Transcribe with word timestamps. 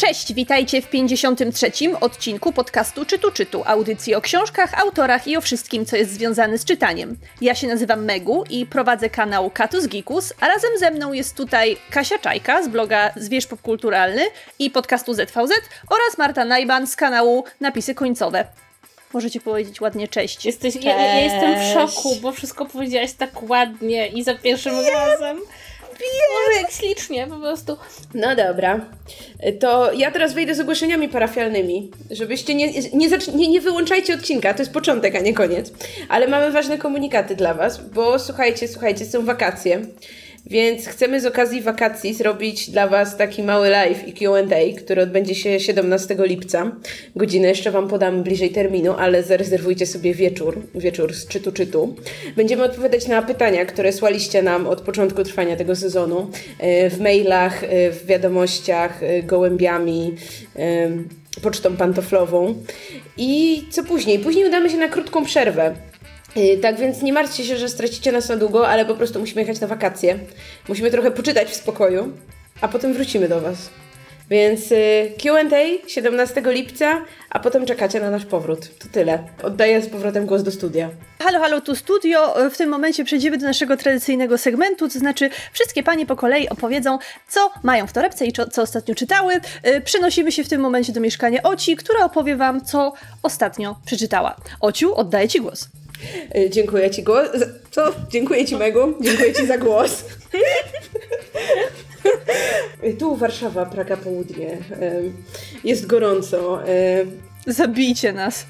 Cześć, 0.00 0.34
witajcie 0.34 0.82
w 0.82 0.90
53. 0.90 1.72
odcinku 2.00 2.52
podcastu 2.52 3.04
Czytu 3.04 3.32
Czytu, 3.32 3.62
audycji 3.66 4.14
o 4.14 4.20
książkach, 4.20 4.80
autorach 4.80 5.26
i 5.26 5.36
o 5.36 5.40
wszystkim, 5.40 5.86
co 5.86 5.96
jest 5.96 6.12
związane 6.12 6.58
z 6.58 6.64
czytaniem. 6.64 7.16
Ja 7.40 7.54
się 7.54 7.66
nazywam 7.66 8.04
Megu 8.04 8.44
i 8.50 8.66
prowadzę 8.66 9.10
kanał 9.10 9.50
Katus 9.50 9.88
Gikus, 9.88 10.32
a 10.40 10.48
razem 10.48 10.70
ze 10.78 10.90
mną 10.90 11.12
jest 11.12 11.36
tutaj 11.36 11.76
Kasia 11.90 12.18
Czajka 12.18 12.62
z 12.62 12.68
bloga 12.68 13.12
Zwierz 13.16 13.46
Popkulturalny 13.46 14.22
i 14.58 14.70
podcastu 14.70 15.14
ZVZ 15.14 15.52
oraz 15.90 16.18
Marta 16.18 16.44
Najban 16.44 16.86
z 16.86 16.96
kanału 16.96 17.44
Napisy 17.60 17.94
Końcowe. 17.94 18.44
Możecie 19.12 19.40
powiedzieć 19.40 19.80
ładnie 19.80 20.08
cześć. 20.08 20.46
Jesteś, 20.46 20.74
ja, 20.76 21.02
ja 21.02 21.20
jestem 21.20 21.54
w 21.60 21.72
szoku, 21.72 22.16
bo 22.22 22.32
wszystko 22.32 22.66
powiedziałaś 22.66 23.12
tak 23.12 23.50
ładnie 23.50 24.08
i 24.08 24.22
za 24.24 24.34
pierwszym 24.34 24.74
razem. 24.92 25.38
Boże, 26.00 26.60
jak 26.62 26.70
ślicznie 26.70 27.26
po 27.26 27.36
prostu. 27.36 27.76
No 28.14 28.36
dobra. 28.36 28.86
To 29.60 29.92
ja 29.92 30.10
teraz 30.10 30.34
wejdę 30.34 30.54
z 30.54 30.60
ogłoszeniami 30.60 31.08
parafialnymi, 31.08 31.90
żebyście 32.10 32.54
nie, 32.54 32.72
nie, 32.72 33.08
nie, 33.34 33.48
nie 33.48 33.60
wyłączajcie 33.60 34.14
odcinka, 34.14 34.54
to 34.54 34.62
jest 34.62 34.72
początek, 34.72 35.16
a 35.16 35.18
nie 35.20 35.34
koniec. 35.34 35.72
Ale 36.08 36.28
mamy 36.28 36.52
ważne 36.52 36.78
komunikaty 36.78 37.36
dla 37.36 37.54
Was, 37.54 37.80
bo 37.88 38.18
słuchajcie, 38.18 38.68
słuchajcie, 38.68 39.04
są 39.06 39.24
wakacje. 39.24 39.82
Więc 40.46 40.86
chcemy 40.86 41.20
z 41.20 41.26
okazji 41.26 41.62
wakacji 41.62 42.14
zrobić 42.14 42.70
dla 42.70 42.88
Was 42.88 43.16
taki 43.16 43.42
mały 43.42 43.68
live 43.68 44.08
i 44.08 44.12
QA, 44.12 44.42
który 44.78 45.02
odbędzie 45.02 45.34
się 45.34 45.60
17 45.60 46.16
lipca. 46.18 46.72
Godzinę 47.16 47.48
jeszcze 47.48 47.70
Wam 47.70 47.88
podam 47.88 48.22
bliżej 48.22 48.50
terminu, 48.50 48.92
ale 48.92 49.22
zarezerwujcie 49.22 49.86
sobie 49.86 50.14
wieczór, 50.14 50.62
wieczór 50.74 51.14
z 51.14 51.28
czytu 51.28 51.52
czytu. 51.52 51.94
Będziemy 52.36 52.64
odpowiadać 52.64 53.08
na 53.08 53.22
pytania, 53.22 53.64
które 53.64 53.92
słaliście 53.92 54.42
nam 54.42 54.66
od 54.66 54.80
początku 54.80 55.24
trwania 55.24 55.56
tego 55.56 55.76
sezonu 55.76 56.30
e, 56.58 56.90
w 56.90 57.00
mailach, 57.00 57.64
e, 57.64 57.90
w 57.90 58.06
wiadomościach, 58.06 59.02
e, 59.02 59.22
gołębiami 59.22 60.14
pocztą 61.42 61.76
pantoflową. 61.76 62.54
I 63.16 63.62
co 63.70 63.84
później? 63.84 64.18
Później 64.18 64.46
udamy 64.46 64.70
się 64.70 64.76
na 64.76 64.88
krótką 64.88 65.24
przerwę. 65.24 65.74
Y, 66.36 66.58
tak 66.62 66.78
więc 66.78 67.02
nie 67.02 67.12
martwcie 67.12 67.44
się, 67.44 67.56
że 67.56 67.68
stracicie 67.68 68.12
nas 68.12 68.28
na 68.28 68.36
długo, 68.36 68.68
ale 68.68 68.84
po 68.84 68.94
prostu 68.94 69.20
musimy 69.20 69.40
jechać 69.40 69.60
na 69.60 69.66
wakacje. 69.66 70.18
Musimy 70.68 70.90
trochę 70.90 71.10
poczytać 71.10 71.48
w 71.48 71.54
spokoju, 71.54 72.12
a 72.60 72.68
potem 72.68 72.92
wrócimy 72.92 73.28
do 73.28 73.40
Was. 73.40 73.70
Więc 74.30 74.72
y, 74.72 75.12
QA 75.22 75.42
17 75.86 76.42
lipca, 76.46 77.04
a 77.30 77.38
potem 77.38 77.66
czekacie 77.66 78.00
na 78.00 78.10
nasz 78.10 78.24
powrót. 78.24 78.78
To 78.78 78.88
tyle. 78.92 79.24
Oddaję 79.42 79.82
z 79.82 79.88
powrotem 79.88 80.26
głos 80.26 80.42
do 80.42 80.50
studia. 80.50 80.90
Halo, 81.22 81.40
halo, 81.40 81.60
tu 81.60 81.76
studio. 81.76 82.34
W 82.50 82.56
tym 82.56 82.70
momencie 82.70 83.04
przejdziemy 83.04 83.38
do 83.38 83.46
naszego 83.46 83.76
tradycyjnego 83.76 84.38
segmentu, 84.38 84.88
to 84.88 84.98
znaczy 84.98 85.30
wszystkie 85.52 85.82
panie 85.82 86.06
po 86.06 86.16
kolei 86.16 86.48
opowiedzą, 86.48 86.98
co 87.28 87.50
mają 87.62 87.86
w 87.86 87.92
torebce 87.92 88.26
i 88.26 88.32
co 88.32 88.62
ostatnio 88.62 88.94
czytały. 88.94 89.34
Y, 89.66 89.80
przenosimy 89.80 90.32
się 90.32 90.44
w 90.44 90.48
tym 90.48 90.60
momencie 90.60 90.92
do 90.92 91.00
mieszkania 91.00 91.42
Oci, 91.42 91.76
która 91.76 92.04
opowie 92.04 92.36
wam, 92.36 92.64
co 92.64 92.92
ostatnio 93.22 93.76
przeczytała. 93.86 94.36
Ociu, 94.60 94.94
oddaję 94.94 95.28
ci 95.28 95.40
głos. 95.40 95.68
E, 96.34 96.50
dziękuję 96.50 96.90
Ci 96.90 97.02
głos. 97.02 97.28
Co? 97.70 97.92
Dziękuję 98.10 98.44
Ci 98.44 98.56
Megu. 98.56 98.94
Dziękuję 99.00 99.32
Ci 99.32 99.46
za 99.46 99.58
głos. 99.58 100.04
Tu 102.98 103.16
Warszawa, 103.16 103.66
Praga 103.66 103.96
Południe. 103.96 104.58
Jest 105.64 105.86
gorąco. 105.86 106.58
Zabijcie 107.46 108.12
nas. 108.12 108.46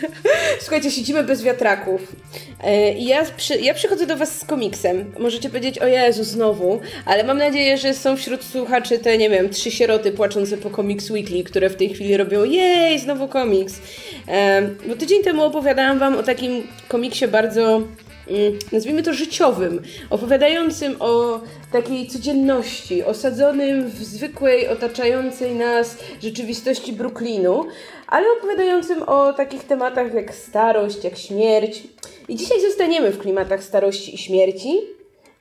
Słuchajcie, 0.60 0.90
siedzimy 0.90 1.24
bez 1.24 1.42
wiatraków. 1.42 2.16
E, 2.64 2.92
I 2.92 3.04
ja, 3.04 3.24
przy, 3.36 3.56
ja 3.56 3.74
przychodzę 3.74 4.06
do 4.06 4.16
Was 4.16 4.38
z 4.38 4.44
komiksem. 4.44 5.12
Możecie 5.18 5.48
powiedzieć, 5.48 5.78
o 5.78 5.86
Jezu, 5.86 6.24
znowu, 6.24 6.80
ale 7.06 7.24
mam 7.24 7.38
nadzieję, 7.38 7.78
że 7.78 7.94
są 7.94 8.16
wśród 8.16 8.44
słuchaczy 8.44 8.98
te, 8.98 9.18
nie 9.18 9.30
wiem, 9.30 9.50
trzy 9.50 9.70
sieroty 9.70 10.12
płaczące 10.12 10.56
po 10.56 10.70
Comics 10.70 11.10
Weekly, 11.10 11.44
które 11.44 11.70
w 11.70 11.76
tej 11.76 11.88
chwili 11.88 12.16
robią, 12.16 12.44
jej, 12.44 12.98
znowu 12.98 13.28
komiks. 13.28 13.80
E, 14.28 14.62
bo 14.88 14.96
tydzień 14.96 15.22
temu 15.22 15.42
opowiadałam 15.42 15.98
Wam 15.98 16.16
o 16.16 16.22
takim 16.22 16.66
komiksie 16.88 17.28
bardzo 17.28 17.82
Mm, 18.30 18.58
nazwijmy 18.72 19.02
to 19.02 19.14
życiowym, 19.14 19.82
opowiadającym 20.10 20.96
o 20.98 21.40
takiej 21.72 22.06
codzienności, 22.06 23.04
osadzonym 23.04 23.90
w 23.90 24.04
zwykłej, 24.04 24.68
otaczającej 24.68 25.54
nas 25.54 25.96
rzeczywistości 26.22 26.92
Brooklynu, 26.92 27.66
ale 28.08 28.26
opowiadającym 28.38 29.02
o 29.02 29.32
takich 29.32 29.64
tematach 29.64 30.14
jak 30.14 30.34
starość, 30.34 31.04
jak 31.04 31.18
śmierć. 31.18 31.82
I 32.28 32.36
dzisiaj 32.36 32.60
zostaniemy 32.60 33.10
w 33.10 33.18
klimatach 33.18 33.64
starości 33.64 34.14
i 34.14 34.18
śmierci, 34.18 34.80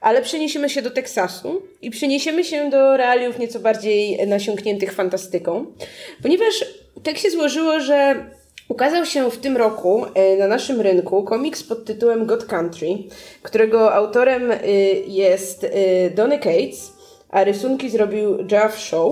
ale 0.01 0.21
przeniesiemy 0.21 0.69
się 0.69 0.81
do 0.81 0.91
Teksasu 0.91 1.61
i 1.81 1.89
przeniesiemy 1.91 2.43
się 2.43 2.69
do 2.69 2.97
realiów 2.97 3.39
nieco 3.39 3.59
bardziej 3.59 4.27
nasiąkniętych 4.27 4.93
fantastyką, 4.93 5.65
ponieważ 6.21 6.65
tak 7.03 7.17
się 7.17 7.29
złożyło, 7.29 7.79
że 7.79 8.25
Ukazał 8.69 9.05
się 9.05 9.31
w 9.31 9.37
tym 9.37 9.57
roku 9.57 10.05
e, 10.13 10.37
na 10.37 10.47
naszym 10.47 10.81
rynku 10.81 11.23
komiks 11.23 11.63
pod 11.63 11.85
tytułem 11.85 12.25
God 12.25 12.45
Country, 12.45 12.87
którego 13.41 13.93
autorem 13.93 14.51
e, 14.51 14.57
jest 15.07 15.63
e, 15.63 15.69
Donny 16.09 16.39
Cates, 16.39 16.93
a 17.29 17.43
rysunki 17.43 17.89
zrobił 17.89 18.37
Jeff 18.51 18.79
Shaw. 18.79 19.11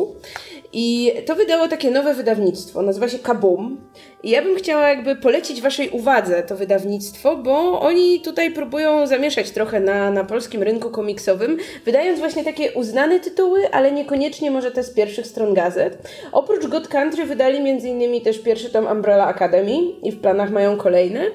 I 0.74 1.12
to 1.26 1.36
wydało 1.36 1.68
takie 1.68 1.92
nowe 1.92 2.14
wydawnictwo, 2.14 2.82
nazywa 2.82 3.10
się 3.10 3.20
Kaboom. 3.20 3.78
I 4.24 4.30
ja 4.30 4.42
bym 4.42 4.56
chciała 4.56 4.90
jakby 4.90 5.16
polecić 5.16 5.62
Waszej 5.62 5.90
uwadze 5.90 6.44
to 6.44 6.56
wydawnictwo, 6.56 7.38
bo 7.38 7.82
oni 7.82 8.22
tutaj 8.22 8.52
próbują 8.52 9.08
zamieszać 9.08 9.52
trochę 9.52 9.80
na, 9.80 10.12
na 10.12 10.24
polskim 10.24 10.64
rynku 10.64 10.90
komiksowym, 10.90 11.58
wydając 11.86 12.20
właśnie 12.20 12.44
takie 12.44 12.72
uznane 12.72 13.20
tytuły, 13.20 13.72
ale 13.72 13.92
niekoniecznie 13.92 14.52
może 14.52 14.72
te 14.72 14.84
z 14.84 14.94
pierwszych 14.94 15.28
stron 15.28 15.54
gazet. 15.54 15.98
Oprócz 16.32 16.68
God 16.68 16.88
Country 16.88 17.26
wydali 17.26 17.58
m.in. 17.58 18.22
też 18.22 18.40
pierwszy 18.40 18.70
tom 18.70 18.88
Umbrella 18.88 19.28
Academy 19.28 19.78
i 20.04 20.12
w 20.12 20.20
planach 20.20 20.52
mają 20.52 20.78
kolejne. 20.78 21.26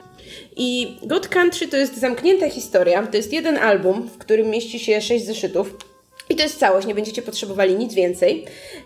I 0.56 0.96
God 1.02 1.28
Country 1.28 1.68
to 1.68 1.76
jest 1.76 1.96
zamknięta 1.96 2.50
historia, 2.50 3.06
to 3.06 3.16
jest 3.16 3.32
jeden 3.32 3.56
album, 3.56 4.08
w 4.08 4.18
którym 4.18 4.50
mieści 4.50 4.78
się 4.78 5.00
sześć 5.00 5.24
zeszytów. 5.24 5.74
I 6.30 6.36
to 6.36 6.42
jest 6.42 6.58
całość, 6.58 6.86
nie 6.86 6.94
będziecie 6.94 7.22
potrzebowali 7.22 7.74
nic 7.74 7.94
więcej. 7.94 8.44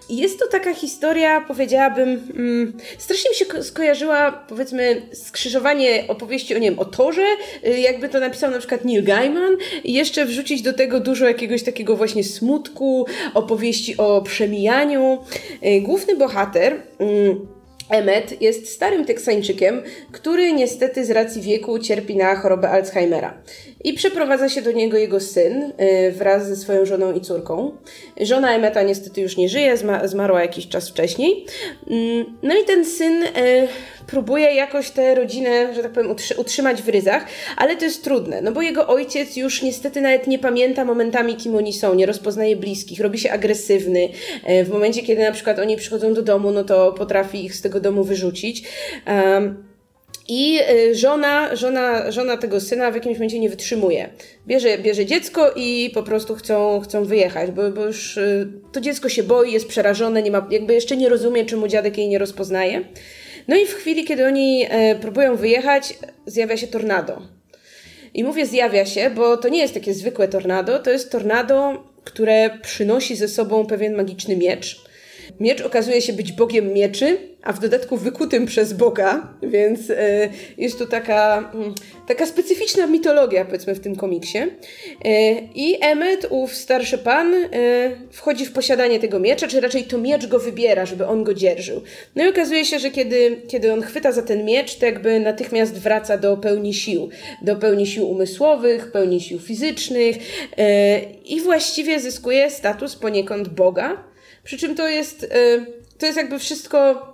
Jest 0.08 0.38
to 0.38 0.48
taka 0.48 0.75
historia, 0.75 1.41
powiedziałabym, 1.41 2.08
mm, 2.36 2.72
strasznie 2.98 3.30
mi 3.30 3.36
się 3.36 3.62
skojarzyła, 3.62 4.32
powiedzmy, 4.48 5.03
skrzyżowanie 5.12 6.04
opowieści 6.08 6.54
o, 6.54 6.58
nie 6.58 6.70
wiem, 6.70 6.78
o 6.78 6.84
Torze, 6.84 7.26
y, 7.66 7.81
jakby 7.81 8.08
to 8.08 8.20
napisał 8.20 8.50
na 8.50 8.58
przykład 8.58 8.84
Neil 8.84 9.04
Gaiman, 9.04 9.56
i 9.84 9.92
jeszcze 9.92 10.25
wrzucić 10.25 10.62
do 10.62 10.72
tego 10.72 11.00
dużo 11.00 11.26
jakiegoś 11.26 11.62
takiego 11.62 11.97
właśnie 11.97 12.25
smutku, 12.25 13.06
opowieści 13.34 13.97
o 13.97 14.22
przemijaniu. 14.22 15.19
Y, 15.66 15.81
główny 15.81 16.16
bohater... 16.16 16.82
Mm, 16.98 17.47
Emmet 17.92 18.42
jest 18.42 18.69
starym 18.69 19.04
Teksańczykiem, 19.04 19.82
który 20.12 20.52
niestety 20.52 21.04
z 21.04 21.10
racji 21.10 21.42
wieku 21.42 21.78
cierpi 21.78 22.16
na 22.16 22.36
chorobę 22.36 22.70
Alzheimera. 22.70 23.34
I 23.84 23.93
przeprowadza 23.93 24.48
się 24.48 24.62
do 24.62 24.72
niego 24.72 24.98
jego 24.98 25.20
syn 25.20 25.62
y, 25.62 26.12
wraz 26.12 26.48
ze 26.48 26.56
swoją 26.56 26.87
żoną 26.87 27.12
i 27.12 27.20
córką. 27.20 27.76
Żona 28.20 28.54
Emeta 28.54 28.82
niestety 28.82 29.20
już 29.20 29.37
nie 29.37 29.48
żyje, 29.48 29.75
zmarła 30.04 30.43
jakiś 30.43 30.69
czas 30.69 30.88
wcześniej. 30.88 31.47
Mm, 31.91 32.25
no 32.43 32.54
i 32.59 32.65
ten 32.65 32.84
syn 32.84 33.22
y, 33.22 33.28
próbuje 34.06 34.54
jakoś 34.54 34.91
tę 34.91 35.15
rodzinę, 35.15 35.75
że 35.75 35.82
tak 35.82 35.93
powiem, 35.93 36.15
utrzymać 36.37 36.82
w 36.82 36.88
ryzach, 36.88 37.26
ale 37.56 37.76
to 37.76 37.84
jest 37.84 38.04
trudne, 38.04 38.41
no 38.41 38.53
bo 38.53 38.62
jego 38.62 38.87
ojciec 38.87 39.37
już 39.37 39.62
niestety 39.62 40.00
nawet 40.00 40.26
nie 40.26 40.38
pamięta 40.38 40.84
momentami, 40.84 41.37
kim 41.37 41.54
oni 41.56 41.72
są, 41.72 41.94
nie 41.94 42.06
rozpoznaje 42.06 42.56
bliskich, 42.56 43.00
robi 43.00 43.19
się 43.19 43.31
agresywny. 43.31 44.09
Y, 44.50 44.64
w 44.64 44.69
momencie, 44.69 45.03
kiedy 45.03 45.22
na 45.22 45.32
przykład 45.32 45.59
oni 45.59 45.76
przychodzą 45.76 46.14
do 46.14 46.22
domu, 46.22 46.50
no 46.50 46.64
to 46.64 46.93
potrafi 46.93 47.44
ich 47.44 47.54
z 47.54 47.62
tego 47.62 47.81
domu 47.81 48.04
wyrzucić. 48.04 48.69
Um, 49.06 49.72
i 50.28 50.59
y, 50.71 50.94
żona, 50.94 51.56
żona, 51.56 52.10
żona 52.10 52.37
tego 52.37 52.60
syna 52.60 52.91
w 52.91 52.94
jakimś 52.94 53.16
momencie 53.16 53.38
nie 53.38 53.49
wytrzymuje. 53.49 54.08
Bierze, 54.46 54.79
bierze 54.79 55.06
dziecko 55.06 55.52
i 55.56 55.91
po 55.94 56.02
prostu 56.02 56.35
chcą, 56.35 56.81
chcą 56.81 57.05
wyjechać, 57.05 57.50
bo, 57.50 57.70
bo 57.70 57.87
już 57.87 58.17
y, 58.17 58.49
to 58.73 58.81
dziecko 58.81 59.08
się 59.08 59.23
boi, 59.23 59.52
jest 59.52 59.69
przerażone, 59.69 60.23
nie 60.23 60.31
ma, 60.31 60.49
jakby 60.50 60.75
jeszcze 60.75 60.96
nie 60.96 61.08
rozumie, 61.08 61.44
czemu 61.44 61.69
dziadek 61.69 61.99
jej 61.99 62.08
nie 62.08 62.19
rozpoznaje. 62.19 62.85
No 63.49 63.56
i 63.56 63.67
w 63.67 63.75
chwili, 63.75 64.05
kiedy 64.05 64.26
oni 64.26 64.67
e, 64.69 64.94
próbują 64.94 65.37
wyjechać, 65.37 65.94
zjawia 66.26 66.56
się 66.56 66.67
tornado. 66.67 67.23
I 68.14 68.25
mówię 68.25 68.46
zjawia 68.46 68.87
się, 68.87 69.11
bo 69.11 69.37
to 69.37 69.49
nie 69.49 69.58
jest 69.58 69.75
takie 69.75 69.94
zwykłe 69.94 70.29
tornado, 70.29 70.79
to 70.79 70.91
jest 70.91 71.12
tornado, 71.12 71.85
które 72.05 72.58
przynosi 72.62 73.17
ze 73.17 73.29
sobą 73.29 73.67
pewien 73.67 73.94
magiczny 73.94 74.37
miecz. 74.37 74.85
Miecz 75.41 75.61
okazuje 75.61 76.02
się 76.02 76.12
być 76.12 76.32
bogiem 76.32 76.73
mieczy, 76.73 77.19
a 77.43 77.53
w 77.53 77.61
dodatku 77.61 77.97
wykutym 77.97 78.47
przez 78.47 78.73
Boga, 78.73 79.29
więc 79.43 79.91
e, 79.91 80.29
jest 80.59 80.79
tu 80.79 80.87
taka, 80.87 81.50
mm, 81.55 81.75
taka 82.06 82.27
specyficzna 82.27 82.87
mitologia, 82.87 83.44
powiedzmy, 83.44 83.75
w 83.75 83.81
tym 83.81 83.97
komiksie. 83.97 84.39
E, 84.39 84.49
I 85.55 85.77
Emmet, 85.81 86.27
ów 86.31 86.55
starszy 86.55 86.99
pan, 86.99 87.35
e, 87.35 87.49
wchodzi 88.11 88.47
w 88.47 88.53
posiadanie 88.53 89.00
tego 89.00 89.19
miecza, 89.19 89.49
czy 89.49 89.61
raczej 89.61 89.85
to 89.85 89.99
miecz 89.99 90.27
go 90.27 90.39
wybiera, 90.39 90.87
żeby 90.87 91.06
on 91.06 91.25
go 91.25 91.35
dzierżył. 91.35 91.83
No 92.17 92.25
i 92.25 92.29
okazuje 92.29 92.65
się, 92.65 92.79
że 92.79 92.91
kiedy, 92.91 93.43
kiedy 93.49 93.73
on 93.73 93.83
chwyta 93.83 94.12
za 94.12 94.23
ten 94.23 94.44
miecz, 94.44 94.77
to 94.77 94.87
jakby 94.87 95.21
natychmiast 95.21 95.79
wraca 95.79 96.19
do 96.19 96.37
pełni 96.37 96.75
sił. 96.75 97.09
Do 97.43 97.56
pełni 97.56 97.87
sił 97.87 98.11
umysłowych, 98.11 98.93
pełni 98.93 99.21
sił 99.21 99.41
fizycznych 99.41 100.17
i 101.25 101.41
właściwie 101.41 102.00
zyskuje 102.00 102.50
status 102.50 102.97
poniekąd 102.97 103.49
Boga. 103.49 104.05
Przy 104.44 104.59
czym 104.59 104.75
to 104.75 104.89
jest 104.89 105.27
to 105.99 106.06
jest 106.06 106.19
jakby 106.19 106.39
wszystko 106.39 107.12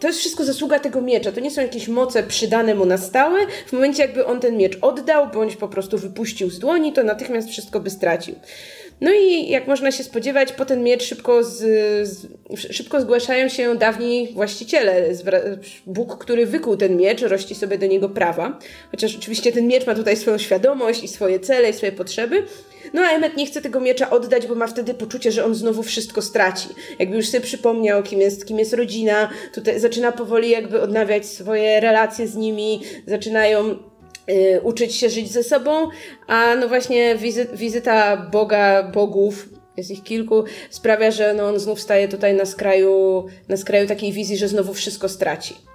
to 0.00 0.06
jest 0.06 0.18
wszystko 0.18 0.44
zasługa 0.44 0.78
tego 0.78 1.00
miecza. 1.00 1.32
To 1.32 1.40
nie 1.40 1.50
są 1.50 1.62
jakieś 1.62 1.88
moce 1.88 2.22
przydane 2.22 2.74
mu 2.74 2.84
na 2.84 2.98
stałe. 2.98 3.38
W 3.66 3.72
momencie, 3.72 4.02
jakby 4.02 4.26
on 4.26 4.40
ten 4.40 4.56
miecz 4.56 4.78
oddał, 4.80 5.28
bądź 5.28 5.56
po 5.56 5.68
prostu 5.68 5.98
wypuścił 5.98 6.50
z 6.50 6.58
dłoni, 6.58 6.92
to 6.92 7.04
natychmiast 7.04 7.48
wszystko 7.48 7.80
by 7.80 7.90
stracił. 7.90 8.34
No 9.00 9.10
i 9.12 9.48
jak 9.48 9.66
można 9.66 9.92
się 9.92 10.04
spodziewać, 10.04 10.52
po 10.52 10.64
ten 10.64 10.82
miecz 10.82 11.02
szybko, 11.02 11.44
z, 11.44 11.58
z, 12.08 12.26
szybko 12.72 13.00
zgłaszają 13.00 13.48
się 13.48 13.76
dawni 13.76 14.28
właściciele. 14.34 15.04
Bóg, 15.86 16.18
który 16.18 16.46
wykuł 16.46 16.76
ten 16.76 16.96
miecz, 16.96 17.22
rości 17.22 17.54
sobie 17.54 17.78
do 17.78 17.86
niego 17.86 18.08
prawa. 18.08 18.58
Chociaż 18.90 19.16
oczywiście 19.16 19.52
ten 19.52 19.66
miecz 19.66 19.86
ma 19.86 19.94
tutaj 19.94 20.16
swoją 20.16 20.38
świadomość 20.38 21.02
i 21.02 21.08
swoje 21.08 21.40
cele 21.40 21.70
i 21.70 21.72
swoje 21.72 21.92
potrzeby. 21.92 22.42
No 22.94 23.02
a 23.02 23.10
Emmet 23.10 23.36
nie 23.36 23.46
chce 23.46 23.62
tego 23.62 23.80
miecza 23.80 24.10
oddać, 24.10 24.46
bo 24.46 24.54
ma 24.54 24.66
wtedy 24.66 24.94
poczucie, 24.94 25.32
że 25.32 25.44
on 25.44 25.54
znowu 25.54 25.82
wszystko 25.82 26.22
straci. 26.22 26.68
Jakby 26.98 27.16
już 27.16 27.28
sobie 27.28 27.44
przypomniał, 27.44 28.02
kim 28.02 28.20
jest, 28.20 28.46
kim 28.46 28.58
jest 28.58 28.72
rodzina, 28.72 29.30
tutaj 29.54 29.80
zaczyna 29.80 30.12
powoli 30.12 30.50
jakby 30.50 30.80
odnawiać 30.80 31.26
swoje 31.26 31.80
relacje 31.80 32.28
z 32.28 32.36
nimi, 32.36 32.82
zaczynają 33.06 33.89
uczyć 34.62 34.94
się 34.94 35.10
żyć 35.10 35.32
ze 35.32 35.42
sobą, 35.42 35.88
a 36.26 36.54
no 36.54 36.68
właśnie 36.68 37.16
wizy 37.16 37.46
wizyta 37.52 38.16
Boga, 38.16 38.82
bogów, 38.82 39.48
jest 39.76 39.90
ich 39.90 40.02
kilku, 40.02 40.44
sprawia, 40.70 41.10
że 41.10 41.34
no 41.34 41.48
on 41.48 41.58
znów 41.58 41.80
staje 41.80 42.08
tutaj 42.08 42.34
na 42.34 42.44
skraju, 42.44 43.26
na 43.48 43.56
skraju 43.56 43.88
takiej 43.88 44.12
wizji, 44.12 44.36
że 44.36 44.48
znowu 44.48 44.74
wszystko 44.74 45.08
straci. 45.08 45.69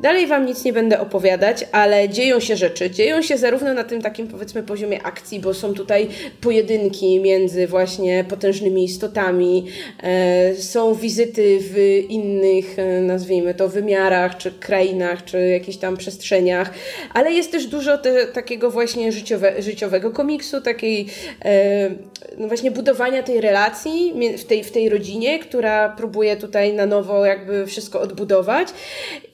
Dalej 0.00 0.26
Wam 0.26 0.46
nic 0.46 0.64
nie 0.64 0.72
będę 0.72 1.00
opowiadać, 1.00 1.66
ale 1.72 2.08
dzieją 2.08 2.40
się 2.40 2.56
rzeczy. 2.56 2.90
Dzieją 2.90 3.22
się 3.22 3.38
zarówno 3.38 3.74
na 3.74 3.84
tym 3.84 4.02
takim 4.02 4.28
powiedzmy 4.28 4.62
poziomie 4.62 5.02
akcji, 5.02 5.40
bo 5.40 5.54
są 5.54 5.74
tutaj 5.74 6.08
pojedynki 6.40 7.20
między 7.20 7.66
właśnie 7.66 8.24
potężnymi 8.28 8.84
istotami, 8.84 9.66
e, 10.02 10.54
są 10.56 10.94
wizyty 10.94 11.58
w 11.60 12.04
innych, 12.08 12.78
e, 12.78 13.00
nazwijmy 13.00 13.54
to, 13.54 13.68
wymiarach, 13.68 14.36
czy 14.36 14.52
krainach, 14.52 15.24
czy 15.24 15.48
jakichś 15.48 15.78
tam 15.78 15.96
przestrzeniach, 15.96 16.70
ale 17.14 17.32
jest 17.32 17.52
też 17.52 17.66
dużo 17.66 17.98
te, 17.98 18.26
takiego 18.26 18.70
właśnie 18.70 19.12
życiowe, 19.12 19.62
życiowego 19.62 20.10
komiksu, 20.10 20.60
takiej 20.60 21.06
e, 21.44 21.90
no 22.38 22.48
właśnie 22.48 22.70
budowania 22.70 23.22
tej 23.22 23.40
relacji 23.40 24.14
w 24.38 24.44
tej, 24.44 24.64
w 24.64 24.72
tej 24.72 24.88
rodzinie, 24.88 25.38
która 25.38 25.88
próbuje 25.88 26.36
tutaj 26.36 26.72
na 26.72 26.86
nowo 26.86 27.26
jakby 27.26 27.66
wszystko 27.66 28.00
odbudować. 28.00 28.68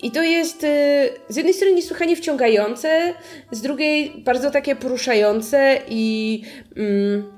I 0.03 0.11
to 0.17 0.23
jest 0.23 0.65
y, 0.65 1.11
z 1.29 1.37
jednej 1.37 1.55
strony 1.55 1.75
niesłychanie 1.75 2.17
wciągające, 2.17 3.15
z 3.51 3.61
drugiej 3.61 4.11
bardzo 4.25 4.51
takie 4.51 4.77
poruszające 4.77 5.79
i. 5.89 6.43
Mm, 6.77 7.37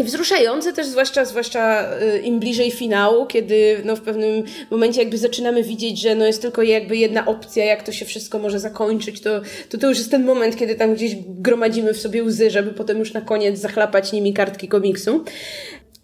wzruszające 0.00 0.72
też, 0.72 0.86
zwłaszcza, 0.86 1.24
zwłaszcza 1.24 1.92
y, 2.02 2.18
im 2.18 2.40
bliżej 2.40 2.70
finału, 2.70 3.26
kiedy 3.26 3.82
no, 3.84 3.96
w 3.96 4.00
pewnym 4.00 4.44
momencie 4.70 5.00
jakby 5.00 5.18
zaczynamy 5.18 5.62
widzieć, 5.62 6.00
że 6.00 6.14
no, 6.14 6.26
jest 6.26 6.42
tylko 6.42 6.62
jakby 6.62 6.96
jedna 6.96 7.26
opcja, 7.26 7.64
jak 7.64 7.82
to 7.82 7.92
się 7.92 8.04
wszystko 8.04 8.38
może 8.38 8.60
zakończyć, 8.60 9.20
to, 9.20 9.40
to 9.68 9.78
to 9.78 9.88
już 9.88 9.98
jest 9.98 10.10
ten 10.10 10.24
moment, 10.24 10.56
kiedy 10.56 10.74
tam 10.74 10.94
gdzieś 10.94 11.16
gromadzimy 11.26 11.94
w 11.94 12.00
sobie 12.00 12.22
łzy, 12.22 12.50
żeby 12.50 12.70
potem 12.70 12.98
już 12.98 13.12
na 13.12 13.20
koniec 13.20 13.58
zachlapać 13.58 14.12
nimi 14.12 14.34
kartki 14.34 14.68
komiksu. 14.68 15.24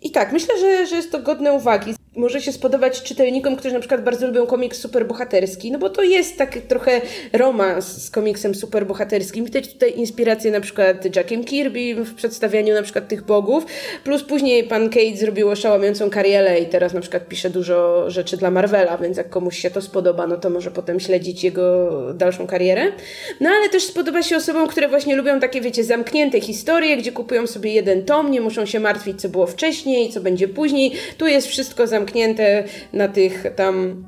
I 0.03 0.11
tak, 0.11 0.33
myślę, 0.33 0.55
że, 0.61 0.87
że 0.87 0.97
jest 0.97 1.13
to 1.13 1.19
godne 1.19 1.53
uwagi 1.53 1.95
może 2.19 2.41
się 2.41 2.53
spodobać 2.53 3.03
czytelnikom, 3.03 3.57
którzy 3.57 3.75
na 3.75 3.81
przykład 3.81 4.05
bardzo 4.05 4.27
lubią 4.27 4.47
komiks 4.47 4.81
superbohaterski, 4.81 5.73
no 5.73 5.79
bo 5.79 5.91
to 5.91 6.03
jest 6.03 6.37
tak 6.37 6.59
trochę 6.69 7.01
romans 7.33 8.03
z 8.05 8.11
komiksem 8.11 8.55
superbohaterskim. 8.55 9.45
Widać 9.45 9.73
tutaj 9.73 9.93
inspirację 9.97 10.51
na 10.51 10.61
przykład 10.61 11.17
Jackiem 11.17 11.45
Kirby 11.45 12.05
w 12.05 12.15
przedstawianiu 12.15 12.75
na 12.75 12.83
przykład 12.83 13.09
tych 13.09 13.25
bogów, 13.25 13.67
plus 14.05 14.23
później 14.25 14.65
pan 14.65 14.91
Kate 14.91 15.17
zrobił 15.17 15.49
oszałamiającą 15.49 16.11
karierę 16.11 16.59
i 16.59 16.67
teraz 16.67 16.93
na 16.93 17.01
przykład 17.01 17.29
pisze 17.29 17.51
dużo 17.51 18.11
rzeczy 18.11 18.37
dla 18.37 18.51
Marvela, 18.51 18.99
więc 18.99 19.17
jak 19.17 19.31
komuś 19.31 19.59
się 19.59 19.71
to 19.71 19.83
spodoba, 19.83 20.27
no 20.27 20.37
to 20.37 20.51
może 20.51 20.71
potem 20.71 21.01
śledzić 21.01 21.45
jego 21.45 21.89
dalszą 22.15 22.47
karierę. 22.47 22.93
No 23.41 23.51
ale 23.51 23.69
też 23.69 23.83
spodoba 23.83 24.23
się 24.23 24.37
osobom, 24.37 24.69
które 24.69 24.89
właśnie 24.89 25.17
lubią 25.17 25.41
takie, 25.41 25.61
wiecie, 25.61 25.85
zamknięte 25.85 26.41
historie, 26.41 26.97
gdzie 26.97 27.13
kupują 27.13 27.47
sobie 27.47 27.73
jeden 27.73 28.05
tom, 28.05 28.31
nie 28.31 28.41
muszą 28.41 28.67
się 28.67 28.81
martwić, 28.81 29.21
co 29.21 29.29
było 29.29 29.47
wcześniej, 29.47 30.11
co 30.11 30.21
będzie 30.21 30.49
później. 30.49 30.93
Tu 31.19 31.27
jest 31.27 31.47
wszystko 31.47 31.87
zamknięte 31.87 32.08
zamknięte 32.09 32.65
na 32.93 33.09
tych 33.09 33.45
tam 33.57 34.07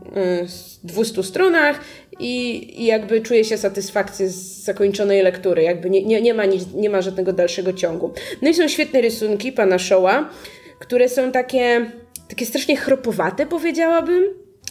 200 0.84 1.20
y, 1.20 1.24
stronach 1.24 1.80
i, 2.20 2.82
i 2.82 2.86
jakby 2.86 3.20
czuję 3.20 3.44
się 3.44 3.58
satysfakcję 3.58 4.28
z 4.28 4.64
zakończonej 4.64 5.22
lektury. 5.22 5.62
Jakby 5.62 5.90
nie, 5.90 6.04
nie, 6.04 6.22
nie, 6.22 6.34
ma 6.34 6.44
nic, 6.44 6.74
nie 6.74 6.90
ma 6.90 7.02
żadnego 7.02 7.32
dalszego 7.32 7.72
ciągu. 7.72 8.12
No 8.42 8.48
i 8.48 8.54
są 8.54 8.68
świetne 8.68 9.00
rysunki 9.00 9.52
pana 9.52 9.78
Showa, 9.78 10.30
które 10.78 11.08
są 11.08 11.32
takie, 11.32 11.90
takie 12.28 12.46
strasznie 12.46 12.76
chropowate, 12.76 13.46
powiedziałabym 13.46 14.24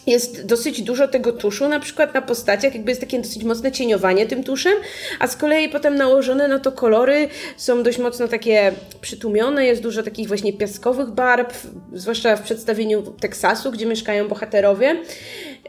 jest 0.09 0.45
dosyć 0.45 0.81
dużo 0.81 1.07
tego 1.07 1.31
tuszu, 1.31 1.67
na 1.67 1.79
przykład 1.79 2.13
na 2.13 2.21
postaciach, 2.21 2.73
jakby 2.73 2.91
jest 2.91 3.01
takie 3.01 3.19
dosyć 3.19 3.44
mocne 3.44 3.71
cieniowanie 3.71 4.25
tym 4.25 4.44
tuszem, 4.44 4.73
a 5.19 5.27
z 5.27 5.35
kolei 5.35 5.69
potem 5.69 5.95
nałożone 5.95 6.47
na 6.47 6.59
to 6.59 6.71
kolory 6.71 7.27
są 7.57 7.83
dość 7.83 7.97
mocno 7.97 8.27
takie 8.27 8.71
przytłumione, 9.01 9.65
jest 9.65 9.81
dużo 9.81 10.03
takich 10.03 10.27
właśnie 10.27 10.53
piaskowych 10.53 11.09
barw, 11.09 11.67
zwłaszcza 11.94 12.35
w 12.35 12.41
przedstawieniu 12.41 13.01
Teksasu, 13.01 13.71
gdzie 13.71 13.85
mieszkają 13.85 14.27
bohaterowie. 14.27 14.95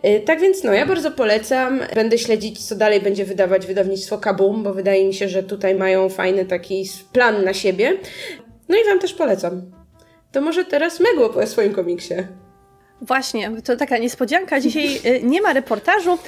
Y, 0.04 0.20
tak 0.20 0.40
więc 0.40 0.64
no, 0.64 0.72
ja 0.72 0.86
bardzo 0.86 1.10
polecam. 1.10 1.80
Będę 1.94 2.18
śledzić, 2.18 2.66
co 2.66 2.74
dalej 2.74 3.00
będzie 3.00 3.24
wydawać 3.24 3.66
wydawnictwo 3.66 4.18
Kabum, 4.18 4.62
bo 4.62 4.74
wydaje 4.74 5.06
mi 5.06 5.14
się, 5.14 5.28
że 5.28 5.42
tutaj 5.42 5.74
mają 5.74 6.08
fajny 6.08 6.44
taki 6.44 6.84
plan 7.12 7.44
na 7.44 7.54
siebie. 7.54 7.98
No 8.68 8.76
i 8.76 8.84
Wam 8.84 8.98
też 8.98 9.14
polecam. 9.14 9.62
To 10.32 10.40
może 10.40 10.64
teraz 10.64 11.00
Megło 11.00 11.28
po 11.28 11.46
swoim 11.46 11.74
komiksie. 11.74 12.14
Właśnie, 13.02 13.50
to 13.64 13.76
taka 13.76 13.98
niespodzianka. 13.98 14.60
Dzisiaj 14.60 15.00
y, 15.06 15.20
nie 15.22 15.42
ma 15.42 15.52
reportażu, 15.52 16.18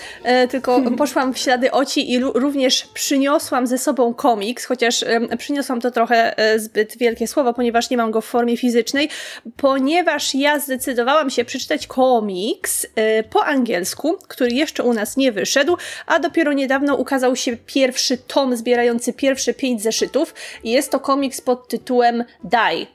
y, 0.45 0.49
tylko 0.49 0.81
poszłam 0.99 1.35
w 1.35 1.39
ślady 1.39 1.71
Oci 1.71 2.13
i 2.13 2.21
również 2.21 2.89
przyniosłam 2.95 3.67
ze 3.67 3.79
sobą 3.79 4.15
komiks, 4.15 4.65
chociaż 4.65 5.05
przyniosłam 5.39 5.81
to 5.81 5.91
trochę 5.91 6.53
y, 6.55 6.61
zbyt 6.61 6.99
wielkie 6.99 7.27
słowo, 7.27 7.55
ponieważ 7.55 7.91
nie 7.91 7.97
mam 7.97 8.11
go 8.11 8.21
w 8.21 8.27
formie 8.27 8.57
fizycznej, 8.57 9.09
ponieważ 9.57 10.35
ja 10.35 10.59
zdecydowałam 10.59 11.31
się 11.31 11.45
przeczytać 11.45 11.87
komiks 11.87 12.87
po 13.31 13.45
angielsku, 13.45 14.19
który 14.29 14.51
jeszcze 14.51 14.83
u 14.83 14.93
nas 14.93 15.17
nie 15.17 15.33
wyszedł, 15.33 15.77
a 16.07 16.19
dopiero 16.19 16.53
niedawno 16.53 16.97
ukazał 16.97 17.37
się 17.37 17.57
pierwszy 17.57 18.19
tom 18.19 18.57
zbierający 18.57 19.13
pierwsze 19.13 19.55
pięć 19.55 19.83
zeszytów. 19.83 20.35
Jest 20.65 20.91
to 20.91 21.01
komiks 21.01 21.41
pod 21.41 21.69
tytułem 21.69 22.25
Die. 22.45 22.87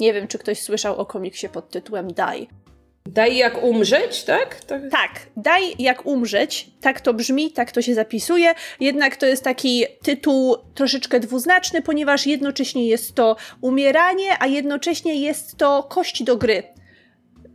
Nie 0.00 0.12
wiem, 0.12 0.28
czy 0.28 0.38
ktoś 0.38 0.62
słyszał 0.62 0.96
o 0.96 1.06
komiksie 1.06 1.48
pod 1.48 1.70
tytułem 1.70 2.08
Die. 2.12 2.59
Daj 3.06 3.36
jak 3.36 3.62
umrzeć, 3.62 4.24
tak? 4.24 4.64
tak? 4.64 4.82
Tak, 4.90 5.10
daj 5.36 5.62
jak 5.78 6.06
umrzeć, 6.06 6.70
tak 6.80 7.00
to 7.00 7.14
brzmi, 7.14 7.52
tak 7.52 7.72
to 7.72 7.82
się 7.82 7.94
zapisuje, 7.94 8.54
jednak 8.80 9.16
to 9.16 9.26
jest 9.26 9.44
taki 9.44 9.84
tytuł 10.02 10.56
troszeczkę 10.74 11.20
dwuznaczny, 11.20 11.82
ponieważ 11.82 12.26
jednocześnie 12.26 12.86
jest 12.86 13.14
to 13.14 13.36
umieranie, 13.60 14.36
a 14.38 14.46
jednocześnie 14.46 15.14
jest 15.14 15.56
to 15.56 15.82
kość 15.82 16.22
do 16.22 16.36
gry 16.36 16.62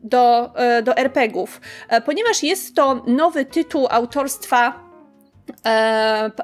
do, 0.06 0.54
e, 0.56 0.84
do 0.84 0.98
RPGów. 0.98 1.62
E, 1.90 2.02
ponieważ 2.02 2.44
jest 2.44 2.75
to 2.75 3.04
nowy 3.08 3.46
tytuł 3.46 3.88
autorstwa 3.90 4.85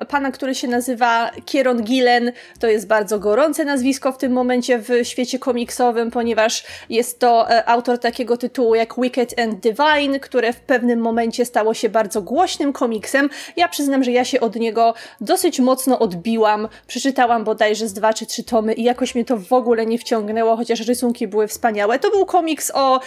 pana, 0.07 0.31
który 0.31 0.55
się 0.55 0.67
nazywa 0.67 1.31
Kieron 1.45 1.83
Gillen. 1.83 2.31
To 2.59 2.67
jest 2.67 2.87
bardzo 2.87 3.19
gorące 3.19 3.65
nazwisko 3.65 4.11
w 4.11 4.17
tym 4.17 4.31
momencie 4.31 4.79
w 4.79 4.89
świecie 5.03 5.39
komiksowym, 5.39 6.11
ponieważ 6.11 6.63
jest 6.89 7.19
to 7.19 7.51
e, 7.51 7.69
autor 7.69 7.99
takiego 7.99 8.37
tytułu 8.37 8.75
jak 8.75 8.93
Wicked 8.97 9.39
and 9.39 9.59
Divine, 9.59 10.19
które 10.19 10.53
w 10.53 10.59
pewnym 10.59 10.99
momencie 10.99 11.45
stało 11.45 11.73
się 11.73 11.89
bardzo 11.89 12.21
głośnym 12.21 12.73
komiksem. 12.73 13.29
Ja 13.55 13.67
przyznam, 13.67 14.03
że 14.03 14.11
ja 14.11 14.25
się 14.25 14.39
od 14.39 14.55
niego 14.55 14.93
dosyć 15.21 15.59
mocno 15.59 15.99
odbiłam. 15.99 16.67
Przeczytałam 16.87 17.43
bodajże 17.43 17.87
z 17.87 17.93
dwa 17.93 18.13
czy 18.13 18.25
trzy 18.25 18.43
tomy 18.43 18.73
i 18.73 18.83
jakoś 18.83 19.15
mnie 19.15 19.25
to 19.25 19.37
w 19.37 19.53
ogóle 19.53 19.85
nie 19.85 19.97
wciągnęło, 19.97 20.55
chociaż 20.55 20.87
rysunki 20.87 21.27
były 21.27 21.47
wspaniałe. 21.47 21.99
To 21.99 22.11
był 22.11 22.25
komiks 22.25 22.71
o, 22.75 22.99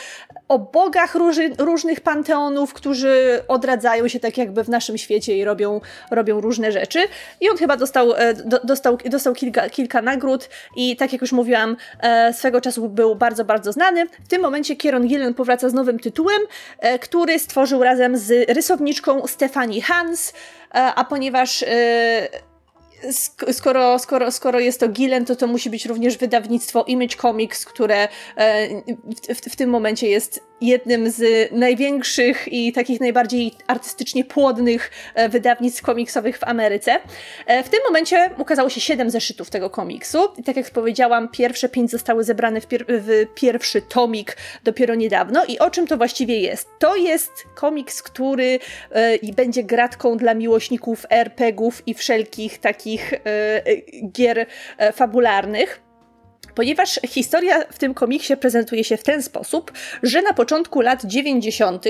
o 0.49 0.59
bogach 0.59 1.15
róży, 1.15 1.51
różnych 1.59 2.01
panteonów, 2.01 2.75
którzy 2.75 3.43
odradzają 3.49 4.09
się 4.09 4.21
tak 4.21 4.39
jakby 4.39 4.65
w 4.65 4.69
naszym 4.69 4.99
świecie 4.99 5.39
i 5.39 5.45
robią 5.45 5.81
robią 6.11 6.41
różne 6.41 6.73
rzeczy. 6.73 6.99
I 7.41 7.51
on 7.51 7.57
chyba 7.57 7.77
dostał, 7.77 8.15
e, 8.15 8.35
dostał, 8.65 8.99
dostał 9.05 9.35
kilka, 9.35 9.71
kilka 9.71 10.03
nagród 10.03 10.49
i 10.77 10.97
tak 10.97 11.13
jak 11.13 11.21
już 11.21 11.33
mówiłam, 11.33 11.77
e, 12.01 12.33
swego 12.33 12.61
czasu 12.61 12.89
był 12.89 13.15
bardzo, 13.15 13.45
bardzo 13.45 13.73
znany. 13.73 14.07
W 14.25 14.29
tym 14.29 14.43
momencie 14.43 14.77
Kieron 14.77 15.07
Gillen 15.07 15.35
powraca 15.35 15.69
z 15.69 15.75
nowym 15.75 15.99
tytułem, 15.99 16.43
e, 16.79 16.99
który 16.99 17.39
stworzył 17.39 17.83
razem 17.83 18.17
z 18.17 18.51
rysowniczką 18.51 19.27
Stefani 19.27 19.81
Hans, 19.81 20.33
a 20.71 21.05
ponieważ 21.05 21.65
skoro, 23.53 23.99
skoro, 23.99 24.33
skoro 24.33 24.61
jest 24.61 24.81
to 24.81 24.89
Gillen, 24.89 25.25
to 25.25 25.37
to 25.37 25.47
musi 25.47 25.71
być 25.71 25.87
również 25.87 26.19
wydawnictwo 26.19 26.85
Image 26.85 27.17
Comics, 27.17 27.65
które 27.65 28.09
w, 29.29 29.35
w, 29.35 29.53
w 29.53 29.57
tym 29.57 29.71
momencie 29.71 30.09
jest 30.09 30.41
jednym 30.61 31.11
z 31.11 31.53
największych 31.53 32.53
i 32.53 32.73
takich 32.73 33.01
najbardziej 33.01 33.53
artystycznie 33.67 34.25
płodnych 34.25 34.91
e, 35.15 35.29
wydawnictw 35.29 35.83
komiksowych 35.83 36.39
w 36.39 36.45
Ameryce. 36.45 36.97
E, 37.47 37.63
w 37.63 37.69
tym 37.69 37.81
momencie 37.87 38.31
ukazało 38.39 38.69
się 38.69 38.81
siedem 38.81 39.11
zeszytów 39.11 39.51
tego 39.51 39.71
komiksu 39.71 40.19
i 40.37 40.43
tak 40.43 40.57
jak 40.57 40.71
powiedziałam, 40.71 41.29
pierwsze 41.29 41.69
pięć 41.69 41.91
zostały 41.91 42.25
zebrane 42.25 42.61
w, 42.61 42.67
pier 42.67 42.85
w 42.89 43.35
pierwszy 43.35 43.83
tomik 43.83 44.37
dopiero 44.65 44.95
niedawno 44.95 45.45
i 45.45 45.59
o 45.59 45.71
czym 45.71 45.87
to 45.87 45.97
właściwie 45.97 46.41
jest? 46.41 46.69
To 46.79 46.97
jest 46.97 47.33
komiks, 47.55 48.03
który 48.03 48.59
e, 48.91 49.33
będzie 49.33 49.65
gratką 49.65 50.17
dla 50.17 50.35
miłośników 50.35 51.07
RPGów 51.11 51.83
i 51.87 51.95
wszelkich 51.95 52.59
takich 52.59 53.13
e, 53.13 53.21
gier 54.13 54.47
fabularnych 54.93 55.84
ponieważ 56.55 57.01
historia 57.09 57.65
w 57.71 57.79
tym 57.79 57.95
komiksie 57.95 58.37
prezentuje 58.37 58.85
się 58.85 58.97
w 58.97 59.03
ten 59.03 59.23
sposób, 59.23 59.73
że 60.03 60.23
na 60.23 60.33
początku 60.33 60.81
lat 60.81 61.05
90. 61.05 61.85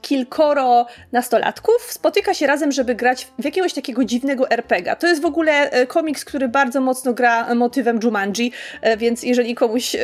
kilkoro 0.00 0.86
nastolatków 1.12 1.92
spotyka 1.92 2.34
się 2.34 2.46
razem, 2.46 2.72
żeby 2.72 2.94
grać 2.94 3.28
w 3.38 3.44
jakiegoś 3.44 3.72
takiego 3.72 4.04
dziwnego 4.04 4.50
RPGa. 4.50 4.96
To 4.96 5.06
jest 5.06 5.22
w 5.22 5.24
ogóle 5.24 5.70
e, 5.70 5.86
komiks, 5.86 6.24
który 6.24 6.48
bardzo 6.48 6.80
mocno 6.80 7.12
gra 7.12 7.54
motywem 7.54 8.00
Jumanji, 8.02 8.52
e, 8.82 8.96
więc 8.96 9.22
jeżeli 9.22 9.54
komuś 9.54 9.94
e, 9.94 9.98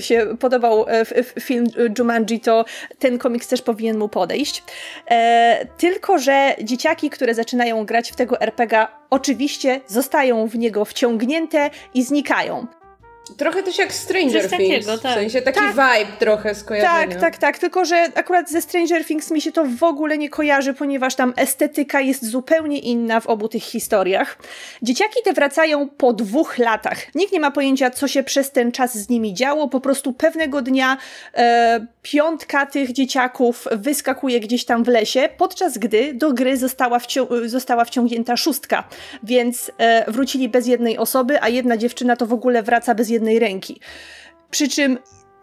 się 0.00 0.36
podobał 0.40 0.86
film 1.40 1.66
Jumanji, 1.98 2.40
to 2.40 2.64
ten 2.98 3.18
komiks 3.18 3.48
też 3.48 3.62
powinien 3.62 3.98
mu 3.98 4.08
podejść. 4.08 4.62
Tylko, 5.78 6.18
że 6.18 6.54
dzieciaki, 6.62 7.10
które 7.10 7.34
zaczynają 7.34 7.86
grać 7.86 8.12
w 8.12 8.16
tego 8.16 8.40
RPGa, 8.40 8.88
oczywiście 9.10 9.80
zostają 9.86 10.46
w 10.46 10.58
niego 10.58 10.84
wciągnięte 10.84 11.70
i 11.94 12.02
znikają. 12.02 12.66
Trochę 13.36 13.62
też 13.62 13.78
jak 13.78 13.92
Stranger 13.92 14.40
Things. 14.48 14.50
Takiego, 14.50 14.98
tak. 14.98 15.12
W 15.12 15.14
sensie 15.14 15.42
taki 15.42 15.60
tak. 15.60 15.72
vibe 15.72 16.12
trochę 16.18 16.54
skojarzenia. 16.54 17.06
Tak, 17.06 17.20
tak, 17.20 17.38
tak. 17.38 17.58
Tylko, 17.58 17.84
że 17.84 18.08
akurat 18.14 18.50
ze 18.50 18.62
Stranger 18.62 19.04
Things 19.04 19.30
mi 19.30 19.40
się 19.40 19.52
to 19.52 19.64
w 19.64 19.82
ogóle 19.82 20.18
nie 20.18 20.28
kojarzy, 20.28 20.74
ponieważ 20.74 21.14
tam 21.14 21.34
estetyka 21.36 22.00
jest 22.00 22.24
zupełnie 22.26 22.78
inna 22.78 23.20
w 23.20 23.26
obu 23.26 23.48
tych 23.48 23.62
historiach. 23.62 24.38
Dzieciaki 24.82 25.20
te 25.24 25.32
wracają 25.32 25.88
po 25.88 26.12
dwóch 26.12 26.58
latach. 26.58 27.14
Nikt 27.14 27.32
nie 27.32 27.40
ma 27.40 27.50
pojęcia, 27.50 27.90
co 27.90 28.08
się 28.08 28.22
przez 28.22 28.50
ten 28.50 28.72
czas 28.72 28.98
z 28.98 29.08
nimi 29.08 29.34
działo. 29.34 29.68
Po 29.68 29.80
prostu 29.80 30.12
pewnego 30.12 30.62
dnia 30.62 30.96
e, 31.34 31.86
piątka 32.02 32.66
tych 32.66 32.92
dzieciaków 32.92 33.68
wyskakuje 33.72 34.40
gdzieś 34.40 34.64
tam 34.64 34.84
w 34.84 34.88
lesie, 34.88 35.28
podczas 35.36 35.78
gdy 35.78 36.14
do 36.14 36.32
gry 36.32 36.56
została, 36.56 36.98
wcią- 36.98 37.48
została 37.48 37.84
wciągnięta 37.84 38.36
szóstka. 38.36 38.88
Więc 39.22 39.70
e, 39.78 40.12
wrócili 40.12 40.48
bez 40.48 40.66
jednej 40.66 40.98
osoby, 40.98 41.42
a 41.42 41.48
jedna 41.48 41.76
dziewczyna 41.76 42.16
to 42.16 42.26
w 42.26 42.32
ogóle 42.32 42.62
wraca 42.62 42.94
bez 42.94 43.11
jednej 43.12 43.38
ręki. 43.38 43.80
Przy 44.50 44.68
czym 44.68 44.98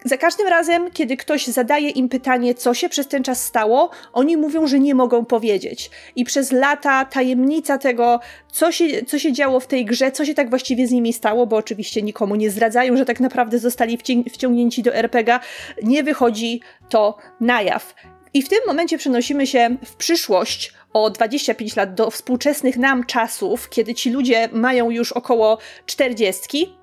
za 0.05 0.17
każdym 0.17 0.47
razem, 0.47 0.91
kiedy 0.91 1.17
ktoś 1.17 1.47
zadaje 1.47 1.89
im 1.89 2.09
pytanie, 2.09 2.55
co 2.55 2.73
się 2.73 2.89
przez 2.89 3.07
ten 3.07 3.23
czas 3.23 3.43
stało, 3.43 3.89
oni 4.13 4.37
mówią, 4.37 4.67
że 4.67 4.79
nie 4.79 4.95
mogą 4.95 5.25
powiedzieć. 5.25 5.91
I 6.15 6.25
przez 6.25 6.51
lata 6.51 7.05
tajemnica 7.05 7.77
tego, 7.77 8.19
co 8.51 8.71
się, 8.71 9.05
co 9.05 9.19
się 9.19 9.33
działo 9.33 9.59
w 9.59 9.67
tej 9.67 9.85
grze, 9.85 10.11
co 10.11 10.25
się 10.25 10.33
tak 10.33 10.49
właściwie 10.49 10.87
z 10.87 10.91
nimi 10.91 11.13
stało, 11.13 11.47
bo 11.47 11.55
oczywiście 11.55 12.01
nikomu 12.01 12.35
nie 12.35 12.51
zdradzają, 12.51 12.97
że 12.97 13.05
tak 13.05 13.19
naprawdę 13.19 13.59
zostali 13.59 13.97
wciągnięci 14.33 14.83
do 14.83 14.95
RPGa, 14.95 15.39
nie 15.83 16.03
wychodzi 16.03 16.61
to 16.89 17.17
na 17.39 17.61
jaw. 17.61 17.95
I 18.33 18.41
w 18.41 18.49
tym 18.49 18.59
momencie 18.67 18.97
przenosimy 18.97 19.47
się 19.47 19.77
w 19.85 19.95
przyszłość 19.95 20.73
o 20.93 21.09
25 21.09 21.75
lat 21.75 21.93
do 21.93 22.11
współczesnych 22.11 22.77
nam 22.77 23.05
czasów, 23.05 23.69
kiedy 23.69 23.93
ci 23.93 24.09
ludzie 24.09 24.49
mają 24.51 24.89
już 24.89 25.11
około 25.11 25.57
40 25.85 26.78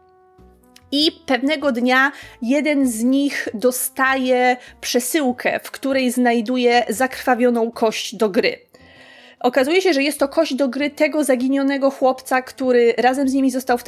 i 0.92 1.12
pewnego 1.26 1.72
dnia 1.72 2.12
jeden 2.42 2.88
z 2.88 3.02
nich 3.02 3.48
dostaje 3.54 4.56
przesyłkę, 4.80 5.60
w 5.64 5.70
której 5.70 6.10
znajduje 6.10 6.84
zakrwawioną 6.88 7.70
kość 7.70 8.14
do 8.14 8.28
gry. 8.28 8.65
Okazuje 9.40 9.82
się, 9.82 9.92
że 9.92 10.02
jest 10.02 10.18
to 10.18 10.28
kość 10.28 10.54
do 10.54 10.68
gry 10.68 10.90
tego 10.90 11.24
zaginionego 11.24 11.90
chłopca, 11.90 12.42
który 12.42 12.94
razem 12.98 13.28
z 13.28 13.32
nimi 13.32 13.50
został 13.50 13.78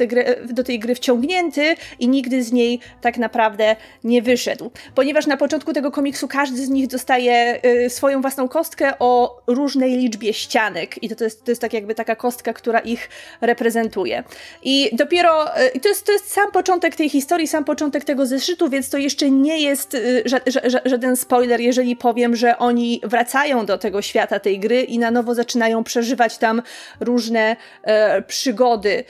do 0.49 0.63
tej 0.63 0.79
gry 0.79 0.95
wciągnięty 0.95 1.75
i 1.99 2.07
nigdy 2.07 2.43
z 2.43 2.51
niej 2.51 2.79
tak 3.01 3.17
naprawdę 3.17 3.75
nie 4.03 4.21
wyszedł. 4.21 4.71
Ponieważ 4.95 5.27
na 5.27 5.37
początku 5.37 5.73
tego 5.73 5.91
komiksu 5.91 6.27
każdy 6.27 6.57
z 6.65 6.69
nich 6.69 6.87
dostaje 6.87 7.59
y, 7.85 7.89
swoją 7.89 8.21
własną 8.21 8.47
kostkę 8.47 8.93
o 8.99 9.41
różnej 9.47 9.97
liczbie 9.97 10.33
ścianek 10.33 11.03
i 11.03 11.09
to, 11.09 11.15
to, 11.15 11.23
jest, 11.23 11.45
to 11.45 11.51
jest 11.51 11.61
tak 11.61 11.73
jakby 11.73 11.95
taka 11.95 12.15
kostka, 12.15 12.53
która 12.53 12.79
ich 12.79 13.09
reprezentuje. 13.41 14.23
I 14.63 14.89
dopiero, 14.93 15.61
y, 15.75 15.79
to, 15.79 15.89
jest, 15.89 16.05
to 16.05 16.11
jest 16.11 16.31
sam 16.31 16.51
początek 16.51 16.95
tej 16.95 17.09
historii, 17.09 17.47
sam 17.47 17.65
początek 17.65 18.03
tego 18.03 18.25
zeszytu, 18.25 18.69
więc 18.69 18.89
to 18.89 18.97
jeszcze 18.97 19.31
nie 19.31 19.59
jest 19.59 19.93
y, 19.93 20.23
ża 20.25 20.39
ża 20.65 20.79
żaden 20.85 21.15
spoiler, 21.15 21.61
jeżeli 21.61 21.95
powiem, 21.95 22.35
że 22.35 22.57
oni 22.57 23.01
wracają 23.03 23.65
do 23.65 23.77
tego 23.77 24.01
świata 24.01 24.39
tej 24.39 24.59
gry 24.59 24.81
i 24.81 24.99
na 24.99 25.11
nowo 25.11 25.38
zaczynają 25.39 25.83
przeżywać 25.83 26.37
tam 26.37 26.61
różne 26.99 27.55
e, 27.83 28.21
przygody 28.21 29.03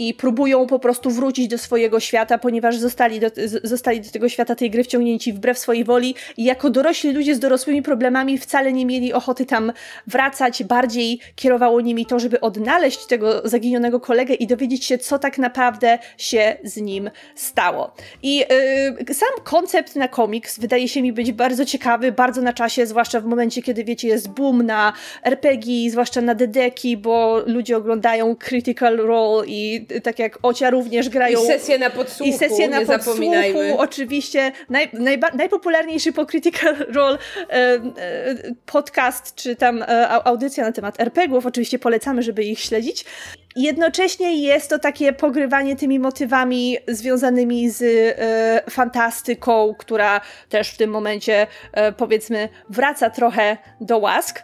i 0.00 0.14
próbują 0.14 0.66
po 0.66 0.78
prostu 0.78 1.10
wrócić 1.10 1.48
do 1.48 1.58
swojego 1.58 2.00
świata, 2.00 2.38
ponieważ 2.38 2.76
zostali 2.76 3.20
do, 3.20 3.26
zostali 3.62 4.00
do 4.00 4.10
tego 4.10 4.28
świata 4.28 4.54
tej 4.54 4.70
gry 4.70 4.84
wciągnięci 4.84 5.32
wbrew 5.32 5.58
swojej 5.58 5.84
woli 5.84 6.14
i 6.36 6.44
jako 6.44 6.70
dorośli 6.70 7.12
ludzie 7.12 7.34
z 7.34 7.38
dorosłymi 7.38 7.82
problemami 7.82 8.38
wcale 8.38 8.72
nie 8.72 8.86
mieli 8.86 9.12
ochoty 9.12 9.46
tam 9.46 9.72
wracać, 10.06 10.64
bardziej 10.64 11.20
kierowało 11.34 11.80
nimi 11.80 12.06
to, 12.06 12.18
żeby 12.18 12.40
odnaleźć 12.40 13.06
tego 13.06 13.48
zaginionego 13.48 14.00
kolegę 14.00 14.34
i 14.34 14.46
dowiedzieć 14.46 14.84
się, 14.84 14.98
co 14.98 15.18
tak 15.18 15.38
naprawdę 15.38 15.98
się 16.18 16.56
z 16.64 16.76
nim 16.76 17.10
stało. 17.34 17.94
I 18.22 18.36
yy, 18.36 19.14
sam 19.14 19.44
koncept 19.44 19.96
na 19.96 20.08
komiks 20.08 20.60
wydaje 20.60 20.88
się 20.88 21.02
mi 21.02 21.12
być 21.12 21.32
bardzo 21.32 21.64
ciekawy, 21.64 22.12
bardzo 22.12 22.42
na 22.42 22.52
czasie, 22.52 22.86
zwłaszcza 22.86 23.20
w 23.20 23.24
momencie, 23.24 23.62
kiedy 23.62 23.84
wiecie, 23.84 24.08
jest 24.08 24.28
boom 24.28 24.62
na 24.62 24.92
RPG, 25.24 25.90
zwłaszcza 25.90 26.20
na 26.20 26.34
dedeki, 26.34 26.96
bo 26.96 27.42
ludzie 27.46 27.76
oglądają 27.76 28.36
Critical 28.36 28.96
Role 28.96 29.46
i 29.46 29.89
tak 30.02 30.18
jak 30.18 30.38
Ocia 30.42 30.70
również 30.70 31.08
grają. 31.08 31.44
I 31.44 31.46
sesje 31.46 31.78
na 31.78 31.90
podsłuchu, 31.90 32.32
I 32.32 32.38
sesje 32.38 32.68
na 32.68 32.80
podsłuchu, 32.80 33.32
oczywiście. 33.76 34.52
Naj, 34.68 34.88
najba, 34.92 35.28
najpopularniejszy 35.34 36.12
po 36.12 36.26
Critical 36.26 36.76
Role 36.94 37.18
e, 37.38 37.52
e, 37.52 37.80
podcast, 38.66 39.34
czy 39.34 39.56
tam 39.56 39.82
e, 39.82 40.08
audycja 40.08 40.64
na 40.64 40.72
temat 40.72 41.00
RPGów, 41.00 41.46
oczywiście 41.46 41.78
polecamy, 41.78 42.22
żeby 42.22 42.44
ich 42.44 42.60
śledzić. 42.60 43.04
Jednocześnie 43.56 44.42
jest 44.42 44.70
to 44.70 44.78
takie 44.78 45.12
pogrywanie 45.12 45.76
tymi 45.76 45.98
motywami 45.98 46.76
związanymi 46.88 47.70
z 47.70 47.82
e, 47.82 48.70
fantastyką, 48.70 49.74
która 49.78 50.20
też 50.48 50.70
w 50.70 50.76
tym 50.76 50.90
momencie, 50.90 51.46
e, 51.72 51.92
powiedzmy, 51.92 52.48
wraca 52.68 53.10
trochę 53.10 53.56
do 53.80 53.98
łask. 53.98 54.42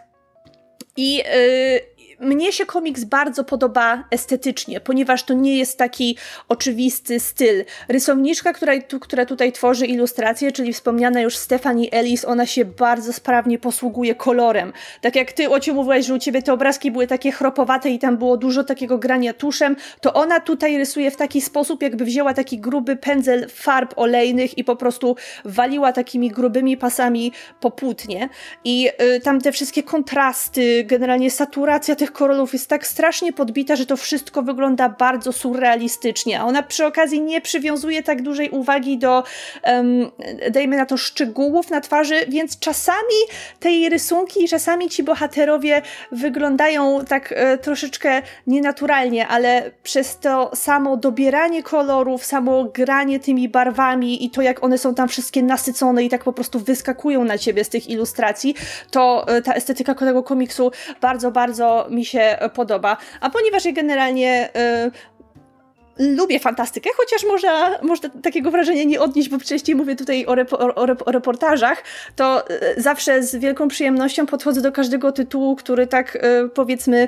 I 0.97 1.21
e, 1.25 1.96
mnie 2.19 2.51
się 2.51 2.65
komiks 2.65 3.03
bardzo 3.03 3.43
podoba 3.43 4.03
estetycznie, 4.11 4.79
ponieważ 4.79 5.23
to 5.23 5.33
nie 5.33 5.57
jest 5.57 5.77
taki 5.77 6.17
oczywisty 6.49 7.19
styl. 7.19 7.65
Rysowniczka, 7.89 8.53
która, 8.53 8.73
która 9.01 9.25
tutaj 9.25 9.51
tworzy 9.51 9.85
ilustracje, 9.85 10.51
czyli 10.51 10.73
wspomniana 10.73 11.21
już 11.21 11.37
Stephanie 11.37 11.91
Ellis, 11.91 12.25
ona 12.25 12.45
się 12.45 12.65
bardzo 12.65 13.13
sprawnie 13.13 13.59
posługuje 13.59 14.15
kolorem. 14.15 14.73
Tak 15.01 15.15
jak 15.15 15.31
ty, 15.31 15.49
Ociu, 15.49 15.73
mówiłaś, 15.73 16.05
że 16.05 16.13
u 16.13 16.19
ciebie 16.19 16.41
te 16.41 16.53
obrazki 16.53 16.91
były 16.91 17.07
takie 17.07 17.31
chropowate 17.31 17.89
i 17.89 17.99
tam 17.99 18.17
było 18.17 18.37
dużo 18.37 18.63
takiego 18.63 18.97
grania 18.97 19.33
tuszem, 19.33 19.75
to 20.01 20.13
ona 20.13 20.39
tutaj 20.39 20.77
rysuje 20.77 21.11
w 21.11 21.15
taki 21.15 21.41
sposób, 21.41 21.81
jakby 21.81 22.05
wzięła 22.05 22.33
taki 22.33 22.59
gruby 22.59 22.95
pędzel 22.95 23.47
farb 23.49 23.93
olejnych 23.95 24.57
i 24.57 24.63
po 24.63 24.75
prostu 24.75 25.15
waliła 25.45 25.93
takimi 25.93 26.29
grubymi 26.29 26.77
pasami 26.77 27.31
po 27.59 27.71
płótnie. 27.71 28.29
I 28.63 28.89
y, 29.15 29.21
tam 29.21 29.41
te 29.41 29.51
wszystkie 29.51 29.83
kontrasty, 29.83 30.83
generalnie 30.83 31.31
saturacja 31.31 31.95
tych 31.95 32.06
tych 32.07 32.13
kolorów 32.13 32.53
jest 32.53 32.69
tak 32.69 32.87
strasznie 32.87 33.33
podbita, 33.33 33.75
że 33.75 33.85
to 33.85 33.97
wszystko 33.97 34.41
wygląda 34.41 34.89
bardzo 34.89 35.33
surrealistycznie. 35.33 36.39
A 36.39 36.43
ona 36.43 36.63
przy 36.63 36.85
okazji 36.85 37.21
nie 37.21 37.41
przywiązuje 37.41 38.03
tak 38.03 38.21
dużej 38.21 38.49
uwagi 38.49 38.97
do, 38.97 39.23
um, 39.63 40.11
dajmy 40.51 40.77
na 40.77 40.85
to, 40.85 40.97
szczegółów 40.97 41.69
na 41.69 41.81
twarzy, 41.81 42.15
więc 42.27 42.59
czasami 42.59 43.17
te 43.59 43.71
jej 43.71 43.89
rysunki, 43.89 44.47
czasami 44.47 44.89
ci 44.89 45.03
bohaterowie 45.03 45.81
wyglądają 46.11 47.05
tak 47.05 47.33
e, 47.35 47.57
troszeczkę 47.57 48.21
nienaturalnie, 48.47 49.27
ale 49.27 49.71
przez 49.83 50.19
to 50.19 50.51
samo 50.55 50.97
dobieranie 50.97 51.63
kolorów, 51.63 52.25
samo 52.25 52.63
granie 52.63 53.19
tymi 53.19 53.49
barwami 53.49 54.25
i 54.25 54.29
to, 54.29 54.41
jak 54.41 54.63
one 54.63 54.77
są 54.77 54.95
tam 54.95 55.07
wszystkie 55.07 55.43
nasycone 55.43 56.03
i 56.03 56.09
tak 56.09 56.23
po 56.23 56.33
prostu 56.33 56.59
wyskakują 56.59 57.23
na 57.23 57.37
ciebie 57.37 57.63
z 57.63 57.69
tych 57.69 57.89
ilustracji, 57.89 58.55
to 58.91 59.25
e, 59.27 59.41
ta 59.41 59.53
estetyka 59.53 59.95
tego 59.95 60.23
komiksu 60.23 60.71
bardzo, 61.01 61.31
bardzo 61.31 61.87
mi 61.97 62.05
się 62.05 62.37
podoba. 62.53 62.97
A 63.21 63.29
ponieważ 63.29 63.65
ja 63.65 63.71
generalnie 63.71 64.49
y, 65.99 66.15
lubię 66.15 66.39
fantastykę, 66.39 66.89
chociaż 66.97 67.23
można, 67.23 67.79
można 67.81 68.09
takiego 68.23 68.51
wrażenia 68.51 68.83
nie 68.83 68.99
odnieść, 69.01 69.29
bo 69.29 69.37
częściej 69.39 69.75
mówię 69.75 69.95
tutaj 69.95 70.25
o, 70.25 70.35
o, 70.75 71.05
o 71.05 71.11
reportażach, 71.11 71.83
to 72.15 72.49
y, 72.49 72.81
zawsze 72.81 73.23
z 73.23 73.35
wielką 73.35 73.67
przyjemnością 73.67 74.25
podchodzę 74.25 74.61
do 74.61 74.71
każdego 74.71 75.11
tytułu, 75.11 75.55
który 75.55 75.87
tak 75.87 76.17
powiedzmy 76.53 77.07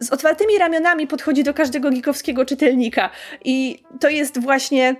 z 0.00 0.12
otwartymi 0.12 0.58
ramionami 0.58 1.06
podchodzi 1.06 1.42
do 1.42 1.54
każdego 1.54 1.90
gikowskiego 1.90 2.44
czytelnika. 2.44 3.10
I 3.44 3.82
to 4.00 4.08
jest 4.08 4.40
właśnie 4.40 4.96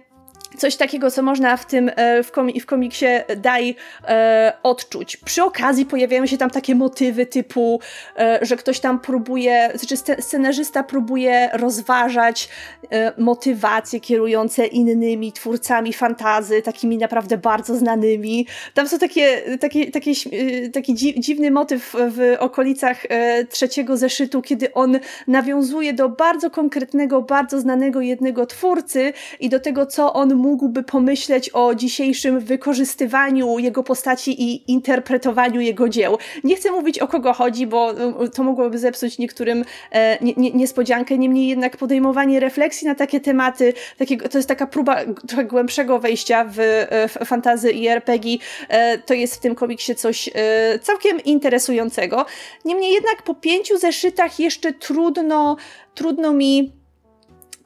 coś 0.59 0.77
takiego, 0.77 1.11
co 1.11 1.23
można 1.23 1.57
w 1.57 1.67
tym 1.67 1.91
e, 1.97 2.23
w, 2.23 2.31
komi 2.31 2.61
w 2.61 2.67
komiksie 2.67 3.07
Daj 3.37 3.77
e, 4.05 4.53
odczuć. 4.63 5.17
Przy 5.17 5.43
okazji 5.43 5.87
pojawiają 5.87 6.27
się 6.27 6.39
tam 6.39 6.51
takie 6.51 6.75
motywy 6.75 7.27
typu, 7.27 7.81
e, 8.19 8.39
że 8.43 8.57
ktoś 8.57 8.81
tam 8.81 9.01
próbuje, 9.01 9.71
znaczy 9.75 10.23
scenarzysta 10.23 10.83
próbuje 10.83 11.51
rozważać 11.53 12.49
e, 12.91 13.13
motywacje 13.19 14.01
kierujące 14.01 14.67
innymi 14.67 15.33
twórcami 15.33 15.93
fantazy, 15.93 16.63
takimi 16.63 16.99
naprawdę 16.99 17.39
bardzo 17.39 17.77
znanymi. 17.77 18.47
Tam 18.75 18.89
są 18.89 18.99
takie, 18.99 19.59
takie, 19.59 19.91
takie 19.91 20.11
e, 20.11 20.69
taki 20.69 20.95
dziwny 20.95 21.51
motyw 21.51 21.95
w 21.95 22.37
okolicach 22.39 23.05
e, 23.09 23.45
trzeciego 23.45 23.97
zeszytu, 23.97 24.43
kiedy 24.43 24.73
on 24.73 24.99
nawiązuje 25.27 25.93
do 25.93 26.09
bardzo 26.09 26.51
konkretnego, 26.51 27.23
bardzo 27.23 27.61
znanego 27.61 28.01
jednego 28.01 28.47
twórcy 28.47 29.13
i 29.41 29.49
do 29.49 29.61
tego, 29.61 29.87
co 29.87 30.13
on 30.13 30.36
mógłby 30.37 30.83
pomyśleć 30.83 31.51
o 31.53 31.75
dzisiejszym 31.75 32.41
wykorzystywaniu 32.41 33.59
jego 33.59 33.83
postaci 33.83 34.43
i 34.43 34.73
interpretowaniu 34.73 35.61
jego 35.61 35.89
dzieł. 35.89 36.19
Nie 36.45 36.57
chcę 36.57 36.71
mówić 36.71 36.99
o 36.99 37.09
kogo 37.09 37.33
chodzi, 37.33 37.67
bo 37.67 37.91
e, 37.91 38.29
to 38.29 38.43
mogłoby 38.43 38.79
zepsuć 38.79 39.19
niektórym 39.19 39.65
e, 39.91 40.19
nie, 40.25 40.35
nie, 40.37 40.51
niespodziankę, 40.51 41.19
niemniej 41.19 41.49
jednak 41.49 41.77
podejmowanie 41.77 42.41
refleksji 42.41 42.87
na 42.87 42.95
takie 42.95 43.21
tematy, 43.21 43.75
takiego, 43.99 44.29
to 44.29 44.39
jest 44.39 44.49
taka 44.49 44.67
próba 44.67 44.97
trochę 45.29 45.45
głębszego 45.45 45.99
wejścia 45.99 46.45
w, 46.45 46.59
e, 46.61 47.09
w 47.09 47.13
fantazy 47.29 47.73
i 47.73 47.89
RPG, 47.89 48.39
e, 48.69 48.99
to 48.99 49.15
jest 49.15 49.35
w 49.35 49.39
tym 49.39 49.55
komiksie 49.55 49.95
coś 49.95 50.29
e, 50.35 50.79
całkiem 50.79 51.25
interesującego. 51.25 52.27
Niemniej 52.65 52.93
jednak 52.93 53.23
po 53.23 53.35
pięciu 53.35 53.79
zeszytach 53.79 54.41
jeszcze 54.41 54.73
trudno, 54.73 55.57
trudno 55.95 56.33
mi 56.33 56.73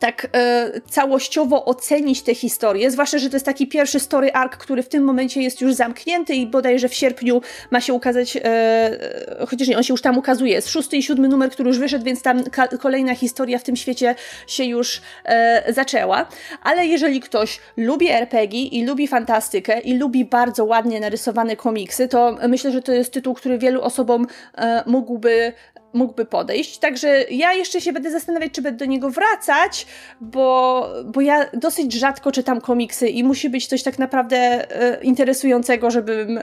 tak 0.00 0.28
e, 0.32 0.70
całościowo 0.90 1.64
ocenić 1.64 2.22
tę 2.22 2.34
historię, 2.34 2.90
zwłaszcza, 2.90 3.18
że 3.18 3.30
to 3.30 3.36
jest 3.36 3.46
taki 3.46 3.66
pierwszy 3.66 4.00
story 4.00 4.32
arc, 4.32 4.56
który 4.56 4.82
w 4.82 4.88
tym 4.88 5.04
momencie 5.04 5.42
jest 5.42 5.60
już 5.60 5.74
zamknięty 5.74 6.34
i 6.34 6.46
bodajże 6.46 6.88
w 6.88 6.94
sierpniu 6.94 7.40
ma 7.70 7.80
się 7.80 7.92
ukazać, 7.92 8.36
e, 8.36 9.46
chociaż 9.48 9.68
nie, 9.68 9.76
on 9.76 9.82
się 9.82 9.92
już 9.92 10.02
tam 10.02 10.18
ukazuje, 10.18 10.52
jest 10.52 10.68
szósty 10.68 10.96
i 10.96 11.02
siódmy 11.02 11.28
numer, 11.28 11.50
który 11.50 11.68
już 11.68 11.78
wyszedł, 11.78 12.04
więc 12.04 12.22
tam 12.22 12.42
kolejna 12.80 13.14
historia 13.14 13.58
w 13.58 13.62
tym 13.62 13.76
świecie 13.76 14.14
się 14.46 14.64
już 14.64 15.00
e, 15.24 15.72
zaczęła, 15.72 16.26
ale 16.62 16.86
jeżeli 16.86 17.20
ktoś 17.20 17.60
lubi 17.76 18.10
RPG 18.10 18.60
i 18.60 18.84
lubi 18.84 19.08
fantastykę 19.08 19.80
i 19.80 19.98
lubi 19.98 20.24
bardzo 20.24 20.64
ładnie 20.64 21.00
narysowane 21.00 21.56
komiksy, 21.56 22.08
to 22.08 22.38
myślę, 22.48 22.72
że 22.72 22.82
to 22.82 22.92
jest 22.92 23.12
tytuł, 23.12 23.34
który 23.34 23.58
wielu 23.58 23.82
osobom 23.82 24.26
e, 24.54 24.82
mógłby 24.86 25.52
mógłby 25.92 26.24
podejść. 26.24 26.78
Także 26.78 27.24
ja 27.30 27.52
jeszcze 27.52 27.80
się 27.80 27.92
będę 27.92 28.10
zastanawiać, 28.10 28.52
czy 28.52 28.62
będę 28.62 28.78
do 28.78 28.84
niego 28.84 29.10
wracać, 29.10 29.86
bo, 30.20 30.88
bo 31.04 31.20
ja 31.20 31.46
dosyć 31.54 31.92
rzadko 31.92 32.32
czytam 32.32 32.60
komiksy 32.60 33.08
i 33.08 33.24
musi 33.24 33.50
być 33.50 33.66
coś 33.66 33.82
tak 33.82 33.98
naprawdę 33.98 34.36
e, 34.36 35.02
interesującego, 35.02 35.90
żebym, 35.90 36.40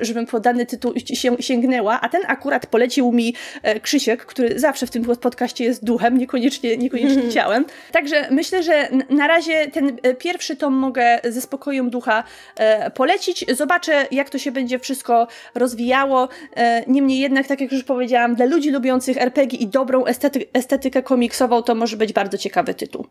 żebym 0.00 0.26
po 0.26 0.40
dany 0.40 0.66
tytuł 0.66 0.92
się, 1.14 1.36
sięgnęła, 1.40 2.00
a 2.00 2.08
ten 2.08 2.22
akurat 2.26 2.66
polecił 2.66 3.12
mi 3.12 3.34
e, 3.62 3.80
Krzysiek, 3.80 4.26
który 4.26 4.58
zawsze 4.58 4.86
w 4.86 4.90
tym 4.90 5.04
podcaście 5.04 5.64
jest 5.64 5.84
duchem, 5.84 6.18
niekoniecznie, 6.18 6.76
niekoniecznie 6.76 7.28
ciałem. 7.28 7.64
Także 7.92 8.28
myślę, 8.30 8.62
że 8.62 8.88
na 9.10 9.26
razie 9.26 9.70
ten 9.70 9.96
e, 10.02 10.14
pierwszy 10.14 10.56
tom 10.56 10.74
mogę 10.74 11.20
ze 11.24 11.40
spokojem 11.40 11.90
ducha 11.90 12.24
e, 12.56 12.90
polecić. 12.90 13.44
Zobaczę, 13.56 14.06
jak 14.10 14.30
to 14.30 14.38
się 14.38 14.52
będzie 14.52 14.78
wszystko 14.78 15.26
rozwijało. 15.54 16.28
E, 16.56 16.84
niemniej 16.86 17.18
jednak, 17.18 17.46
tak 17.46 17.60
jak 17.60 17.72
już 17.72 17.84
powiedziałam, 17.84 18.34
dla 18.34 18.46
ludzi 18.46 18.72
lubiących 18.76 19.16
RPG 19.16 19.58
i 19.58 19.66
dobrą 19.66 20.04
estety 20.04 20.46
estetykę 20.52 21.02
komiksową, 21.02 21.62
to 21.62 21.74
może 21.74 21.96
być 21.96 22.12
bardzo 22.12 22.38
ciekawy 22.38 22.74
tytuł. 22.74 23.06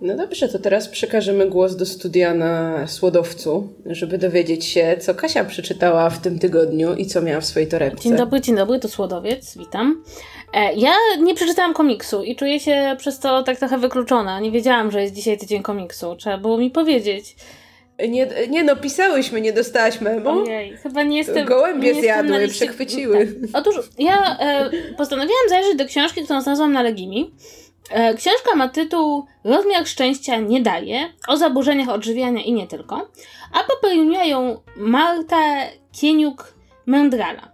No 0.00 0.16
dobrze, 0.16 0.48
to 0.48 0.58
teraz 0.58 0.88
przekażemy 0.88 1.50
głos 1.50 1.76
do 1.76 1.86
studia 1.86 2.34
na 2.34 2.86
Słodowcu, 2.86 3.68
żeby 3.86 4.18
dowiedzieć 4.18 4.64
się, 4.64 4.96
co 5.00 5.14
Kasia 5.14 5.44
przeczytała 5.44 6.10
w 6.10 6.18
tym 6.18 6.38
tygodniu 6.38 6.94
i 6.94 7.06
co 7.06 7.22
miała 7.22 7.40
w 7.40 7.44
swojej 7.44 7.68
torebce. 7.68 8.02
Dzień 8.02 8.16
dobry, 8.16 8.40
dzień 8.40 8.56
dobry, 8.56 8.78
to 8.78 8.88
Słodowiec, 8.88 9.58
witam. 9.58 10.02
E, 10.54 10.74
ja 10.74 10.92
nie 11.20 11.34
przeczytałam 11.34 11.74
komiksu 11.74 12.22
i 12.22 12.36
czuję 12.36 12.60
się 12.60 12.96
przez 12.98 13.18
to 13.18 13.42
tak 13.42 13.58
trochę 13.58 13.78
wykluczona. 13.78 14.40
Nie 14.40 14.50
wiedziałam, 14.50 14.90
że 14.90 15.02
jest 15.02 15.14
dzisiaj 15.14 15.38
tydzień 15.38 15.62
komiksu. 15.62 16.16
Trzeba 16.16 16.38
było 16.38 16.58
mi 16.58 16.70
powiedzieć. 16.70 17.36
Nie, 18.08 18.28
nie 18.48 18.64
no, 18.64 18.76
pisałyśmy, 18.76 19.40
nie 19.40 19.52
dostałaś 19.52 20.00
memo. 20.00 20.30
Ojej, 20.30 20.76
chyba 20.76 21.02
nie 21.02 21.16
jestem. 21.18 21.46
Gołębie 21.46 21.94
nie 21.94 22.00
zjadły, 22.00 22.38
liście... 22.38 22.66
przechwyciły. 22.66 23.26
Tak. 23.26 23.36
Otóż 23.52 23.76
ja 23.98 24.38
e, 24.38 24.70
postanowiłam 24.96 25.48
zajrzeć 25.48 25.76
do 25.76 25.84
książki, 25.84 26.24
którą 26.24 26.40
znalazłam 26.40 26.72
na 26.72 26.82
Legimi. 26.82 27.34
E, 27.90 28.14
książka 28.14 28.54
ma 28.54 28.68
tytuł 28.68 29.26
Rozmiar 29.44 29.86
szczęścia 29.86 30.36
nie 30.36 30.62
daje 30.62 31.12
o 31.28 31.36
zaburzeniach 31.36 31.88
odżywiania 31.88 32.42
i 32.42 32.52
nie 32.52 32.66
tylko, 32.66 33.08
a 33.52 33.64
popełniła 33.64 34.24
ją 34.24 34.60
Marta 34.76 35.56
Kieniuk-Mędrala. 35.92 37.48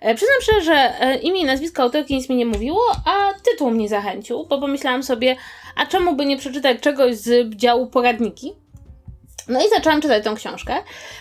E, 0.00 0.14
przyznam 0.14 0.40
szczerze, 0.42 0.62
że 0.62 1.00
e, 1.00 1.16
imię 1.18 1.40
i 1.40 1.44
nazwisko 1.44 1.82
autorki 1.82 2.14
nic 2.14 2.28
mi 2.28 2.36
nie 2.36 2.46
mówiło, 2.46 2.82
a 3.04 3.34
tytuł 3.50 3.70
mnie 3.70 3.88
zachęcił, 3.88 4.46
bo 4.46 4.60
pomyślałam 4.60 5.02
sobie, 5.02 5.36
a 5.76 5.86
czemu 5.86 6.16
by 6.16 6.26
nie 6.26 6.36
przeczytać 6.36 6.80
czegoś 6.80 7.16
z 7.16 7.54
działu 7.54 7.86
poradniki? 7.86 8.52
No 9.48 9.66
i 9.66 9.68
zaczęłam 9.68 10.00
czytać 10.00 10.24
tą 10.24 10.34
książkę. 10.34 10.74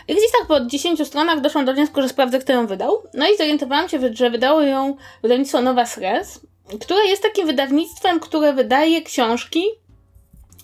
I 0.08 0.14
gdzieś 0.14 0.32
tak 0.40 0.48
po 0.48 0.66
10 0.66 1.08
stronach 1.08 1.42
doszłam 1.42 1.66
do 1.66 1.74
wniosku, 1.74 2.02
że 2.02 2.10
sprawdzę, 2.10 2.40
kto 2.40 2.54
ją 2.54 2.68
wydał. 2.68 3.04
No 3.14 3.28
i 3.30 3.38
zorientowałam 3.38 3.90
się, 3.90 4.00
że 4.14 4.30
wydało 4.30 4.62
ją 4.62 4.96
wydawnictwo 5.22 5.62
Nowa 5.62 5.86
Sres, 5.86 6.40
które 6.82 7.06
jest 7.06 7.24
takim 7.24 7.48
wydawnictwem, 7.48 8.20
które 8.20 8.54
wydaje 8.54 9.02
książki. 9.02 9.64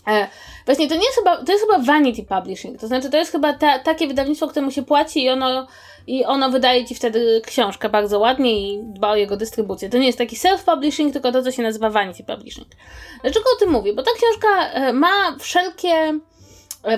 E, 0.07 0.27
właśnie 0.65 0.89
to 0.89 0.95
nie 0.95 1.05
jest 1.05 1.17
chyba, 1.17 1.37
to 1.45 1.51
jest 1.51 1.65
chyba 1.65 1.79
Vanity 1.79 2.23
Publishing, 2.23 2.79
to 2.79 2.87
znaczy 2.87 3.09
to 3.09 3.17
jest 3.17 3.31
chyba 3.31 3.53
ta, 3.53 3.79
takie 3.79 4.07
wydawnictwo, 4.07 4.47
któremu 4.47 4.71
się 4.71 4.83
płaci 4.83 5.23
i 5.23 5.29
ono, 5.29 5.67
i 6.07 6.25
ono 6.25 6.49
wydaje 6.49 6.85
ci 6.85 6.95
wtedy 6.95 7.41
książkę 7.45 7.89
bardzo 7.89 8.19
ładnie 8.19 8.73
i 8.73 8.79
dba 8.83 9.11
o 9.11 9.15
jego 9.15 9.37
dystrybucję. 9.37 9.89
To 9.89 9.97
nie 9.97 10.05
jest 10.05 10.17
taki 10.17 10.35
self-publishing, 10.35 11.13
tylko 11.13 11.31
to, 11.31 11.43
co 11.43 11.51
się 11.51 11.63
nazywa 11.63 11.89
Vanity 11.89 12.23
Publishing. 12.23 12.67
Dlaczego 13.21 13.45
o 13.55 13.59
tym 13.59 13.69
mówię? 13.69 13.93
Bo 13.93 14.03
ta 14.03 14.11
książka 14.17 14.71
e, 14.71 14.93
ma 14.93 15.37
wszelkie 15.39 16.19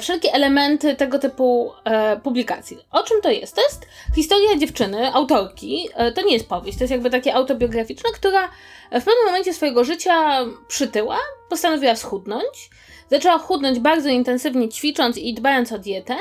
wszelkie 0.02 0.34
elementy 0.34 0.96
tego 0.96 1.20
typu 1.20 1.72
e, 1.84 2.20
publikacji. 2.20 2.78
O 2.92 3.04
czym 3.04 3.22
to 3.22 3.32
jest? 3.32 3.56
To 3.56 3.62
jest 3.62 3.88
historia 4.16 4.58
dziewczyny, 4.58 5.14
autorki. 5.14 5.90
E, 5.96 6.12
to 6.12 6.22
nie 6.22 6.34
jest 6.34 6.50
powieść, 6.50 6.78
to 6.78 6.84
jest 6.84 6.92
jakby 6.92 7.10
takie 7.10 7.36
autobiograficzne, 7.36 8.10
która 8.14 8.48
w 8.92 9.04
pewnym 9.04 9.26
momencie 9.26 9.54
swojego 9.54 9.84
życia 9.84 10.46
przytyła, 10.68 11.18
postanowiła 11.50 11.96
schudnąć. 11.96 12.70
Zaczęła 13.12 13.38
chudnąć 13.38 13.80
bardzo 13.80 14.10
intensywnie, 14.10 14.70
ćwicząc 14.70 15.18
i 15.18 15.34
dbając 15.34 15.72
o 15.72 15.80
dietę. 15.80 16.16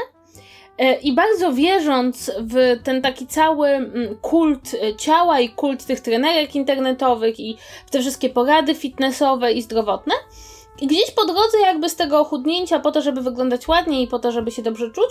E, 0.78 0.94
I 0.94 1.12
bardzo 1.12 1.52
wierząc 1.52 2.30
w 2.40 2.82
ten 2.84 3.02
taki 3.02 3.26
cały 3.26 3.68
mm, 3.68 4.16
kult 4.20 4.74
e, 4.74 4.96
ciała 4.96 5.40
i 5.40 5.48
kult 5.48 5.84
tych 5.86 6.00
trenerek 6.00 6.54
internetowych 6.54 7.40
i 7.40 7.56
w 7.86 7.90
te 7.90 8.00
wszystkie 8.00 8.30
porady 8.30 8.74
fitnessowe 8.74 9.52
i 9.52 9.62
zdrowotne, 9.62 10.14
i 10.80 10.86
gdzieś 10.86 11.10
po 11.10 11.24
drodze 11.24 11.58
jakby 11.60 11.88
z 11.88 11.96
tego 11.96 12.20
ochudnięcia 12.20 12.78
po 12.78 12.92
to, 12.92 13.02
żeby 13.02 13.20
wyglądać 13.20 13.68
ładniej 13.68 14.04
i 14.04 14.08
po 14.08 14.18
to, 14.18 14.32
żeby 14.32 14.50
się 14.50 14.62
dobrze 14.62 14.90
czuć, 14.90 15.10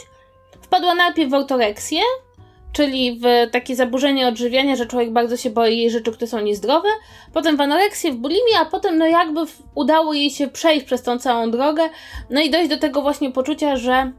wpadła 0.62 0.96
najpierw 0.96 1.32
w 1.32 1.34
autoreksję, 1.34 2.02
czyli 2.74 3.20
w 3.20 3.52
takie 3.52 3.76
zaburzenie 3.76 4.28
odżywiania, 4.28 4.76
że 4.76 4.86
człowiek 4.86 5.14
bardzo 5.14 5.38
się 5.38 5.50
boi 5.50 5.78
jej 5.78 5.92
rzeczy, 5.92 6.12
które 6.12 6.28
są 6.28 6.40
niezdrowe, 6.40 6.88
potem 7.34 7.58
w 7.58 7.62
anoreksję, 7.62 8.12
w 8.12 8.16
bulimię, 8.16 8.60
a 8.60 8.66
potem 8.66 8.98
no 8.98 9.08
jakby 9.08 9.42
udało 9.76 10.14
jej 10.14 10.32
się 10.32 10.48
przejść 10.48 10.86
przez 10.86 11.04
tą 11.04 11.20
całą 11.20 11.52
drogę, 11.52 11.90
no 12.30 12.42
i 12.42 12.50
dojść 12.50 12.70
do 12.70 12.78
tego 12.78 13.02
właśnie 13.02 13.32
poczucia, 13.32 13.76
że, 13.76 14.12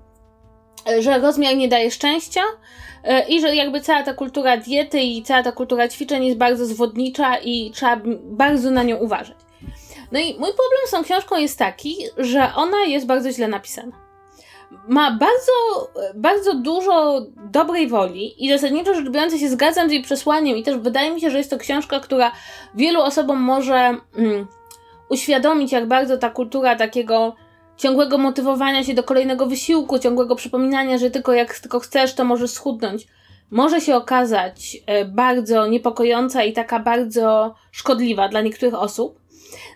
że 0.98 1.18
rozmiar 1.18 1.56
nie 1.56 1.68
daje 1.68 1.90
szczęścia 1.90 2.40
e, 3.04 3.28
i 3.28 3.40
że 3.40 3.56
jakby 3.56 3.80
cała 3.80 4.02
ta 4.02 4.14
kultura 4.14 4.56
diety 4.56 5.00
i 5.00 5.22
cała 5.22 5.42
ta 5.42 5.52
kultura 5.52 5.88
ćwiczeń 5.88 6.24
jest 6.24 6.38
bardzo 6.38 6.66
zwodnicza 6.66 7.36
i 7.38 7.70
trzeba 7.70 8.00
bardzo 8.22 8.70
na 8.70 8.82
nią 8.82 8.96
uważać. 8.96 9.41
No 10.12 10.18
i 10.18 10.24
mój 10.24 10.50
problem 10.52 10.80
z 10.86 10.90
tą 10.90 11.04
książką 11.04 11.36
jest 11.36 11.58
taki, 11.58 11.96
że 12.16 12.52
ona 12.56 12.84
jest 12.84 13.06
bardzo 13.06 13.32
źle 13.32 13.48
napisana. 13.48 14.02
Ma 14.88 15.10
bardzo, 15.10 15.52
bardzo 16.14 16.54
dużo 16.54 17.26
dobrej 17.36 17.88
woli 17.88 18.44
i 18.44 18.50
zasadniczo 18.50 18.94
rzecz 18.94 19.08
biorąc 19.08 19.36
się 19.36 19.48
zgadzam 19.48 19.88
z 19.88 19.92
jej 19.92 20.02
przesłaniem 20.02 20.56
i 20.56 20.62
też 20.62 20.76
wydaje 20.76 21.10
mi 21.10 21.20
się, 21.20 21.30
że 21.30 21.38
jest 21.38 21.50
to 21.50 21.58
książka, 21.58 22.00
która 22.00 22.32
wielu 22.74 23.00
osobom 23.00 23.40
może 23.40 23.96
mm, 24.16 24.46
uświadomić, 25.08 25.72
jak 25.72 25.88
bardzo 25.88 26.18
ta 26.18 26.30
kultura 26.30 26.76
takiego 26.76 27.36
ciągłego 27.76 28.18
motywowania 28.18 28.84
się 28.84 28.94
do 28.94 29.02
kolejnego 29.02 29.46
wysiłku, 29.46 29.98
ciągłego 29.98 30.36
przypominania, 30.36 30.98
że 30.98 31.10
tylko 31.10 31.32
jak 31.32 31.58
tylko 31.58 31.80
chcesz, 31.80 32.14
to 32.14 32.24
możesz 32.24 32.50
schudnąć, 32.50 33.06
może 33.50 33.80
się 33.80 33.96
okazać 33.96 34.76
e, 34.86 35.04
bardzo 35.04 35.66
niepokojąca 35.66 36.42
i 36.42 36.52
taka 36.52 36.78
bardzo 36.78 37.54
szkodliwa 37.70 38.28
dla 38.28 38.40
niektórych 38.40 38.74
osób. 38.74 39.21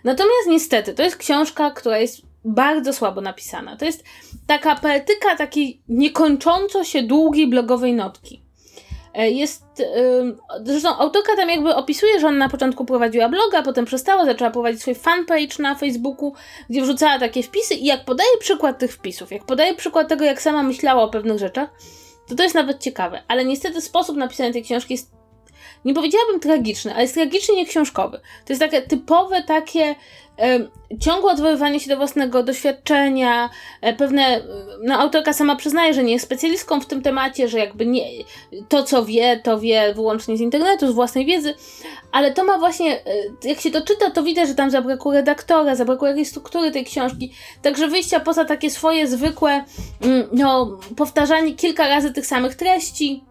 Natomiast 0.03 0.47
niestety, 0.47 0.93
to 0.93 1.03
jest 1.03 1.17
książka, 1.17 1.71
która 1.71 1.97
jest 1.97 2.21
bardzo 2.45 2.93
słabo 2.93 3.21
napisana. 3.21 3.77
To 3.77 3.85
jest 3.85 4.03
taka 4.47 4.75
poetyka 4.75 5.35
takiej 5.35 5.81
niekończąco 5.89 6.83
się 6.83 7.03
długiej 7.03 7.47
blogowej 7.47 7.93
notki. 7.93 8.41
E, 9.13 9.31
jest, 9.31 9.63
zresztą 10.63 10.97
autorka 10.97 11.35
tam 11.35 11.49
jakby 11.49 11.75
opisuje, 11.75 12.19
że 12.19 12.27
ona 12.27 12.37
na 12.37 12.49
początku 12.49 12.85
prowadziła 12.85 13.29
bloga, 13.29 13.61
potem 13.61 13.85
przestała, 13.85 14.25
zaczęła 14.25 14.51
prowadzić 14.51 14.81
swój 14.81 14.95
fanpage 14.95 15.55
na 15.59 15.75
Facebooku, 15.75 16.33
gdzie 16.69 16.81
wrzucała 16.81 17.19
takie 17.19 17.43
wpisy 17.43 17.73
i 17.73 17.85
jak 17.85 18.05
podaje 18.05 18.29
przykład 18.39 18.79
tych 18.79 18.93
wpisów, 18.93 19.31
jak 19.31 19.45
podaje 19.45 19.73
przykład 19.73 20.07
tego, 20.07 20.25
jak 20.25 20.41
sama 20.41 20.63
myślała 20.63 21.03
o 21.03 21.09
pewnych 21.09 21.39
rzeczach, 21.39 21.69
to 22.27 22.35
to 22.35 22.43
jest 22.43 22.55
nawet 22.55 22.79
ciekawe. 22.79 23.23
Ale 23.27 23.45
niestety 23.45 23.81
sposób 23.81 24.17
napisania 24.17 24.53
tej 24.53 24.63
książki 24.63 24.93
jest 24.93 25.16
nie 25.85 25.93
powiedziałabym 25.93 26.39
tragiczny, 26.39 26.93
ale 26.93 27.01
jest 27.01 27.13
tragicznie 27.13 27.55
nieksiążkowy. 27.55 28.17
To 28.17 28.53
jest 28.53 28.61
takie 28.61 28.81
typowe 28.81 29.43
takie 29.43 29.95
ciągłe 30.99 31.31
odwoływanie 31.31 31.79
się 31.79 31.89
do 31.89 31.97
własnego 31.97 32.43
doświadczenia, 32.43 33.49
e, 33.81 33.93
pewne, 33.93 34.41
no 34.83 34.99
autorka 34.99 35.33
sama 35.33 35.55
przyznaje, 35.55 35.93
że 35.93 36.03
nie 36.03 36.13
jest 36.13 36.25
specjalistką 36.25 36.81
w 36.81 36.85
tym 36.85 37.01
temacie, 37.01 37.47
że 37.47 37.59
jakby 37.59 37.85
nie, 37.85 38.03
to 38.69 38.83
co 38.83 39.05
wie, 39.05 39.39
to 39.43 39.59
wie 39.59 39.93
wyłącznie 39.93 40.37
z 40.37 40.41
internetu, 40.41 40.91
z 40.91 40.95
własnej 40.95 41.25
wiedzy, 41.25 41.53
ale 42.11 42.33
to 42.33 42.43
ma 42.43 42.57
właśnie, 42.57 42.95
e, 42.95 43.03
jak 43.43 43.59
się 43.59 43.71
to 43.71 43.81
czyta, 43.81 44.11
to 44.11 44.23
widać, 44.23 44.47
że 44.47 44.55
tam 44.55 44.71
zabrakło 44.71 45.13
redaktora, 45.13 45.75
zabrakło 45.75 46.07
jakiejś 46.07 46.27
struktury 46.27 46.71
tej 46.71 46.85
książki, 46.85 47.33
także 47.61 47.87
wyjścia 47.87 48.19
poza 48.19 48.45
takie 48.45 48.69
swoje 48.69 49.07
zwykłe, 49.07 49.63
mm, 50.01 50.27
no, 50.31 50.77
powtarzanie 50.97 51.53
kilka 51.55 51.87
razy 51.87 52.13
tych 52.13 52.25
samych 52.25 52.55
treści, 52.55 53.23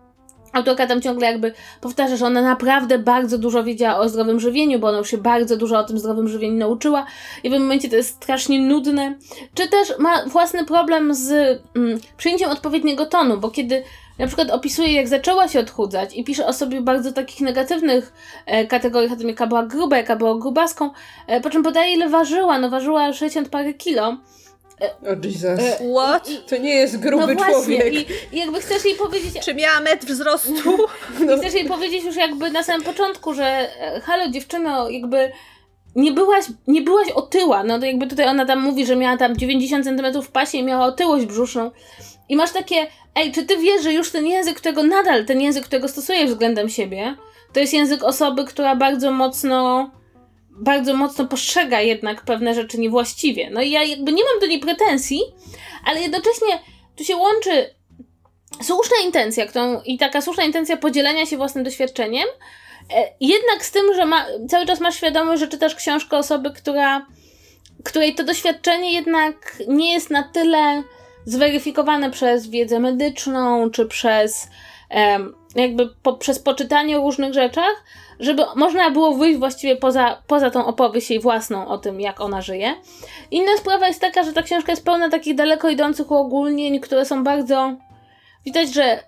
Autorka 0.57 0.87
tam 0.87 1.03
ciągle 1.03 1.27
jakby 1.27 1.53
powtarza, 1.81 2.17
że 2.17 2.27
ona 2.27 2.43
naprawdę 2.43 2.99
bardzo 2.99 3.39
dużo 3.39 3.65
wiedziała 3.65 3.99
o 3.99 4.09
zdrowym 4.09 4.41
żywieniu, 4.41 4.79
bo 4.79 4.89
ona 4.89 4.99
już 4.99 5.11
się 5.11 5.19
bardzo 5.19 5.57
dużo 5.57 5.79
o 5.79 5.85
tym 5.85 5.99
zdrowym 5.99 6.29
żywieniu 6.29 6.59
nauczyła 6.59 7.07
i 7.45 7.49
w 7.49 7.53
tym 7.53 7.63
momencie 7.63 7.89
to 7.89 7.97
jest 7.97 8.17
strasznie 8.17 8.61
nudne. 8.61 9.15
Czy 9.55 9.69
też 9.69 9.99
ma 9.99 10.27
własny 10.27 10.65
problem 10.65 11.15
z 11.15 11.31
mm, 11.77 12.01
przyjęciem 12.17 12.51
odpowiedniego 12.51 13.07
tonu, 13.07 13.39
bo 13.39 13.51
kiedy 13.51 13.83
na 14.19 14.27
przykład 14.27 14.51
opisuje, 14.51 14.93
jak 14.93 15.09
zaczęła 15.09 15.49
się 15.49 15.61
odchudzać 15.61 16.17
i 16.17 16.25
pisze 16.25 16.47
o 16.47 16.53
sobie 16.53 16.81
bardzo 16.81 17.13
takich 17.13 17.41
negatywnych 17.41 18.13
e, 18.47 18.67
kategoriach, 18.67 19.13
o 19.13 19.17
tym 19.17 19.29
jaka 19.29 19.47
była 19.47 19.67
gruba, 19.67 19.97
jaka 19.97 20.17
była 20.17 20.39
grubaską, 20.39 20.91
e, 21.27 21.41
po 21.41 21.51
czym 21.51 21.63
podaje 21.63 21.95
ile 21.95 22.09
ważyła, 22.09 22.59
no 22.59 22.71
ważyła 22.71 23.13
60 23.13 23.49
parę 23.49 23.75
kilo, 23.75 24.17
o 24.81 25.11
oh 25.11 25.17
Jesus. 25.25 25.61
E, 25.61 25.93
What? 25.93 26.29
To 26.49 26.57
nie 26.57 26.75
jest 26.75 27.01
gruby 27.01 27.35
no 27.35 27.45
człowiek. 27.45 27.95
I, 27.95 28.07
jakby 28.33 28.61
chcesz 28.61 28.85
jej 28.85 28.95
powiedzieć... 28.95 29.45
Czy 29.45 29.55
miała 29.55 29.81
metr 29.81 30.07
wzrostu? 30.07 30.53
No. 31.27 31.37
I 31.37 31.39
chcesz 31.39 31.55
jej 31.55 31.65
powiedzieć 31.65 32.05
już 32.05 32.17
jakby 32.17 32.51
na 32.51 32.63
samym 32.63 32.83
początku, 32.83 33.35
że 33.35 33.45
e, 33.45 34.01
halo 34.01 34.31
dziewczyno, 34.31 34.91
jakby 34.91 35.33
nie 35.97 36.13
byłaś, 36.13 36.45
nie 36.67 36.83
byłaś 36.83 37.11
otyła. 37.11 37.65
No 37.65 37.79
to 37.79 37.87
jakby 37.87 38.07
tutaj 38.07 38.29
ona 38.29 38.47
tam 38.47 38.61
mówi, 38.61 38.87
że 38.87 38.97
miała 38.97 39.17
tam 39.17 39.37
90 39.37 39.85
cm 39.85 40.23
w 40.23 40.31
pasie 40.31 40.59
i 40.59 40.63
miała 40.63 40.85
otyłość 40.87 41.27
brzuszną. 41.27 41.71
I 42.29 42.37
masz 42.37 42.53
takie, 42.53 42.87
ej, 43.15 43.33
czy 43.33 43.45
ty 43.45 43.57
wiesz, 43.57 43.83
że 43.83 43.93
już 43.93 44.11
ten 44.11 44.27
język, 44.27 44.57
którego 44.57 44.83
nadal, 44.83 45.25
ten 45.25 45.41
język, 45.41 45.65
którego 45.65 45.89
stosujesz 45.89 46.31
względem 46.31 46.69
siebie, 46.69 47.17
to 47.53 47.61
jest 47.61 47.73
język 47.73 48.03
osoby, 48.03 48.45
która 48.45 48.77
bardzo 48.77 49.11
mocno 49.11 49.91
bardzo 50.57 50.95
mocno 50.95 51.27
postrzega 51.27 51.81
jednak 51.81 52.25
pewne 52.25 52.55
rzeczy 52.55 52.79
niewłaściwie. 52.79 53.51
No 53.51 53.63
i 53.63 53.71
ja 53.71 53.85
jakby 53.85 54.13
nie 54.13 54.25
mam 54.25 54.41
do 54.41 54.47
niej 54.47 54.61
pretensji, 54.61 55.21
ale 55.85 56.01
jednocześnie 56.01 56.59
tu 56.97 57.05
się 57.05 57.17
łączy 57.17 57.75
słuszna 58.63 58.97
intencja 59.05 59.47
którą, 59.47 59.83
i 59.83 59.99
taka 59.99 60.21
słuszna 60.21 60.45
intencja 60.45 60.77
podzielenia 60.77 61.27
się 61.27 61.37
własnym 61.37 61.65
doświadczeniem, 61.65 62.29
e, 62.95 63.09
jednak 63.21 63.65
z 63.65 63.71
tym, 63.71 63.95
że 63.95 64.07
ma, 64.07 64.27
cały 64.49 64.67
czas 64.67 64.81
masz 64.81 64.97
świadomość, 64.97 65.41
że 65.41 65.49
czytasz 65.49 65.75
książkę 65.75 66.17
osoby, 66.17 66.51
która, 66.51 67.07
której 67.85 68.15
to 68.15 68.25
doświadczenie 68.25 68.93
jednak 68.93 69.63
nie 69.69 69.93
jest 69.93 70.11
na 70.11 70.23
tyle 70.23 70.83
zweryfikowane 71.25 72.11
przez 72.11 72.47
wiedzę 72.47 72.81
medyczną, 72.81 73.71
czy 73.71 73.87
przez 73.87 74.49
jakby 75.57 75.89
przez 76.19 76.39
poczytanie 76.39 76.99
o 76.99 77.03
różnych 77.03 77.35
rzeczach, 77.35 77.85
żeby 78.21 78.43
można 78.57 78.91
było 78.91 79.15
wyjść 79.15 79.39
właściwie 79.39 79.77
poza, 79.77 80.23
poza 80.27 80.51
tą 80.51 80.67
opowieść 80.67 81.11
jej 81.11 81.21
własną 81.21 81.69
o 81.69 81.79
tym, 81.79 82.01
jak 82.01 82.21
ona 82.21 82.43
żyje. 82.43 82.75
Inna 83.31 83.57
sprawa 83.57 83.89
jest 83.89 84.01
taka, 84.01 84.23
że 84.23 84.33
ta 84.33 84.43
książka 84.43 84.73
jest 84.73 84.85
pełna 84.85 85.11
takich 85.11 85.35
daleko 85.35 85.69
idących 85.69 86.11
uogólnień, 86.11 86.81
które 86.81 87.05
są 87.05 87.25
bardzo. 87.25 87.77
Widać, 88.45 88.75
że 88.75 89.01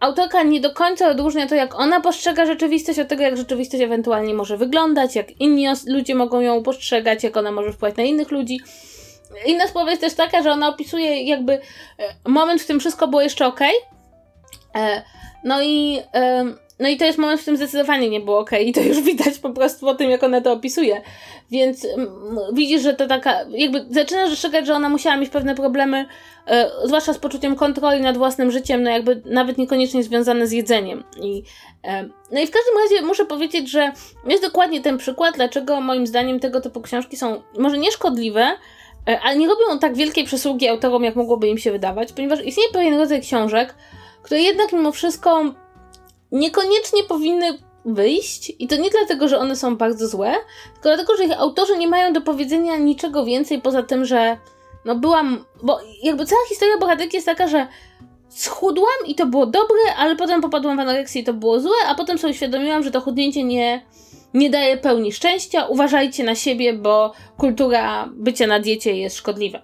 autorka 0.00 0.42
nie 0.42 0.60
do 0.60 0.74
końca 0.74 1.08
odróżnia 1.08 1.46
to, 1.46 1.54
jak 1.54 1.74
ona 1.74 2.00
postrzega 2.00 2.46
rzeczywistość, 2.46 2.98
od 2.98 3.08
tego, 3.08 3.22
jak 3.22 3.36
rzeczywistość 3.36 3.82
ewentualnie 3.82 4.34
może 4.34 4.56
wyglądać, 4.56 5.16
jak 5.16 5.40
inni 5.40 5.66
ludzie 5.86 6.14
mogą 6.14 6.40
ją 6.40 6.62
postrzegać, 6.62 7.24
jak 7.24 7.36
ona 7.36 7.52
może 7.52 7.72
wpływać 7.72 7.96
na 7.96 8.02
innych 8.02 8.30
ludzi. 8.30 8.60
Inna 9.46 9.66
sprawa 9.66 9.90
jest 9.90 10.02
też 10.02 10.14
taka, 10.14 10.42
że 10.42 10.52
ona 10.52 10.68
opisuje 10.68 11.22
jakby 11.22 11.52
e, 11.52 11.60
moment, 12.30 12.60
w 12.60 12.64
którym 12.64 12.80
wszystko 12.80 13.08
było 13.08 13.22
jeszcze 13.22 13.46
ok. 13.46 13.60
No 15.44 15.62
i 15.62 16.00
no 16.78 16.88
i 16.88 16.96
to 16.96 17.04
jest 17.04 17.18
moment, 17.18 17.40
w 17.40 17.42
którym 17.42 17.56
zdecydowanie 17.56 18.10
nie 18.10 18.20
było 18.20 18.38
ok, 18.38 18.50
i 18.60 18.72
to 18.72 18.80
już 18.80 19.00
widać 19.10 19.38
po 19.38 19.50
prostu 19.50 19.86
po 19.86 19.94
tym, 19.94 20.10
jak 20.10 20.22
ona 20.22 20.40
to 20.40 20.52
opisuje. 20.52 21.02
Więc 21.50 21.84
mm, 21.84 22.10
widzisz, 22.52 22.82
że 22.82 22.94
to 22.94 23.06
taka, 23.06 23.44
jakby 23.50 23.86
zaczynasz 23.90 24.30
dostrzegać, 24.30 24.66
że 24.66 24.74
ona 24.74 24.88
musiała 24.88 25.16
mieć 25.16 25.30
pewne 25.30 25.54
problemy, 25.54 26.06
e, 26.46 26.70
zwłaszcza 26.84 27.12
z 27.12 27.18
poczuciem 27.18 27.56
kontroli 27.56 28.00
nad 28.00 28.16
własnym 28.16 28.50
życiem, 28.50 28.82
no 28.82 28.90
jakby 28.90 29.22
nawet 29.24 29.58
niekoniecznie 29.58 30.02
związane 30.02 30.46
z 30.46 30.52
jedzeniem. 30.52 31.04
I, 31.22 31.42
no 32.32 32.40
i 32.40 32.46
w 32.46 32.50
każdym 32.50 32.74
razie 32.84 33.06
muszę 33.06 33.24
powiedzieć, 33.24 33.70
że 33.70 33.92
jest 34.28 34.42
dokładnie 34.42 34.80
ten 34.80 34.98
przykład, 34.98 35.34
dlaczego 35.34 35.80
moim 35.80 36.06
zdaniem 36.06 36.40
tego 36.40 36.60
typu 36.60 36.80
książki 36.80 37.16
są 37.16 37.42
może 37.58 37.78
nieszkodliwe, 37.78 38.52
e, 39.08 39.20
ale 39.20 39.38
nie 39.38 39.48
robią 39.48 39.78
tak 39.80 39.94
wielkiej 39.94 40.24
przysługi 40.24 40.68
autorom, 40.68 41.04
jak 41.04 41.16
mogłoby 41.16 41.48
im 41.48 41.58
się 41.58 41.72
wydawać, 41.72 42.12
ponieważ 42.12 42.44
istnieje 42.44 42.70
pewien 42.72 42.98
rodzaj 42.98 43.20
książek, 43.20 43.74
które 44.26 44.40
jednak 44.40 44.72
mimo 44.72 44.92
wszystko 44.92 45.44
niekoniecznie 46.32 47.02
powinny 47.02 47.58
wyjść 47.84 48.52
i 48.58 48.68
to 48.68 48.76
nie 48.76 48.90
dlatego, 48.90 49.28
że 49.28 49.38
one 49.38 49.56
są 49.56 49.76
bardzo 49.76 50.08
złe, 50.08 50.34
tylko 50.74 50.88
dlatego, 50.88 51.16
że 51.16 51.24
ich 51.24 51.40
autorzy 51.40 51.78
nie 51.78 51.88
mają 51.88 52.12
do 52.12 52.20
powiedzenia 52.20 52.76
niczego 52.76 53.24
więcej 53.24 53.60
poza 53.60 53.82
tym, 53.82 54.04
że 54.04 54.36
no 54.84 54.94
byłam, 54.94 55.44
bo 55.62 55.80
jakby 56.02 56.26
cała 56.26 56.40
historia 56.48 56.78
bohaterki 56.78 57.16
jest 57.16 57.26
taka, 57.26 57.48
że 57.48 57.66
schudłam 58.28 59.06
i 59.06 59.14
to 59.14 59.26
było 59.26 59.46
dobre, 59.46 59.78
ale 59.96 60.16
potem 60.16 60.40
popadłam 60.40 60.76
w 60.76 60.80
anoreksję 60.80 61.20
i 61.20 61.24
to 61.24 61.34
było 61.34 61.60
złe, 61.60 61.76
a 61.86 61.94
potem 61.94 62.18
sobie 62.18 62.32
uświadomiłam, 62.32 62.82
że 62.82 62.90
to 62.90 63.00
chudnięcie 63.00 63.44
nie, 63.44 63.86
nie 64.34 64.50
daje 64.50 64.76
pełni 64.76 65.12
szczęścia, 65.12 65.66
uważajcie 65.66 66.24
na 66.24 66.34
siebie, 66.34 66.72
bo 66.72 67.12
kultura 67.36 68.08
bycia 68.12 68.46
na 68.46 68.60
diecie 68.60 68.96
jest 68.96 69.16
szkodliwa. 69.16 69.58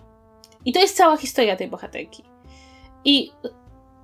I 0.64 0.72
to 0.72 0.80
jest 0.80 0.96
cała 0.96 1.16
historia 1.16 1.56
tej 1.56 1.68
bohaterki. 1.68 2.22
I 3.04 3.32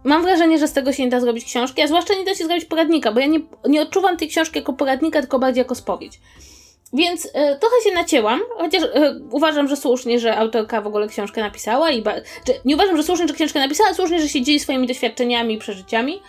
mam 0.05 0.23
wrażenie, 0.23 0.59
że 0.59 0.69
z 0.69 0.73
tego 0.73 0.93
się 0.93 1.03
nie 1.03 1.11
da 1.11 1.21
zrobić 1.21 1.45
książki, 1.45 1.83
a 1.83 1.87
zwłaszcza 1.87 2.15
nie 2.15 2.25
da 2.25 2.35
się 2.35 2.45
zrobić 2.45 2.65
poradnika, 2.65 3.13
bo 3.13 3.21
ja 3.21 3.27
nie, 3.27 3.41
nie 3.69 3.83
odczuwam 3.83 4.17
tej 4.17 4.29
książki 4.29 4.59
jako 4.59 4.73
poradnika, 4.73 5.21
tylko 5.21 5.39
bardziej 5.39 5.61
jako 5.61 5.75
spowiedź. 5.75 6.21
Więc 6.93 7.25
y, 7.25 7.31
trochę 7.33 7.77
się 7.85 7.95
nacięłam, 7.95 8.41
chociaż 8.57 8.83
y, 8.83 8.89
uważam, 9.31 9.69
że 9.69 9.77
słusznie, 9.77 10.19
że 10.19 10.37
autorka 10.37 10.81
w 10.81 10.87
ogóle 10.87 11.09
książkę 11.09 11.41
napisała 11.41 11.91
i 11.91 12.05
nie 12.65 12.75
uważam, 12.75 12.97
że 12.97 13.03
słusznie, 13.03 13.29
że 13.29 13.35
książkę 13.35 13.61
napisała, 13.61 13.95
słusznie, 13.95 14.21
że 14.21 14.29
się 14.29 14.43
dzieli 14.43 14.61
swoimi 14.61 14.87
doświadczeniami 14.87 15.55
i 15.55 15.59
przeżyciami. 15.59 16.23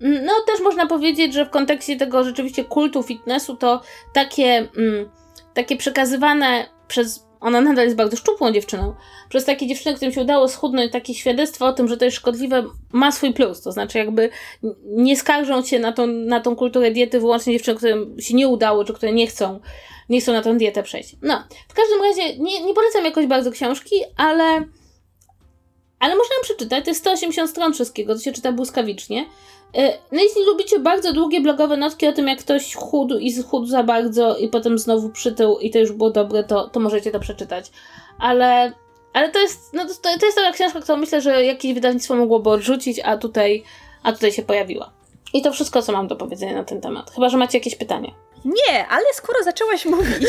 Mm, 0.00 0.24
no 0.24 0.32
też 0.46 0.60
można 0.60 0.86
powiedzieć, 0.86 1.34
że 1.34 1.46
w 1.46 1.50
kontekście 1.50 1.96
tego 1.96 2.24
rzeczywiście 2.24 2.64
kultu 2.64 3.02
fitnessu 3.02 3.56
to 3.56 3.80
takie, 4.12 4.68
mm, 4.76 5.10
takie 5.54 5.76
przekazywane 5.76 6.66
przez 6.88 7.25
ona 7.40 7.60
nadal 7.60 7.84
jest 7.84 7.96
bardzo 7.96 8.16
szczupłą 8.16 8.52
dziewczyną. 8.52 8.94
Przez 9.28 9.44
takie 9.44 9.66
dziewczyny, 9.66 9.96
którym 9.96 10.14
się 10.14 10.20
udało 10.20 10.48
schudnąć, 10.48 10.92
takie 10.92 11.14
świadectwo 11.14 11.66
o 11.66 11.72
tym, 11.72 11.88
że 11.88 11.96
to 11.96 12.04
jest 12.04 12.16
szkodliwe, 12.16 12.64
ma 12.92 13.12
swój 13.12 13.32
plus. 13.32 13.62
To 13.62 13.72
znaczy, 13.72 13.98
jakby 13.98 14.30
nie 14.84 15.16
skarżą 15.16 15.64
się 15.64 15.78
na 15.78 15.92
tą, 15.92 16.06
na 16.06 16.40
tą 16.40 16.56
kulturę 16.56 16.90
diety 16.90 17.20
wyłącznie 17.20 17.52
dziewczyny, 17.52 17.76
którym 17.76 18.20
się 18.20 18.34
nie 18.34 18.48
udało, 18.48 18.84
czy 18.84 18.92
które 18.92 19.12
nie 19.12 19.26
chcą, 19.26 19.60
nie 20.08 20.20
chcą 20.20 20.32
na 20.32 20.42
tą 20.42 20.58
dietę 20.58 20.82
przejść. 20.82 21.16
No, 21.22 21.44
w 21.68 21.74
każdym 21.74 22.02
razie 22.02 22.38
nie, 22.38 22.62
nie 22.64 22.74
polecam 22.74 23.04
jakoś 23.04 23.26
bardzo 23.26 23.50
książki, 23.50 23.96
ale. 24.16 24.64
Ale 25.98 26.16
można 26.16 26.34
przeczytać. 26.42 26.84
To 26.84 26.90
jest 26.90 27.00
180 27.00 27.50
stron 27.50 27.72
wszystkiego, 27.72 28.14
to 28.14 28.20
się 28.20 28.32
czyta 28.32 28.52
błyskawicznie. 28.52 29.26
E, 29.76 29.98
no 30.12 30.22
jeśli 30.22 30.44
lubicie 30.44 30.78
bardzo 30.78 31.12
długie 31.12 31.40
blogowe 31.40 31.76
notki 31.76 32.06
o 32.06 32.12
tym, 32.12 32.28
jak 32.28 32.38
ktoś 32.38 32.74
chudł 32.74 33.18
i 33.18 33.32
schudł 33.32 33.66
za 33.66 33.82
bardzo 33.82 34.36
i 34.36 34.48
potem 34.48 34.78
znowu 34.78 35.08
przytył 35.08 35.58
i 35.58 35.70
to 35.70 35.78
już 35.78 35.92
było 35.92 36.10
dobre, 36.10 36.44
to, 36.44 36.68
to 36.68 36.80
możecie 36.80 37.10
to 37.10 37.20
przeczytać. 37.20 37.70
Ale, 38.18 38.72
ale 39.12 39.30
to 39.30 39.38
jest, 39.38 39.74
no 39.74 39.84
to, 39.84 39.94
to 40.20 40.26
jest 40.26 40.38
taka 40.38 40.52
książka, 40.52 40.80
którą 40.80 40.98
myślę, 40.98 41.20
że 41.20 41.44
jakieś 41.44 41.74
wydawnictwo 41.74 42.16
mogłoby 42.16 42.50
odrzucić, 42.50 43.00
a 43.04 43.16
tutaj, 43.16 43.62
a 44.02 44.12
tutaj 44.12 44.32
się 44.32 44.42
pojawiła. 44.42 44.92
I 45.34 45.42
to 45.42 45.52
wszystko, 45.52 45.82
co 45.82 45.92
mam 45.92 46.08
do 46.08 46.16
powiedzenia 46.16 46.54
na 46.54 46.64
ten 46.64 46.80
temat. 46.80 47.10
Chyba, 47.10 47.28
że 47.28 47.36
macie 47.36 47.58
jakieś 47.58 47.76
pytania. 47.76 48.25
Nie, 48.46 48.86
ale 48.88 49.04
skoro 49.14 49.42
zaczęłaś 49.42 49.84
mówić, 49.84 50.28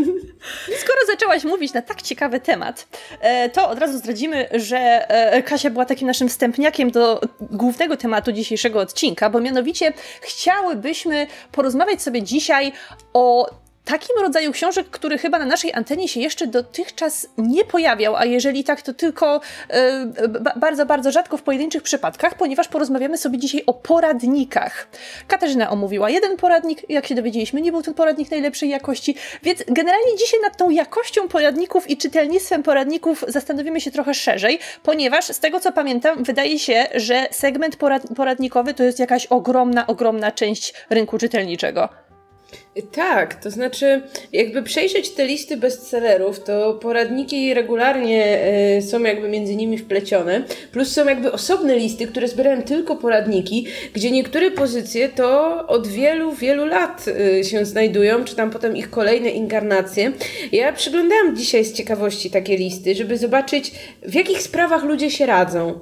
skoro 0.82 1.06
zaczęłaś 1.06 1.44
mówić 1.44 1.72
na 1.72 1.82
tak 1.82 2.02
ciekawy 2.02 2.40
temat, 2.40 2.88
e, 3.20 3.48
to 3.48 3.68
od 3.68 3.78
razu 3.78 3.98
zdradzimy, 3.98 4.48
że 4.52 4.78
e, 4.78 5.42
Kasia 5.42 5.70
była 5.70 5.84
takim 5.84 6.06
naszym 6.06 6.28
wstępniakiem 6.28 6.90
do 6.90 7.20
głównego 7.40 7.96
tematu 7.96 8.32
dzisiejszego 8.32 8.80
odcinka, 8.80 9.30
bo 9.30 9.40
mianowicie 9.40 9.92
chciałybyśmy 10.20 11.26
porozmawiać 11.52 12.02
sobie 12.02 12.22
dzisiaj 12.22 12.72
o 13.12 13.50
takim 13.88 14.16
rodzaju 14.20 14.52
książek, 14.52 14.90
który 14.90 15.18
chyba 15.18 15.38
na 15.38 15.44
naszej 15.44 15.74
antenie 15.74 16.08
się 16.08 16.20
jeszcze 16.20 16.46
dotychczas 16.46 17.28
nie 17.38 17.64
pojawiał, 17.64 18.16
a 18.16 18.24
jeżeli 18.24 18.64
tak, 18.64 18.82
to 18.82 18.94
tylko 18.94 19.40
bardzo, 20.56 20.86
bardzo 20.86 21.12
rzadko 21.12 21.36
w 21.36 21.42
pojedynczych 21.42 21.82
przypadkach, 21.82 22.34
ponieważ 22.34 22.68
porozmawiamy 22.68 23.18
sobie 23.18 23.38
dzisiaj 23.38 23.62
o 23.66 23.74
poradnikach. 23.74 24.88
Katarzyna 25.28 25.70
omówiła 25.70 26.10
jeden 26.10 26.36
poradnik, 26.36 26.90
jak 26.90 27.06
się 27.06 27.14
dowiedzieliśmy, 27.14 27.60
nie 27.60 27.72
był 27.72 27.82
ten 27.82 27.94
poradnik 27.94 28.30
najlepszej 28.30 28.68
jakości, 28.68 29.14
więc 29.42 29.64
generalnie 29.68 30.16
dzisiaj 30.16 30.40
nad 30.40 30.56
tą 30.56 30.70
jakością 30.70 31.28
poradników 31.28 31.90
i 31.90 31.96
czytelnictwem 31.96 32.62
poradników 32.62 33.24
zastanowimy 33.28 33.80
się 33.80 33.90
trochę 33.90 34.14
szerzej, 34.14 34.58
ponieważ 34.82 35.24
z 35.24 35.40
tego 35.40 35.60
co 35.60 35.72
pamiętam, 35.72 36.24
wydaje 36.24 36.58
się, 36.58 36.86
że 36.94 37.28
segment 37.30 37.76
porad 37.76 38.02
poradnikowy 38.16 38.74
to 38.74 38.82
jest 38.82 38.98
jakaś 38.98 39.26
ogromna, 39.26 39.86
ogromna 39.86 40.32
część 40.32 40.74
rynku 40.90 41.18
czytelniczego. 41.18 42.07
Tak, 42.92 43.34
to 43.34 43.50
znaczy, 43.50 44.02
jakby 44.32 44.62
przejrzeć 44.62 45.10
te 45.10 45.26
listy 45.26 45.56
bestsellerów, 45.56 46.44
to 46.44 46.74
poradniki 46.74 47.54
regularnie 47.54 48.38
y, 48.78 48.82
są 48.82 49.00
jakby 49.00 49.28
między 49.28 49.56
nimi 49.56 49.78
wplecione, 49.78 50.44
plus 50.72 50.92
są 50.92 51.08
jakby 51.08 51.32
osobne 51.32 51.76
listy, 51.76 52.06
które 52.06 52.28
zbierają 52.28 52.62
tylko 52.62 52.96
poradniki, 52.96 53.66
gdzie 53.92 54.10
niektóre 54.10 54.50
pozycje 54.50 55.08
to 55.08 55.66
od 55.66 55.86
wielu, 55.86 56.32
wielu 56.32 56.66
lat 56.66 57.04
y, 57.08 57.44
się 57.44 57.64
znajdują, 57.64 58.24
czy 58.24 58.36
tam 58.36 58.50
potem 58.50 58.76
ich 58.76 58.90
kolejne 58.90 59.30
inkarnacje. 59.30 60.12
Ja 60.52 60.72
przyglądałam 60.72 61.36
dzisiaj 61.36 61.64
z 61.64 61.72
ciekawości 61.72 62.30
takie 62.30 62.56
listy, 62.56 62.94
żeby 62.94 63.18
zobaczyć, 63.18 63.72
w 64.02 64.14
jakich 64.14 64.42
sprawach 64.42 64.84
ludzie 64.84 65.10
się 65.10 65.26
radzą. 65.26 65.78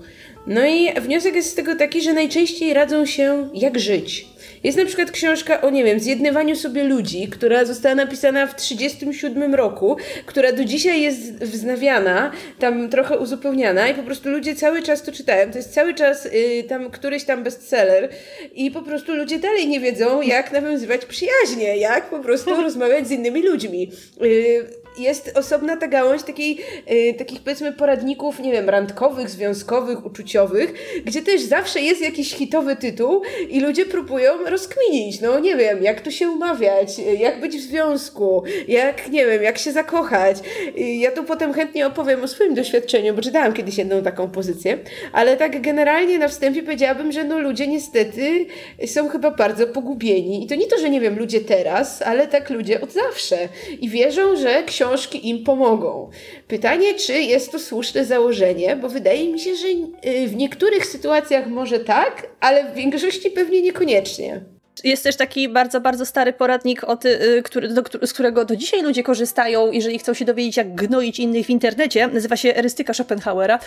No 0.46 0.66
i 0.66 1.00
wniosek 1.00 1.35
jest 1.35 1.50
z 1.50 1.55
tego 1.55 1.76
taki, 1.76 2.02
że 2.02 2.12
najczęściej 2.12 2.74
radzą 2.74 3.07
się 3.07 3.48
jak 3.55 3.79
żyć. 3.79 4.26
Jest 4.66 4.79
na 4.79 4.85
przykład 4.85 5.11
książka 5.11 5.61
o, 5.61 5.70
nie 5.70 5.85
wiem, 5.85 6.00
zjednywaniu 6.00 6.57
sobie 6.57 6.85
ludzi, 6.85 7.29
która 7.29 7.64
została 7.64 7.94
napisana 7.94 8.46
w 8.46 8.55
1937 8.55 9.55
roku, 9.55 9.96
która 10.26 10.52
do 10.52 10.64
dzisiaj 10.64 11.02
jest 11.02 11.44
wznawiana, 11.44 12.33
tam 12.59 12.88
trochę 12.88 13.18
uzupełniana 13.18 13.88
i 13.88 13.94
po 13.94 14.02
prostu 14.02 14.29
ludzie 14.29 14.55
cały 14.55 14.83
czas 14.83 15.02
to 15.02 15.12
czytają. 15.12 15.50
To 15.50 15.59
jest 15.59 15.74
cały 15.74 15.94
czas 15.94 16.26
y, 16.26 16.64
tam 16.68 16.90
któryś 16.90 17.24
tam 17.24 17.42
bestseller 17.42 18.09
i 18.55 18.70
po 18.70 18.83
prostu 18.83 19.14
ludzie 19.14 19.38
dalej 19.38 19.68
nie 19.68 19.81
wiedzą, 19.81 20.22
jak 20.22 20.52
nawiązywać 20.52 21.05
przyjaźnie, 21.05 21.76
jak 21.76 22.11
po 22.11 22.18
prostu 22.18 22.55
rozmawiać 22.62 23.09
z 23.09 23.11
innymi 23.11 23.42
ludźmi. 23.42 23.90
Y, 24.22 24.86
jest 24.98 25.32
osobna 25.35 25.76
ta 25.76 25.88
gałąź 25.88 26.22
takiej, 26.22 26.59
yy, 26.87 27.14
takich 27.14 27.40
powiedzmy 27.40 27.72
poradników, 27.72 28.40
nie 28.40 28.52
wiem, 28.52 28.68
randkowych, 28.68 29.30
związkowych, 29.30 30.06
uczuciowych, 30.06 30.72
gdzie 31.04 31.22
też 31.22 31.42
zawsze 31.42 31.80
jest 31.80 32.00
jakiś 32.00 32.35
hitowy 32.35 32.76
tytuł 32.76 33.22
i 33.48 33.61
ludzie 33.61 33.87
próbują 33.87 34.32
rozkminić, 34.46 35.20
no 35.20 35.38
nie 35.38 35.56
wiem, 35.56 35.82
jak 35.82 36.00
tu 36.00 36.11
się 36.11 36.28
umawiać, 36.28 36.98
jak 36.98 37.40
być 37.40 37.56
w 37.56 37.61
związku, 37.61 38.42
jak, 38.68 39.11
nie 39.11 39.26
wiem, 39.26 39.42
jak 39.42 39.59
się 39.59 39.72
zakochać. 39.72 40.37
Ja 40.76 41.11
tu 41.12 41.24
potem 41.24 41.52
chętnie 41.52 41.87
opowiem 41.87 42.24
o 42.24 42.28
swoim 42.28 42.54
doświadczeniu, 42.54 43.14
bo 43.14 43.22
czytałam 43.22 43.52
kiedyś 43.52 43.78
jedną 43.78 44.02
taką 44.02 44.30
pozycję, 44.30 44.78
ale 45.12 45.37
tak 45.37 45.61
generalnie 45.61 46.18
na 46.18 46.28
wstępie 46.28 46.62
powiedziałabym, 46.62 47.12
że 47.12 47.24
no 47.24 47.38
ludzie 47.38 47.66
niestety 47.66 48.46
są 48.87 49.09
chyba 49.09 49.30
bardzo 49.30 49.66
pogubieni. 49.66 50.44
I 50.44 50.46
to 50.46 50.54
nie 50.54 50.66
to, 50.66 50.78
że 50.78 50.90
nie 50.90 51.00
wiem, 51.00 51.18
ludzie 51.18 51.40
teraz, 51.40 52.02
ale 52.02 52.26
tak 52.26 52.50
ludzie 52.50 52.80
od 52.80 52.92
zawsze. 52.92 53.48
I 53.80 53.88
wierzą, 53.88 54.37
że 54.37 54.62
książka 54.62 54.86
książki 54.87 55.29
im 55.29 55.44
pomogą. 55.44 56.11
Pytanie, 56.49 56.94
czy 56.94 57.12
jest 57.12 57.53
to 57.53 57.59
słuszne 57.59 58.05
założenie, 58.05 58.77
bo 58.77 58.88
wydaje 58.88 59.33
mi 59.33 59.40
się, 59.40 59.55
że 59.55 59.68
y, 59.68 60.29
w 60.29 60.37
niektórych 60.37 60.87
sytuacjach 60.87 61.46
może 61.46 61.81
tak, 61.81 62.27
ale 62.40 62.70
w 62.70 62.75
większości 62.75 63.31
pewnie 63.31 63.62
niekoniecznie. 63.62 64.56
Jest 64.85 65.05
też 65.05 65.17
taki 65.17 65.49
bardzo, 65.49 65.81
bardzo 65.81 66.07
stary 66.07 66.33
poradnik, 66.33 66.85
o 66.85 66.97
ty, 66.97 67.09
y, 67.39 67.43
który, 67.43 67.69
do, 67.69 67.83
z 68.07 68.12
którego 68.12 68.45
do 68.45 68.57
dzisiaj 68.57 68.83
ludzie 68.83 69.03
korzystają, 69.03 69.73
jeżeli 69.73 69.99
chcą 69.99 70.15
się 70.15 70.25
dowiedzieć, 70.25 70.57
jak 70.57 70.75
gnoić 70.75 71.19
innych 71.19 71.47
w 71.47 71.51
internecie. 71.51 72.07
Nazywa 72.09 72.37
się 72.37 72.57
Erystyka 72.57 72.95
Schopenhauera. 72.95 73.59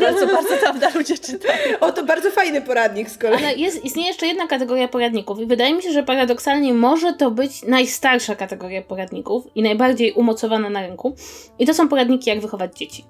bardzo, 0.00 0.26
bardzo 0.36 0.56
dawno 0.62 0.88
ludzie 0.94 1.18
czytają. 1.18 1.78
O, 1.80 1.92
to 1.92 2.04
bardzo 2.04 2.30
fajny 2.30 2.62
poradnik 2.62 3.10
z 3.10 3.18
kolei. 3.18 3.38
Ale 3.38 3.54
jest, 3.54 3.84
istnieje 3.84 4.08
jeszcze 4.08 4.26
jedna 4.26 4.46
kategoria 4.46 4.88
poradników 4.88 5.40
i 5.40 5.46
wydaje 5.46 5.74
mi 5.74 5.82
się, 5.82 5.92
że 5.92 6.02
paradoksalnie 6.02 6.74
może 6.74 7.12
to 7.12 7.30
być 7.30 7.62
najstarsza 7.62 8.34
kategoria 8.34 8.82
poradników 8.82 9.44
i 9.54 9.62
najbardziej 9.62 10.12
umocowana 10.12 10.70
na 10.70 10.86
rynku. 10.86 11.14
I 11.58 11.66
to 11.66 11.74
są 11.74 11.88
poradniki, 11.88 12.30
jak 12.30 12.40
wychować 12.40 12.78
dzieci. 12.78 13.04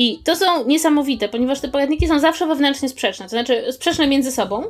I 0.00 0.18
to 0.24 0.36
są 0.36 0.66
niesamowite, 0.66 1.28
ponieważ 1.28 1.60
te 1.60 1.68
poradniki 1.68 2.08
są 2.08 2.18
zawsze 2.18 2.46
wewnętrznie 2.46 2.88
sprzeczne, 2.88 3.24
to 3.24 3.30
znaczy 3.30 3.72
sprzeczne 3.72 4.06
między 4.06 4.32
sobą, 4.32 4.64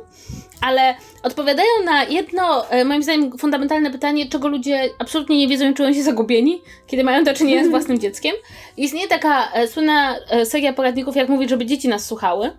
ale 0.61 0.95
odpowiadają 1.23 1.69
na 1.85 2.03
jedno, 2.03 2.69
e, 2.69 2.85
moim 2.85 3.03
zdaniem, 3.03 3.37
fundamentalne 3.37 3.91
pytanie, 3.91 4.29
czego 4.29 4.47
ludzie 4.47 4.89
absolutnie 4.99 5.37
nie 5.37 5.47
wiedzą 5.47 5.71
i 5.71 5.73
czują 5.73 5.93
się 5.93 6.03
zagubieni, 6.03 6.61
kiedy 6.87 7.03
mają 7.03 7.23
do 7.23 7.33
czynienia 7.33 7.65
z 7.65 7.69
własnym 7.75 7.99
dzieckiem. 7.99 8.35
Istnieje 8.77 9.07
taka 9.07 9.51
e, 9.51 9.67
słynna 9.67 10.15
e, 10.29 10.45
seria 10.45 10.73
poradników, 10.73 11.15
jak 11.15 11.29
mówić, 11.29 11.49
żeby 11.49 11.65
dzieci 11.65 11.87
nas 11.87 12.05
słuchały. 12.05 12.51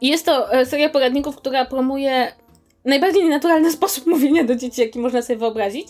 I 0.00 0.08
jest 0.08 0.26
to 0.26 0.48
seria 0.64 0.88
poradników, 0.88 1.36
która 1.36 1.64
promuje 1.64 2.32
najbardziej 2.84 3.24
nienaturalny 3.24 3.72
sposób 3.80 4.06
mówienia 4.06 4.44
do 4.44 4.56
dzieci, 4.56 4.80
jaki 4.80 4.98
można 4.98 5.22
sobie 5.22 5.38
wyobrazić, 5.38 5.88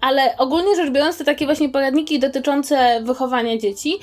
ale 0.00 0.36
ogólnie 0.38 0.76
rzecz 0.76 0.90
biorąc, 0.90 1.18
to 1.18 1.24
takie 1.24 1.46
właśnie 1.46 1.68
poradniki 1.68 2.18
dotyczące 2.18 3.00
wychowania 3.02 3.58
dzieci 3.58 3.98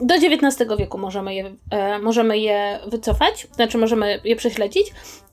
do 0.00 0.14
XIX 0.14 0.70
wieku 0.78 0.98
możemy 0.98 1.34
je, 1.34 1.54
e, 1.70 1.98
możemy 1.98 2.38
je 2.38 2.78
wycofać, 2.86 3.46
znaczy 3.54 3.78
możemy 3.78 4.20
je 4.24 4.36
prześledzić. 4.36 4.92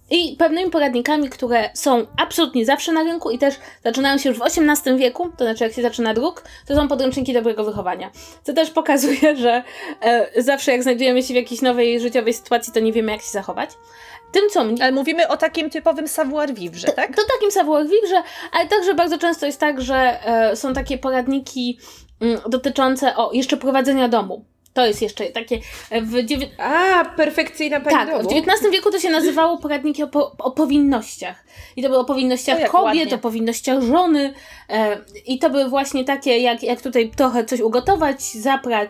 I 0.09 0.35
pewnymi 0.37 0.71
poradnikami, 0.71 1.29
które 1.29 1.69
są 1.73 2.05
absolutnie 2.17 2.65
zawsze 2.65 2.91
na 2.91 3.03
rynku 3.03 3.31
i 3.31 3.37
też 3.37 3.55
zaczynają 3.83 4.17
się 4.17 4.29
już 4.29 4.39
w 4.39 4.41
XVIII 4.41 4.97
wieku, 4.97 5.29
to 5.37 5.43
znaczy 5.43 5.63
jak 5.63 5.73
się 5.73 5.81
zaczyna 5.81 6.13
druk, 6.13 6.43
to 6.67 6.75
są 6.75 6.87
podręczniki 6.87 7.33
dobrego 7.33 7.63
wychowania. 7.63 8.11
Co 8.43 8.53
też 8.53 8.69
pokazuje, 8.71 9.35
że 9.35 9.63
e, 10.01 10.41
zawsze 10.41 10.71
jak 10.71 10.83
znajdujemy 10.83 11.23
się 11.23 11.33
w 11.33 11.37
jakiejś 11.37 11.61
nowej 11.61 11.99
życiowej 11.99 12.33
sytuacji, 12.33 12.73
to 12.73 12.79
nie 12.79 12.93
wiemy 12.93 13.11
jak 13.11 13.21
się 13.21 13.31
zachować. 13.31 13.69
Tym, 14.31 14.49
co. 14.49 14.65
Ale 14.81 14.91
mówimy 14.91 15.27
o 15.27 15.37
takim 15.37 15.69
typowym 15.69 16.07
savoir-vivre, 16.07 16.91
tak? 16.91 17.15
To, 17.15 17.21
to 17.21 17.27
takim 17.33 17.51
savoir-vivre, 17.51 18.23
ale 18.51 18.67
także 18.67 18.93
bardzo 18.93 19.17
często 19.17 19.45
jest 19.45 19.59
tak, 19.59 19.81
że 19.81 20.25
e, 20.25 20.55
są 20.55 20.73
takie 20.73 20.97
poradniki 20.97 21.79
dotyczące 22.49 23.15
o 23.15 23.33
jeszcze 23.33 23.57
prowadzenia 23.57 24.07
domu. 24.07 24.45
To 24.73 24.85
jest 24.85 25.01
jeszcze 25.01 25.25
takie 25.25 25.59
e, 25.89 26.01
w 26.01 26.25
dziewię... 26.25 26.47
A, 26.57 27.05
perfekcyjna 27.05 27.79
pani 27.79 27.97
Tak, 27.97 28.09
domu. 28.09 28.29
w 28.29 28.33
XIX 28.33 28.71
wieku 28.71 28.91
to 28.91 28.99
się 28.99 29.09
nazywało 29.09 29.57
poradniki 29.57 30.03
o, 30.03 30.07
po, 30.07 30.31
o 30.37 30.51
powinnościach. 30.51 31.43
I 31.75 31.83
to 31.83 31.89
były 31.89 32.01
o 32.01 32.05
powinnościach 32.05 32.57
o, 32.57 32.71
kobiet, 32.71 32.99
ładnie. 32.99 33.15
o 33.15 33.17
powinnościach 33.17 33.81
żony. 33.81 34.33
E, 34.69 34.97
I 35.25 35.39
to 35.39 35.49
były 35.49 35.69
właśnie 35.69 36.05
takie, 36.05 36.37
jak, 36.37 36.63
jak 36.63 36.81
tutaj 36.81 37.11
trochę 37.15 37.45
coś 37.45 37.59
ugotować, 37.59 38.23
zaprać, 38.23 38.89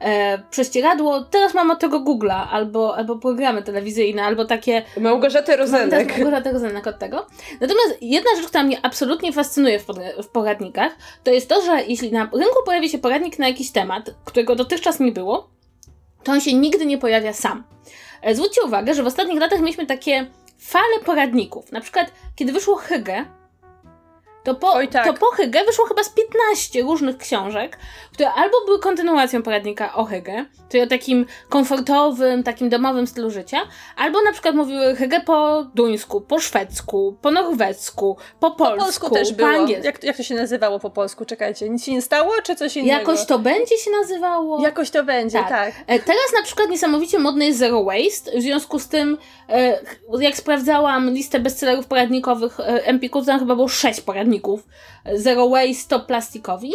e, 0.00 0.38
prześcieradło. 0.50 1.24
Teraz 1.24 1.54
mam 1.54 1.70
od 1.70 1.78
tego 1.78 2.00
Google'a, 2.00 2.46
albo, 2.50 2.96
albo 2.96 3.16
programy 3.16 3.62
telewizyjne, 3.62 4.24
albo 4.24 4.44
takie... 4.44 4.82
Małgorzatę 5.00 5.56
Rozenek. 5.56 6.18
Małgorzatę 6.18 6.52
Rozenek 6.52 6.86
od 6.86 6.98
tego. 6.98 7.26
Natomiast 7.60 7.98
jedna 8.00 8.30
rzecz, 8.36 8.46
która 8.46 8.62
mnie 8.62 8.78
absolutnie 8.82 9.32
fascynuje 9.32 9.78
w, 9.78 9.86
w 10.22 10.28
poradnikach, 10.28 10.92
to 11.24 11.30
jest 11.30 11.48
to, 11.48 11.62
że 11.62 11.84
jeśli 11.84 12.12
na 12.12 12.24
rynku 12.24 12.64
pojawi 12.64 12.88
się 12.88 12.98
poradnik 12.98 13.38
na 13.38 13.48
jakiś 13.48 13.70
temat, 13.70 14.10
którego 14.24 14.54
dotychczas 14.54 15.00
nie 15.00 15.12
było, 15.12 15.50
to 16.22 16.32
on 16.32 16.40
się 16.40 16.54
nigdy 16.54 16.86
nie 16.86 16.98
pojawia 16.98 17.32
sam. 17.32 17.64
E, 18.22 18.34
zwróćcie 18.34 18.62
uwagę, 18.62 18.94
że 18.94 19.02
w 19.02 19.06
ostatnich 19.06 19.40
latach 19.40 19.60
mieliśmy 19.60 19.86
takie 19.86 20.26
fale 20.58 21.00
poradników. 21.04 21.72
Na 21.72 21.80
przykład, 21.80 22.12
kiedy 22.36 22.52
wyszło 22.52 22.76
Hygge, 22.76 23.24
to 24.48 24.54
po, 24.54 24.72
Oj, 24.72 24.88
tak. 24.88 25.06
to 25.06 25.14
po 25.14 25.26
Hygge 25.26 25.64
wyszło 25.64 25.84
chyba 25.84 26.02
z 26.02 26.10
15 26.10 26.82
różnych 26.82 27.18
książek, 27.18 27.78
które 28.12 28.32
albo 28.32 28.56
były 28.66 28.78
kontynuacją 28.78 29.42
poradnika 29.42 29.94
o 29.94 30.04
Hygge, 30.04 30.44
czyli 30.68 30.82
o 30.82 30.86
takim 30.86 31.26
komfortowym, 31.48 32.42
takim 32.42 32.68
domowym 32.68 33.06
stylu 33.06 33.30
życia, 33.30 33.58
albo 33.96 34.22
na 34.22 34.32
przykład 34.32 34.54
mówiły 34.54 34.96
Hygge 34.96 35.20
po 35.20 35.66
duńsku, 35.74 36.20
po 36.20 36.38
szwedzku, 36.40 37.16
po 37.22 37.30
norwesku, 37.30 38.16
po 38.40 38.50
polsku, 38.50 38.78
po 38.78 38.84
polsku 38.84 39.10
też 39.10 39.32
było. 39.32 39.66
Jak, 39.66 40.04
jak 40.04 40.16
to 40.16 40.22
się 40.22 40.34
nazywało 40.34 40.78
po 40.78 40.90
polsku? 40.90 41.24
Czekajcie, 41.24 41.68
nic 41.68 41.84
się 41.84 41.92
nie 41.92 42.02
stało, 42.02 42.32
czy 42.42 42.56
coś 42.56 42.76
innego? 42.76 42.98
Jakoś 42.98 43.26
to 43.26 43.38
będzie 43.38 43.76
się 43.76 43.90
nazywało. 43.90 44.62
Jakoś 44.62 44.90
to 44.90 45.04
będzie, 45.04 45.38
tak. 45.38 45.48
tak. 45.48 45.74
E, 45.86 45.98
teraz 45.98 46.32
na 46.36 46.42
przykład 46.42 46.70
niesamowicie 46.70 47.18
modny 47.18 47.46
jest 47.46 47.58
Zero 47.58 47.84
Waste, 47.84 48.38
w 48.38 48.42
związku 48.42 48.78
z 48.78 48.88
tym, 48.88 49.18
e, 49.48 49.78
jak 50.20 50.36
sprawdzałam 50.36 51.10
listę 51.10 51.40
bestsellerów 51.40 51.86
poradnikowych 51.86 52.60
e, 52.60 52.86
Empiku, 52.86 53.24
tam 53.24 53.38
chyba 53.38 53.54
było 53.54 53.68
6 53.68 54.00
poradników 54.00 54.37
Zero 55.14 55.48
Waste, 55.48 55.74
Stop 55.74 56.06
Plastikowi. 56.06 56.72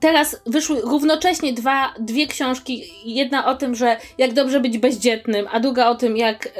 Teraz 0.00 0.42
wyszły 0.46 0.80
równocześnie 0.80 1.52
dwa, 1.52 1.94
dwie 1.98 2.26
książki. 2.26 2.84
Jedna 3.04 3.46
o 3.46 3.54
tym, 3.54 3.74
że 3.74 3.96
jak 4.18 4.32
dobrze 4.32 4.60
być 4.60 4.78
bezdzietnym, 4.78 5.46
a 5.52 5.60
druga 5.60 5.88
o 5.88 5.94
tym, 5.94 6.16
jak 6.16 6.46
y, 6.46 6.50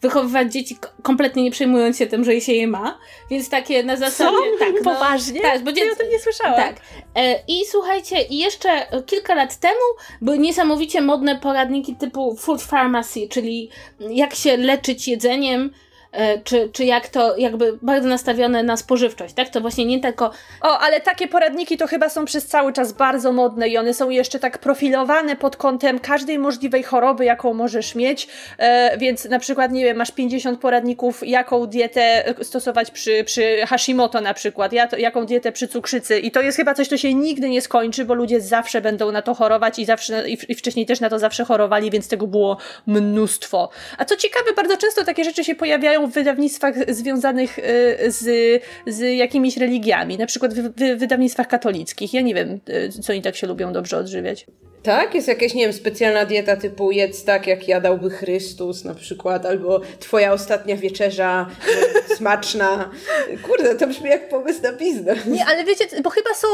wychowywać 0.00 0.52
dzieci 0.52 0.76
kompletnie 1.02 1.42
nie 1.42 1.50
przejmując 1.50 1.98
się 1.98 2.06
tym, 2.06 2.24
że 2.24 2.40
się 2.40 2.52
je 2.52 2.66
ma. 2.66 2.98
Więc 3.30 3.48
takie 3.48 3.82
na 3.82 3.96
zasadzie. 3.96 4.30
Co? 4.30 4.58
Tak, 4.58 4.74
no, 4.84 4.92
Poważnie? 4.92 5.40
Tak, 5.40 5.62
bo 5.62 5.72
dziecko, 5.72 5.86
ja 5.86 5.92
o 5.92 5.96
tym 5.96 6.10
nie 6.10 6.18
słyszałam. 6.18 6.54
Tak. 6.54 6.76
E, 7.14 7.42
I 7.48 7.64
słuchajcie, 7.70 8.22
i 8.22 8.38
jeszcze 8.38 8.68
kilka 9.06 9.34
lat 9.34 9.56
temu 9.56 9.80
były 10.20 10.38
niesamowicie 10.38 11.00
modne 11.00 11.38
poradniki 11.38 11.96
typu 11.96 12.36
Food 12.36 12.62
Pharmacy, 12.62 13.28
czyli 13.28 13.70
jak 14.00 14.34
się 14.34 14.56
leczyć 14.56 15.08
jedzeniem 15.08 15.70
czy, 16.44 16.70
czy 16.72 16.84
jak 16.84 17.08
to 17.08 17.36
jakby 17.36 17.78
bardzo 17.82 18.08
nastawione 18.08 18.62
na 18.62 18.76
spożywczość, 18.76 19.34
tak? 19.34 19.48
To 19.48 19.60
właśnie 19.60 19.84
nie 19.84 20.00
tylko... 20.00 20.30
O, 20.60 20.78
ale 20.78 21.00
takie 21.00 21.28
poradniki 21.28 21.76
to 21.76 21.86
chyba 21.86 22.08
są 22.08 22.24
przez 22.24 22.46
cały 22.46 22.72
czas 22.72 22.92
bardzo 22.92 23.32
modne 23.32 23.68
i 23.68 23.78
one 23.78 23.94
są 23.94 24.10
jeszcze 24.10 24.38
tak 24.38 24.58
profilowane 24.58 25.36
pod 25.36 25.56
kątem 25.56 25.98
każdej 25.98 26.38
możliwej 26.38 26.82
choroby, 26.82 27.24
jaką 27.24 27.54
możesz 27.54 27.94
mieć, 27.94 28.28
e, 28.58 28.98
więc 28.98 29.24
na 29.24 29.38
przykład, 29.38 29.72
nie 29.72 29.84
wiem, 29.84 29.96
masz 29.96 30.10
50 30.10 30.60
poradników, 30.60 31.26
jaką 31.26 31.66
dietę 31.66 32.34
stosować 32.42 32.90
przy, 32.90 33.24
przy 33.24 33.66
Hashimoto 33.66 34.20
na 34.20 34.34
przykład, 34.34 34.72
ja, 34.72 34.88
jaką 34.98 35.26
dietę 35.26 35.52
przy 35.52 35.68
cukrzycy 35.68 36.18
i 36.18 36.30
to 36.30 36.42
jest 36.42 36.56
chyba 36.56 36.74
coś, 36.74 36.88
co 36.88 36.96
się 36.96 37.14
nigdy 37.14 37.48
nie 37.48 37.62
skończy, 37.62 38.04
bo 38.04 38.14
ludzie 38.14 38.40
zawsze 38.40 38.80
będą 38.80 39.12
na 39.12 39.22
to 39.22 39.34
chorować 39.34 39.78
i 39.78 39.84
zawsze, 39.84 40.28
i 40.28 40.54
wcześniej 40.54 40.86
też 40.86 41.00
na 41.00 41.10
to 41.10 41.18
zawsze 41.18 41.44
chorowali, 41.44 41.90
więc 41.90 42.08
tego 42.08 42.26
było 42.26 42.56
mnóstwo. 42.86 43.68
A 43.98 44.04
co 44.04 44.16
ciekawe, 44.16 44.52
bardzo 44.56 44.76
często 44.76 45.04
takie 45.04 45.24
rzeczy 45.24 45.44
się 45.44 45.54
pojawiają 45.54 46.01
w 46.06 46.12
wydawnictwach 46.12 46.74
związanych 46.94 47.58
y, 47.58 47.62
z, 48.10 48.24
z 48.86 49.16
jakimiś 49.16 49.56
religiami, 49.56 50.18
na 50.18 50.26
przykład 50.26 50.54
w, 50.54 50.68
w 50.68 50.98
wydawnictwach 50.98 51.48
katolickich. 51.48 52.14
Ja 52.14 52.20
nie 52.20 52.34
wiem, 52.34 52.60
y, 52.68 52.88
co 52.88 53.12
oni 53.12 53.22
tak 53.22 53.36
się 53.36 53.46
lubią 53.46 53.72
dobrze 53.72 53.96
odżywiać. 53.98 54.46
Tak? 54.82 55.14
Jest 55.14 55.28
jakaś, 55.28 55.54
nie 55.54 55.64
wiem, 55.64 55.72
specjalna 55.72 56.24
dieta 56.24 56.56
typu 56.56 56.90
jedz 56.90 57.24
tak, 57.24 57.46
jak 57.46 57.68
jadałby 57.68 58.10
Chrystus 58.10 58.84
na 58.84 58.94
przykład, 58.94 59.46
albo 59.46 59.80
twoja 60.00 60.32
ostatnia 60.32 60.76
wieczerza 60.76 61.46
smaczna. 62.16 62.90
Kurde, 63.42 63.74
to 63.74 63.86
brzmi 63.86 64.10
jak 64.10 64.28
pomysł 64.28 64.62
na 64.62 64.72
biznes. 64.72 65.26
Nie, 65.26 65.46
ale 65.46 65.64
wiecie, 65.64 65.84
bo 66.02 66.10
chyba 66.10 66.34
są, 66.34 66.48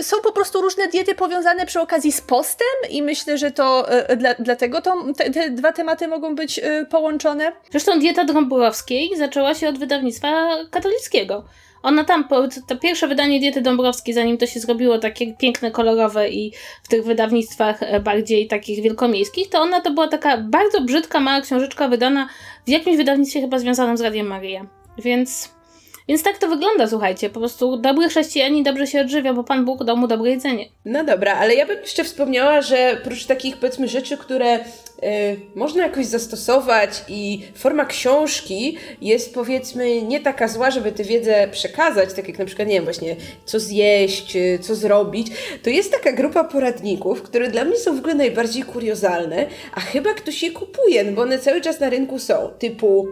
y, 0.00 0.02
są 0.02 0.16
po 0.22 0.32
prostu 0.32 0.60
różne 0.60 0.88
diety 0.88 1.14
powiązane 1.14 1.66
przy 1.66 1.80
okazji 1.80 2.12
z 2.12 2.20
postem 2.20 2.90
i 2.90 3.02
myślę, 3.02 3.38
że 3.38 3.50
to 3.50 3.86
y, 4.12 4.16
dla, 4.16 4.34
dlatego 4.34 4.80
to, 4.80 5.04
te, 5.16 5.30
te, 5.30 5.50
dwa 5.50 5.72
tematy 5.72 6.08
mogą 6.08 6.34
być 6.34 6.58
y, 6.58 6.86
połączone. 6.90 7.52
Zresztą 7.70 7.98
dieta 7.98 8.24
Dąbrowskiej 8.24 9.10
zaczęła 9.16 9.54
się 9.54 9.68
od 9.68 9.78
wydawnictwa 9.78 10.56
katolickiego. 10.70 11.44
Ona 11.84 12.04
tam, 12.04 12.28
to 12.66 12.76
pierwsze 12.76 13.08
wydanie 13.08 13.40
Diety 13.40 13.60
Dąbrowskiej, 13.60 14.14
zanim 14.14 14.38
to 14.38 14.46
się 14.46 14.60
zrobiło 14.60 14.98
takie 14.98 15.34
piękne, 15.34 15.70
kolorowe 15.70 16.30
i 16.30 16.52
w 16.82 16.88
tych 16.88 17.04
wydawnictwach 17.04 17.82
e, 17.82 18.00
bardziej 18.00 18.48
takich 18.48 18.82
wielkomiejskich, 18.82 19.48
to 19.48 19.60
ona 19.60 19.80
to 19.80 19.90
była 19.90 20.08
taka 20.08 20.38
bardzo 20.38 20.80
brzydka, 20.80 21.20
mała 21.20 21.40
książeczka 21.40 21.88
wydana 21.88 22.28
w 22.66 22.68
jakimś 22.68 22.96
wydawnictwie 22.96 23.40
chyba 23.40 23.58
związanym 23.58 23.96
z 23.96 24.00
Radiem 24.00 24.26
Maryja. 24.26 24.66
Więc 24.98 25.54
więc 26.08 26.22
tak 26.22 26.38
to 26.38 26.48
wygląda, 26.48 26.88
słuchajcie. 26.88 27.30
Po 27.30 27.40
prostu 27.40 27.76
dobry 27.76 28.08
chrześcijanin 28.08 28.64
dobrze 28.64 28.86
się 28.86 29.00
odżywia, 29.00 29.34
bo 29.34 29.44
Pan 29.44 29.64
Bóg 29.64 29.84
dał 29.84 29.96
mu 29.96 30.06
dobre 30.06 30.30
jedzenie. 30.30 30.68
No 30.84 31.04
dobra, 31.04 31.34
ale 31.34 31.54
ja 31.54 31.66
bym 31.66 31.80
jeszcze 31.80 32.04
wspomniała, 32.04 32.60
że 32.60 33.00
prócz 33.04 33.24
takich 33.24 33.56
powiedzmy 33.56 33.88
rzeczy, 33.88 34.16
które 34.16 34.58
można 35.54 35.82
jakoś 35.82 36.06
zastosować 36.06 37.04
i 37.08 37.42
forma 37.54 37.84
książki 37.84 38.78
jest 39.00 39.34
powiedzmy 39.34 40.02
nie 40.02 40.20
taka 40.20 40.48
zła, 40.48 40.70
żeby 40.70 40.92
tę 40.92 41.04
wiedzę 41.04 41.48
przekazać, 41.48 42.14
tak 42.14 42.28
jak 42.28 42.38
na 42.38 42.44
przykład, 42.44 42.68
nie 42.68 42.74
wiem, 42.74 42.84
właśnie 42.84 43.16
co 43.44 43.60
zjeść, 43.60 44.36
y, 44.36 44.58
co 44.62 44.74
zrobić, 44.74 45.26
to 45.62 45.70
jest 45.70 45.92
taka 45.92 46.12
grupa 46.12 46.44
poradników, 46.44 47.22
które 47.22 47.50
dla 47.50 47.64
mnie 47.64 47.76
są 47.76 47.96
w 47.96 47.98
ogóle 47.98 48.14
najbardziej 48.14 48.62
kuriozalne, 48.62 49.46
a 49.74 49.80
chyba 49.80 50.14
ktoś 50.14 50.42
je 50.42 50.50
kupuje, 50.50 51.04
no 51.04 51.12
bo 51.12 51.22
one 51.22 51.38
cały 51.38 51.60
czas 51.60 51.80
na 51.80 51.90
rynku 51.90 52.18
są, 52.18 52.50
typu 52.58 53.08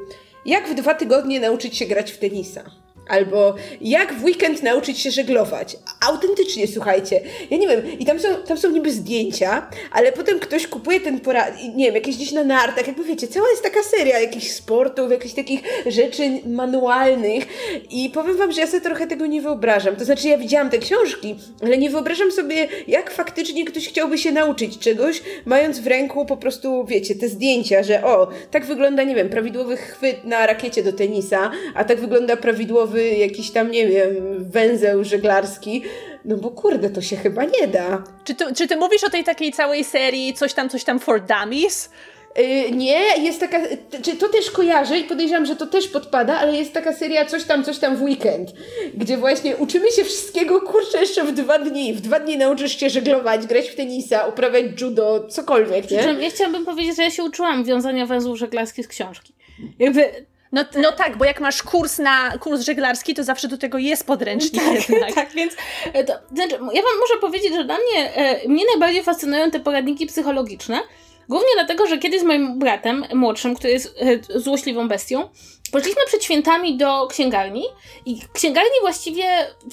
jak 0.46 0.68
w 0.68 0.74
dwa 0.74 0.94
tygodnie 0.94 1.40
nauczyć 1.40 1.76
się 1.76 1.86
grać 1.86 2.12
w 2.12 2.18
tenisa? 2.18 2.64
Albo 3.08 3.54
jak 3.80 4.14
w 4.14 4.24
weekend 4.24 4.62
nauczyć 4.62 4.98
się 4.98 5.10
żeglować. 5.10 5.76
Autentycznie, 6.08 6.68
słuchajcie. 6.68 7.20
Ja 7.50 7.56
nie 7.56 7.68
wiem, 7.68 7.98
i 7.98 8.06
tam 8.06 8.20
są, 8.20 8.28
tam 8.46 8.58
są 8.58 8.70
niby 8.70 8.92
zdjęcia, 8.92 9.70
ale 9.92 10.12
potem 10.12 10.38
ktoś 10.38 10.66
kupuje 10.66 11.00
ten 11.00 11.20
porad, 11.20 11.54
nie 11.74 11.84
wiem, 11.86 11.94
jakieś 11.94 12.16
gdzieś 12.16 12.32
na 12.32 12.44
nartach, 12.44 12.86
jakby 12.86 13.04
wiecie, 13.04 13.28
cała 13.28 13.50
jest 13.50 13.62
taka 13.62 13.82
seria 13.82 14.18
jakichś 14.18 14.50
sportów, 14.50 15.10
jakichś 15.10 15.34
takich 15.34 15.60
rzeczy 15.86 16.22
manualnych 16.46 17.44
i 17.90 18.10
powiem 18.10 18.36
wam, 18.36 18.52
że 18.52 18.60
ja 18.60 18.66
sobie 18.66 18.80
trochę 18.80 19.06
tego 19.06 19.26
nie 19.26 19.42
wyobrażam. 19.42 19.96
To 19.96 20.04
znaczy, 20.04 20.28
ja 20.28 20.38
widziałam 20.38 20.70
te 20.70 20.78
książki, 20.78 21.36
ale 21.62 21.78
nie 21.78 21.90
wyobrażam 21.90 22.32
sobie, 22.32 22.68
jak 22.88 23.10
faktycznie 23.10 23.64
ktoś 23.64 23.88
chciałby 23.88 24.18
się 24.18 24.32
nauczyć 24.32 24.78
czegoś, 24.78 25.22
mając 25.44 25.80
w 25.80 25.86
ręku 25.86 26.26
po 26.26 26.36
prostu, 26.36 26.84
wiecie, 26.84 27.14
te 27.14 27.28
zdjęcia, 27.28 27.82
że 27.82 28.04
o, 28.04 28.28
tak 28.50 28.66
wygląda, 28.66 29.02
nie 29.02 29.14
wiem, 29.14 29.28
prawidłowy 29.28 29.76
chwyt 29.76 30.24
na 30.24 30.46
rakiecie 30.46 30.82
do 30.82 30.92
tenisa, 30.92 31.50
a 31.74 31.84
tak 31.84 32.00
wygląda 32.00 32.36
prawidłowy 32.36 32.91
jakiś 32.98 33.50
tam, 33.50 33.70
nie 33.70 33.86
wiem, 33.86 34.14
węzeł 34.50 35.04
żeglarski. 35.04 35.82
No 36.24 36.36
bo 36.36 36.50
kurde, 36.50 36.90
to 36.90 37.02
się 37.02 37.16
chyba 37.16 37.44
nie 37.44 37.66
da. 37.66 38.04
Czy 38.24 38.34
ty, 38.34 38.54
czy 38.54 38.68
ty 38.68 38.76
mówisz 38.76 39.04
o 39.04 39.10
tej 39.10 39.24
takiej 39.24 39.52
całej 39.52 39.84
serii 39.84 40.34
coś 40.34 40.54
tam, 40.54 40.68
coś 40.68 40.84
tam 40.84 40.98
for 40.98 41.22
dummies? 41.26 41.90
Yy, 42.36 42.70
nie, 42.70 43.00
jest 43.18 43.40
taka, 43.40 43.58
czy 44.02 44.16
to 44.16 44.28
też 44.28 44.50
kojarzę 44.50 44.98
i 44.98 45.04
podejrzewam, 45.04 45.46
że 45.46 45.56
to 45.56 45.66
też 45.66 45.88
podpada, 45.88 46.38
ale 46.38 46.56
jest 46.56 46.72
taka 46.72 46.92
seria 46.92 47.24
coś 47.24 47.44
tam, 47.44 47.64
coś 47.64 47.78
tam 47.78 47.96
w 47.96 48.02
weekend, 48.02 48.52
gdzie 48.94 49.16
właśnie 49.16 49.56
uczymy 49.56 49.90
się 49.90 50.04
wszystkiego, 50.04 50.60
kurczę, 50.60 50.98
jeszcze 51.00 51.24
w 51.24 51.32
dwa 51.32 51.58
dni. 51.58 51.94
W 51.94 52.00
dwa 52.00 52.20
dni 52.20 52.36
nauczysz 52.36 52.80
się 52.80 52.90
żeglować, 52.90 53.46
grać 53.46 53.68
w 53.68 53.74
tenisa, 53.74 54.26
uprawiać 54.26 54.80
judo, 54.80 55.26
cokolwiek, 55.28 55.90
nie? 55.90 55.96
ja 56.20 56.30
chciałabym 56.30 56.64
powiedzieć, 56.64 56.96
że 56.96 57.02
ja 57.02 57.10
się 57.10 57.24
uczyłam 57.24 57.64
wiązania 57.64 58.06
węzłów 58.06 58.38
żeglarskich 58.38 58.86
z 58.86 58.88
książki. 58.88 59.34
Jakby 59.78 60.26
no, 60.52 60.64
no 60.82 60.92
tak, 60.92 61.16
bo 61.16 61.24
jak 61.24 61.40
masz 61.40 61.62
kurs 61.62 61.98
na 61.98 62.38
kurs 62.38 62.60
żeglarski, 62.60 63.14
to 63.14 63.24
zawsze 63.24 63.48
do 63.48 63.58
tego 63.58 63.78
jest 63.78 64.06
podręcznik 64.06 64.62
tak, 64.64 64.88
jednak. 64.88 65.14
Tak, 65.22 65.32
więc 65.32 65.52
e, 65.92 66.04
to, 66.04 66.12
znaczy, 66.34 66.52
ja 66.52 66.82
wam 66.82 66.98
muszę 67.00 67.20
powiedzieć, 67.20 67.54
że 67.54 67.64
dla 67.64 67.76
mnie, 67.76 68.14
e, 68.14 68.48
mnie 68.48 68.64
najbardziej 68.70 69.02
fascynują 69.02 69.50
te 69.50 69.60
poradniki 69.60 70.06
psychologiczne, 70.06 70.82
Głównie 71.28 71.48
dlatego, 71.54 71.86
że 71.86 71.98
kiedyś 71.98 72.20
z 72.20 72.24
moim 72.24 72.58
bratem 72.58 73.04
młodszym, 73.14 73.54
który 73.54 73.72
jest 73.72 73.94
e, 74.34 74.40
złośliwą 74.40 74.88
bestią, 74.88 75.28
poszliśmy 75.72 76.02
przed 76.06 76.24
świętami 76.24 76.76
do 76.76 77.06
księgarni 77.06 77.64
i 78.06 78.20
księgarni 78.32 78.70
właściwie 78.80 79.24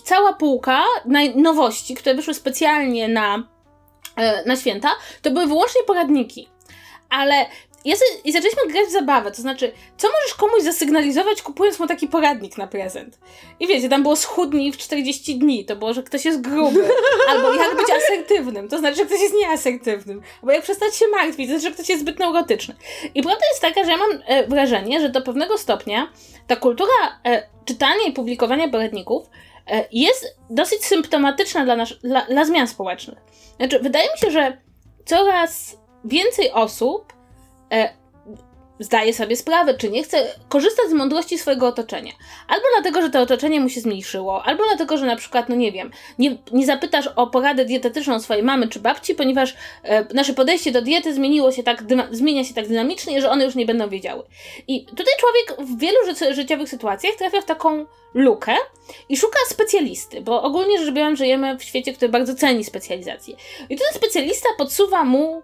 cała 0.03 0.33
półka 0.33 0.83
nowości, 1.35 1.95
które 1.95 2.15
wyszły 2.15 2.33
specjalnie 2.33 3.07
na, 3.07 3.43
na 4.45 4.55
święta, 4.55 4.89
to 5.21 5.31
były 5.31 5.47
wyłącznie 5.47 5.83
poradniki. 5.83 6.49
Ale 7.09 7.45
ja 7.85 7.95
i 8.23 8.31
zaczęliśmy 8.31 8.67
grać 8.67 8.87
w 8.87 8.91
zabawę, 8.91 9.31
to 9.31 9.41
znaczy, 9.41 9.71
co 9.97 10.07
możesz 10.07 10.33
komuś 10.33 10.63
zasygnalizować, 10.63 11.41
kupując 11.41 11.79
mu 11.79 11.87
taki 11.87 12.07
poradnik 12.07 12.57
na 12.57 12.67
prezent? 12.67 13.19
I 13.59 13.67
wiecie, 13.67 13.89
tam 13.89 14.01
było 14.03 14.15
schudnij 14.15 14.71
w 14.71 14.77
40 14.77 15.39
dni, 15.39 15.65
to 15.65 15.75
było, 15.75 15.93
że 15.93 16.03
ktoś 16.03 16.25
jest 16.25 16.41
gruby, 16.41 16.89
albo 17.29 17.53
jak 17.53 17.75
być 17.75 17.87
asertywnym, 17.89 18.69
to 18.69 18.77
znaczy, 18.77 18.95
że 18.95 19.05
ktoś 19.05 19.21
jest 19.21 19.33
nieasertywnym, 19.33 20.21
albo 20.41 20.51
jak 20.51 20.63
przestać 20.63 20.95
się 20.95 21.07
martwić, 21.07 21.47
to 21.47 21.59
znaczy, 21.59 21.61
że 21.61 21.71
ktoś 21.71 21.89
jest 21.89 22.01
zbyt 22.01 22.19
neurotyczny. 22.19 22.75
I 23.15 23.23
prawda 23.23 23.45
jest 23.49 23.61
taka, 23.61 23.83
że 23.83 23.91
ja 23.91 23.97
mam 23.97 24.09
e, 24.25 24.47
wrażenie, 24.47 25.01
że 25.01 25.09
do 25.09 25.21
pewnego 25.21 25.57
stopnia 25.57 26.09
ta 26.47 26.55
kultura 26.55 27.19
e, 27.25 27.47
czytania 27.65 28.03
i 28.07 28.11
publikowania 28.11 28.69
poradników 28.69 29.29
e, 29.67 29.85
jest 29.91 30.37
dosyć 30.49 30.85
symptomatyczna 30.85 31.65
dla, 31.65 31.75
nasz, 31.75 31.99
dla, 31.99 32.25
dla 32.25 32.45
zmian 32.45 32.67
społecznych. 32.67 33.17
Znaczy, 33.57 33.79
wydaje 33.79 34.09
mi 34.11 34.17
się, 34.17 34.31
że 34.31 34.57
coraz 35.05 35.77
więcej 36.05 36.51
osób 36.51 37.18
e, 37.71 37.99
zdaje 38.79 39.13
sobie 39.13 39.35
sprawę, 39.35 39.73
czy 39.73 39.89
nie 39.89 40.03
chce 40.03 40.27
korzystać 40.49 40.89
z 40.89 40.93
mądrości 40.93 41.37
swojego 41.37 41.67
otoczenia. 41.67 42.11
Albo 42.47 42.63
dlatego, 42.75 43.01
że 43.01 43.09
to 43.09 43.21
otoczenie 43.21 43.59
mu 43.59 43.69
się 43.69 43.81
zmniejszyło, 43.81 44.43
albo 44.43 44.63
dlatego, 44.63 44.97
że 44.97 45.05
na 45.05 45.15
przykład, 45.15 45.49
no 45.49 45.55
nie 45.55 45.71
wiem, 45.71 45.91
nie, 46.19 46.37
nie 46.51 46.65
zapytasz 46.65 47.09
o 47.15 47.27
poradę 47.27 47.65
dietetyczną 47.65 48.19
swojej 48.19 48.43
mamy 48.43 48.67
czy 48.67 48.79
babci, 48.79 49.15
ponieważ 49.15 49.55
e, 49.83 50.13
nasze 50.13 50.33
podejście 50.33 50.71
do 50.71 50.81
diety 50.81 51.13
zmieniło 51.13 51.51
się 51.51 51.63
tak, 51.63 51.83
zmienia 52.11 52.43
się 52.43 52.53
tak 52.53 52.67
dynamicznie, 52.67 53.21
że 53.21 53.29
one 53.29 53.45
już 53.45 53.55
nie 53.55 53.65
będą 53.65 53.89
wiedziały. 53.89 54.23
I 54.67 54.85
tutaj 54.85 55.13
człowiek 55.19 55.69
w 55.69 55.79
wielu 55.79 55.97
ży 56.05 56.33
życiowych 56.33 56.69
sytuacjach 56.69 57.15
trafia 57.15 57.41
w 57.41 57.45
taką 57.45 57.85
lukę 58.13 58.55
i 59.09 59.17
szuka 59.17 59.39
specjalisty, 59.47 60.21
bo 60.21 60.43
ogólnie 60.43 60.79
rzecz 60.79 60.93
biorąc 60.93 61.17
żyjemy 61.17 61.57
w 61.57 61.63
świecie, 61.63 61.93
który 61.93 62.09
bardzo 62.09 62.35
ceni 62.35 62.63
specjalizację. 62.63 63.35
I 63.69 63.77
ten 63.77 63.87
specjalista 63.93 64.49
podsuwa 64.57 65.03
mu 65.03 65.41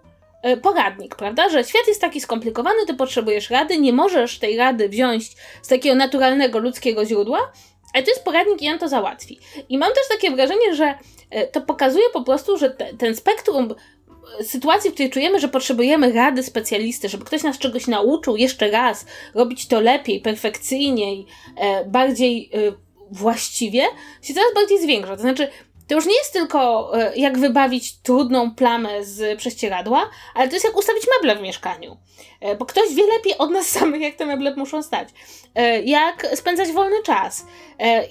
poradnik, 0.62 1.16
prawda? 1.16 1.48
Że 1.48 1.64
świat 1.64 1.88
jest 1.88 2.00
taki 2.00 2.20
skomplikowany, 2.20 2.86
ty 2.86 2.94
potrzebujesz 2.94 3.50
rady, 3.50 3.78
nie 3.78 3.92
możesz 3.92 4.38
tej 4.38 4.56
rady 4.56 4.88
wziąć 4.88 5.30
z 5.62 5.68
takiego 5.68 5.94
naturalnego 5.94 6.58
ludzkiego 6.58 7.06
źródła, 7.06 7.52
ale 7.94 8.02
to 8.02 8.10
jest 8.10 8.24
poradnik 8.24 8.62
i 8.62 8.70
on 8.70 8.78
to 8.78 8.88
załatwi. 8.88 9.38
I 9.68 9.78
mam 9.78 9.88
też 9.88 10.08
takie 10.08 10.30
wrażenie, 10.30 10.74
że 10.74 10.94
e, 11.30 11.46
to 11.46 11.60
pokazuje 11.60 12.04
po 12.12 12.22
prostu, 12.22 12.58
że 12.58 12.70
te, 12.70 12.94
ten 12.94 13.16
spektrum 13.16 13.74
e, 14.40 14.44
sytuacji, 14.44 14.90
w 14.90 14.94
której 14.94 15.10
czujemy, 15.10 15.40
że 15.40 15.48
potrzebujemy 15.48 16.12
rady 16.12 16.42
specjalisty, 16.42 17.08
żeby 17.08 17.24
ktoś 17.24 17.42
nas 17.42 17.58
czegoś 17.58 17.86
nauczył 17.86 18.36
jeszcze 18.36 18.70
raz, 18.70 19.06
robić 19.34 19.68
to 19.68 19.80
lepiej, 19.80 20.20
perfekcyjniej, 20.20 21.26
bardziej 21.86 22.50
właściwie, 23.10 23.82
się 24.22 24.34
coraz 24.34 24.54
bardziej 24.54 24.82
zwiększa. 24.82 25.16
To 25.16 25.22
znaczy, 25.22 25.48
to 25.88 25.94
już 25.94 26.06
nie 26.06 26.16
jest 26.16 26.32
tylko 26.32 26.90
e, 26.98 27.16
jak 27.16 27.38
wybawić 27.38 27.96
trudną 27.96 28.54
plamę 28.54 29.04
z 29.04 29.38
prześcieradła, 29.38 30.10
ale 30.34 30.48
to 30.48 30.54
jest 30.54 30.66
jak 30.66 30.76
ustawić 30.76 31.04
meble 31.16 31.36
w 31.36 31.42
mieszkaniu. 31.42 31.96
E, 32.40 32.56
bo 32.56 32.66
ktoś 32.66 32.94
wie 32.94 33.06
lepiej 33.06 33.38
od 33.38 33.50
nas 33.50 33.66
samych, 33.78 34.00
jak 34.00 34.14
te 34.14 34.26
meble 34.26 34.56
muszą 34.56 34.82
stać. 34.82 35.08
E, 35.54 35.82
jak 35.82 36.26
spędzać 36.34 36.72
wolny 36.72 37.02
czas. 37.02 37.46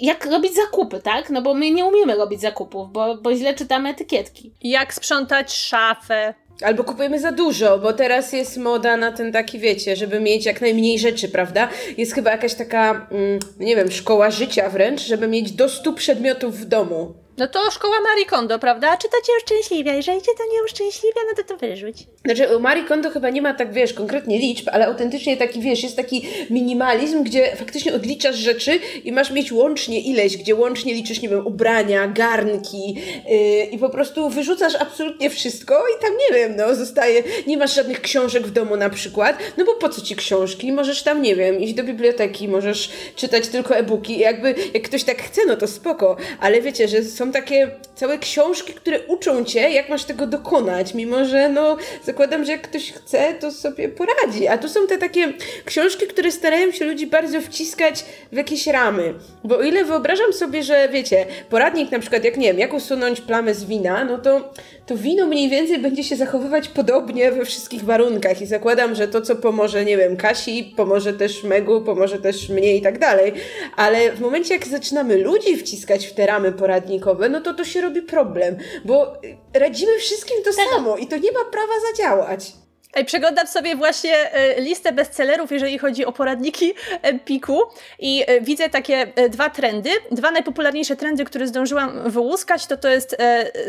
Jak 0.02 0.26
robić 0.26 0.56
zakupy, 0.56 1.02
tak? 1.02 1.30
No 1.30 1.42
bo 1.42 1.54
my 1.54 1.72
nie 1.72 1.86
umiemy 1.86 2.16
robić 2.16 2.42
zakupów, 2.42 2.92
bo, 2.92 3.16
bo 3.16 3.36
źle 3.36 3.54
czytamy 3.54 3.90
etykietki. 3.90 4.52
Jak 4.64 4.94
sprzątać 4.94 5.54
szafę. 5.54 6.34
Albo 6.62 6.84
kupujemy 6.84 7.20
za 7.20 7.32
dużo, 7.32 7.80
bo 7.80 7.94
teraz 7.94 8.34
jest 8.34 8.58
moda 8.58 8.98
na 8.98 9.12
ten 9.12 9.32
taki, 9.32 9.60
wiecie, 9.60 9.96
żeby 9.96 10.20
mieć 10.20 10.46
jak 10.46 10.62
najmniej 10.62 11.00
rzeczy, 11.00 11.30
prawda? 11.30 11.70
Jest 11.98 12.14
chyba 12.14 12.32
jakaś 12.32 12.54
taka, 12.54 13.08
mm, 13.12 13.40
nie 13.60 13.76
wiem, 13.76 13.92
szkoła 13.92 14.32
życia 14.32 14.70
wręcz, 14.70 15.02
żeby 15.02 15.28
mieć 15.28 15.52
do 15.52 15.70
100 15.70 15.94
przedmiotów 15.94 16.58
w 16.58 16.66
domu. 16.66 17.25
No 17.38 17.48
to 17.48 17.72
szkoła 17.72 17.96
Marie 18.10 18.26
Kondo, 18.26 18.60
prawda? 18.60 18.92
A 18.92 18.98
czy 18.98 19.08
to 19.10 19.18
cię 19.26 19.34
uszczęśliwia? 19.38 19.94
Jeżeli 19.94 20.22
cię 20.22 20.32
to 20.38 20.44
nie 20.54 20.64
uszczęśliwia, 20.64 21.22
no 21.30 21.44
to 21.44 21.44
to 21.44 21.58
wyrzuć. 21.58 21.98
Znaczy 22.26 22.58
u 22.58 22.60
Marie 22.60 22.84
Kondo 22.84 23.10
chyba 23.10 23.30
nie 23.30 23.42
ma 23.42 23.54
tak, 23.54 23.74
wiesz, 23.74 23.94
konkretnie 23.94 24.40
liczb, 24.40 24.70
ale 24.72 24.88
autentycznie 24.88 25.38
taki, 25.38 25.60
wiesz, 25.60 25.84
jest 25.84 25.96
taki 25.96 26.28
minimalizm, 26.50 27.24
gdzie 27.24 27.56
faktycznie 27.56 27.94
odliczasz 27.94 28.36
rzeczy 28.36 28.80
i 29.04 29.12
masz 29.12 29.32
mieć 29.32 29.52
łącznie 29.52 30.00
ileś, 30.00 30.38
gdzie 30.38 30.56
łącznie 30.56 30.94
liczysz, 30.94 31.22
nie 31.22 31.30
wiem, 31.30 31.48
ubrania, 31.48 32.08
garnki 32.08 32.96
yy, 33.30 33.66
i 33.66 33.78
po 33.78 33.90
prostu 33.90 34.30
wyrzucasz 34.30 34.76
absolutnie 34.76 35.30
wszystko 35.30 35.84
i 35.98 36.02
tam, 36.02 36.12
nie 36.18 36.38
wiem, 36.38 36.56
no, 36.56 36.76
zostaje, 36.76 37.24
nie 37.48 37.58
masz 37.58 37.76
żadnych 37.76 38.02
książek 38.02 38.48
w 38.48 38.52
domu 38.52 38.78
na 38.78 38.90
przykład, 38.90 39.38
no 39.58 39.66
bo 39.66 39.74
po 39.74 39.90
co 39.90 40.02
ci 40.02 40.16
książki? 40.16 40.72
Możesz 40.72 41.04
tam, 41.04 41.22
nie 41.22 41.36
wiem, 41.36 41.60
iść 41.60 41.74
do 41.74 41.84
biblioteki, 41.84 42.48
możesz 42.48 42.92
czytać 43.16 43.48
tylko 43.48 43.76
e-booki, 43.76 44.20
jakby, 44.20 44.56
jak 44.74 44.84
ktoś 44.84 45.04
tak 45.04 45.22
chce, 45.22 45.42
no 45.48 45.56
to 45.56 45.68
spoko, 45.68 46.18
ale 46.40 46.62
wiecie, 46.62 46.88
że 46.88 47.04
są 47.04 47.25
są 47.26 47.32
takie 47.32 47.72
całe 47.96 48.18
książki, 48.18 48.74
które 48.74 49.00
uczą 49.08 49.46
cię, 49.46 49.60
jak 49.60 49.90
masz 49.90 50.04
tego 50.04 50.28
dokonać, 50.28 50.94
mimo 50.94 51.26
że 51.26 51.50
no 51.50 51.78
zakładam, 52.04 52.46
że 52.46 52.52
jak 52.52 52.62
ktoś 52.62 52.92
chce, 52.92 53.34
to 53.34 53.52
sobie 53.52 53.90
poradzi. 53.90 54.48
A 54.48 54.58
tu 54.58 54.70
są 54.70 54.88
te 54.88 54.98
takie 54.98 55.34
książki, 55.66 56.08
które 56.08 56.32
starają 56.32 56.72
się 56.72 56.86
ludzi 56.86 57.08
bardzo 57.08 57.42
wciskać 57.42 58.06
w 58.32 58.36
jakieś 58.36 58.68
ramy. 58.68 59.14
Bo 59.44 59.58
o 59.58 59.62
ile 59.62 59.86
wyobrażam 59.86 60.34
sobie, 60.34 60.64
że 60.64 60.90
wiecie, 60.90 61.26
poradnik 61.50 61.92
na 61.92 62.00
przykład, 62.00 62.24
jak 62.24 62.38
nie 62.38 62.48
wiem, 62.48 62.60
jak 62.60 62.74
usunąć 62.74 63.22
plamę 63.22 63.54
z 63.54 63.66
wina, 63.66 64.04
no 64.04 64.18
to, 64.18 64.54
to 64.86 64.98
wino 64.98 65.26
mniej 65.26 65.50
więcej 65.50 65.80
będzie 65.80 66.04
się 66.04 66.16
zachowywać 66.16 66.68
podobnie 66.68 67.32
we 67.32 67.46
wszystkich 67.46 67.84
warunkach 67.84 68.42
i 68.42 68.46
zakładam, 68.46 68.96
że 68.96 69.08
to, 69.08 69.22
co 69.22 69.36
pomoże, 69.36 69.86
nie 69.86 69.98
wiem, 69.98 70.18
Kasi, 70.18 70.74
pomoże 70.78 71.14
też 71.14 71.44
Megu, 71.44 71.82
pomoże 71.82 72.20
też 72.20 72.50
mnie 72.50 72.76
i 72.76 72.82
tak 72.82 73.00
dalej. 73.00 73.34
Ale 73.76 74.12
w 74.12 74.22
momencie, 74.22 74.54
jak 74.54 74.68
zaczynamy 74.68 75.18
ludzi 75.18 75.58
wciskać 75.58 76.08
w 76.08 76.14
te 76.14 76.26
ramy 76.26 76.52
poradnikowe, 76.52 77.30
no 77.30 77.42
to 77.42 77.54
to 77.54 77.66
się 77.66 77.82
robi 77.82 78.02
problem, 78.02 78.58
bo 78.86 79.14
radzimy 79.54 79.98
wszystkim 80.00 80.38
to 80.44 80.52
tak. 80.54 80.66
samo 80.76 80.98
i 80.98 81.08
to 81.08 81.18
nie 81.18 81.32
ma 81.32 81.46
prawa 81.52 81.74
zadziałać. 81.92 82.65
Ej, 82.96 83.06
przeglądam 83.06 83.48
sobie 83.48 83.76
właśnie 83.76 84.32
e, 84.34 84.62
listę 84.62 84.92
bestsellerów, 84.92 85.52
jeżeli 85.52 85.78
chodzi 85.78 86.06
o 86.06 86.12
poradniki 86.12 86.74
Empiku 87.02 87.62
i 88.00 88.24
e, 88.28 88.42
widzę 88.42 88.70
takie 88.70 89.08
e, 89.16 89.30
dwa 89.30 89.50
trendy. 89.50 89.90
Dwa 90.12 90.32
najpopularniejsze 90.32 90.96
trendy, 90.96 91.26
które 91.26 91.48
zdążyłam 91.48 92.12
wyłuskać, 92.12 92.68
to 92.68 92.78
to 92.78 92.90
jest 92.90 93.18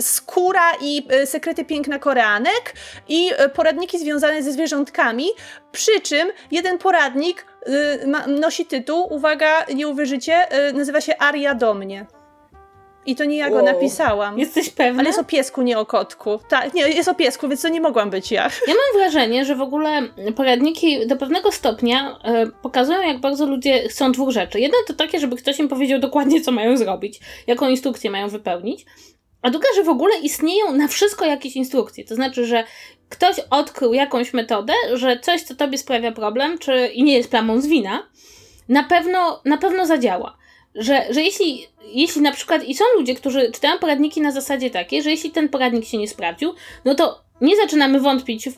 skóra 0.01 0.73
i 0.81 1.07
sekrety 1.25 1.65
piękna 1.65 1.99
koreanek 1.99 2.75
i 3.09 3.31
poradniki 3.55 3.99
związane 3.99 4.43
ze 4.43 4.53
zwierzątkami, 4.53 5.27
przy 5.73 6.01
czym 6.01 6.29
jeden 6.51 6.79
poradnik 6.79 7.47
nosi 8.27 8.67
tytuł, 8.67 9.15
uwaga, 9.15 9.65
nie 9.75 9.89
uwierzycie, 9.89 10.47
nazywa 10.75 11.01
się 11.01 11.19
Aria 11.19 11.55
do 11.55 11.75
mnie. 11.75 12.07
I 13.07 13.17
to 13.17 13.25
nie 13.25 13.37
ja 13.37 13.51
go 13.51 13.57
wow. 13.57 13.65
napisałam. 13.65 14.39
Jesteś 14.39 14.71
pewna? 14.71 15.01
Ale 15.01 15.09
jest 15.09 15.19
o 15.19 15.25
piesku, 15.25 15.63
nie 15.63 15.79
o 15.79 15.87
kotku. 15.87 16.39
Tak, 16.49 16.75
nie, 16.75 16.83
jest 16.83 17.09
o 17.09 17.15
piesku, 17.15 17.49
więc 17.49 17.63
to 17.63 17.69
nie 17.69 17.81
mogłam 17.81 18.11
być 18.11 18.33
ja. 18.33 18.43
Ja 18.43 18.75
mam 18.75 19.01
wrażenie, 19.01 19.45
że 19.45 19.55
w 19.55 19.61
ogóle 19.61 20.03
poradniki 20.37 21.07
do 21.07 21.17
pewnego 21.17 21.53
stopnia 21.53 22.19
y, 22.45 22.51
pokazują, 22.63 23.03
jak 23.03 23.21
bardzo 23.21 23.47
ludzie 23.47 23.89
chcą 23.89 24.13
dwóch 24.13 24.31
rzeczy. 24.31 24.61
Jedno 24.61 24.79
to 24.87 24.95
takie, 24.95 25.21
żeby 25.21 25.37
ktoś 25.37 25.59
im 25.59 25.69
powiedział 25.69 25.99
dokładnie, 25.99 26.41
co 26.41 26.53
mają 26.53 26.77
zrobić, 26.77 27.21
jaką 27.47 27.69
instrukcję 27.69 28.11
mają 28.11 28.29
wypełnić. 28.29 28.87
A 29.43 29.51
druga, 29.51 29.67
że 29.77 29.85
w 29.85 29.89
ogóle 29.89 30.19
istnieją 30.19 30.73
na 30.73 30.89
wszystko 30.89 31.25
jakieś 31.25 31.57
instrukcje. 31.57 32.05
To 32.05 32.15
znaczy, 32.15 32.47
że 32.47 32.65
ktoś 33.09 33.37
odkrył 33.51 33.95
jakąś 33.95 34.35
metodę, 34.35 34.73
że 34.95 35.21
coś, 35.21 35.43
co 35.43 35.55
tobie 35.55 35.79
sprawia 35.79 36.13
problem, 36.13 36.59
czy 36.59 36.87
i 36.87 37.03
nie 37.03 37.17
jest 37.17 37.31
plamą 37.31 37.61
z 37.61 37.67
wina, 37.67 38.09
na 38.69 38.85
pewno, 38.85 39.41
na 39.45 39.59
pewno 39.59 39.87
zadziała 39.87 40.37
że, 40.77 41.07
że 41.11 41.23
jeśli, 41.23 41.67
jeśli 41.93 42.23
na 42.23 42.33
przykład, 42.33 42.65
i 42.65 42.75
są 42.75 42.85
ludzie, 42.97 43.15
którzy 43.15 43.51
czytają 43.53 43.79
poradniki 43.79 44.21
na 44.21 44.33
zasadzie 44.33 44.71
takiej, 44.71 45.03
że 45.03 45.11
jeśli 45.11 45.31
ten 45.31 45.49
poradnik 45.49 45.85
się 45.85 45.99
nie 45.99 46.09
sprawdził, 46.09 46.55
no 46.85 46.95
to 46.95 47.27
nie 47.41 47.57
zaczynamy 47.57 48.01
wątpić 48.01 48.49
w 48.49 48.57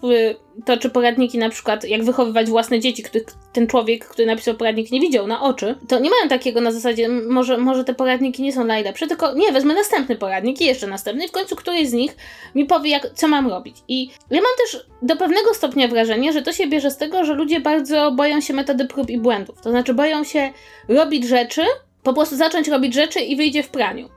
to, 0.65 0.77
czy 0.77 0.91
poradniki 0.91 1.39
na 1.39 1.51
przykład, 1.51 1.85
jak 1.85 2.05
wychowywać 2.05 2.47
własne 2.47 2.81
dzieci, 2.81 3.03
których 3.03 3.27
ten 3.53 3.67
człowiek, 3.67 4.05
który 4.09 4.27
napisał 4.27 4.55
poradnik 4.55 4.91
nie 4.91 5.01
widział 5.01 5.27
na 5.27 5.43
oczy, 5.43 5.75
to 5.89 5.99
nie 5.99 6.11
mają 6.11 6.29
takiego 6.29 6.61
na 6.61 6.73
zasadzie, 6.73 7.09
może, 7.09 7.59
może 7.59 7.85
te 7.85 7.95
poradniki 7.95 8.43
nie 8.43 8.53
są 8.53 8.65
najlepsze, 8.65 9.07
tylko 9.07 9.35
nie, 9.35 9.53
wezmę 9.53 9.75
następny 9.75 10.17
poradnik 10.17 10.61
i 10.61 10.65
jeszcze 10.65 10.87
następny 10.87 11.25
i 11.25 11.29
w 11.29 11.33
końcu 11.33 11.57
któryś 11.57 11.89
z 11.89 11.93
nich 11.93 12.17
mi 12.55 12.65
powie, 12.65 12.91
jak, 12.91 13.15
co 13.15 13.29
mam 13.29 13.49
robić. 13.49 13.77
I 13.89 14.11
ja 14.31 14.41
mam 14.41 14.51
też 14.59 14.87
do 15.03 15.17
pewnego 15.17 15.55
stopnia 15.55 15.89
wrażenie, 15.89 16.33
że 16.33 16.43
to 16.43 16.53
się 16.53 16.67
bierze 16.67 16.91
z 16.91 16.97
tego, 16.97 17.25
że 17.25 17.35
ludzie 17.35 17.61
bardzo 17.61 18.13
boją 18.13 18.41
się 18.41 18.55
metody 18.55 18.85
prób 18.85 19.11
i 19.11 19.19
błędów. 19.19 19.61
To 19.63 19.71
znaczy 19.71 19.95
boją 19.95 20.25
się 20.25 20.51
robić 20.89 21.25
rzeczy, 21.25 21.63
po 22.09 22.21
prostu 22.21 22.37
zacząć 22.37 22.69
robić 22.69 22.95
rzeczy 22.95 23.21
i 23.21 23.37
wyjdzie 23.37 23.63
w 23.63 23.69
praniu. 23.69 24.09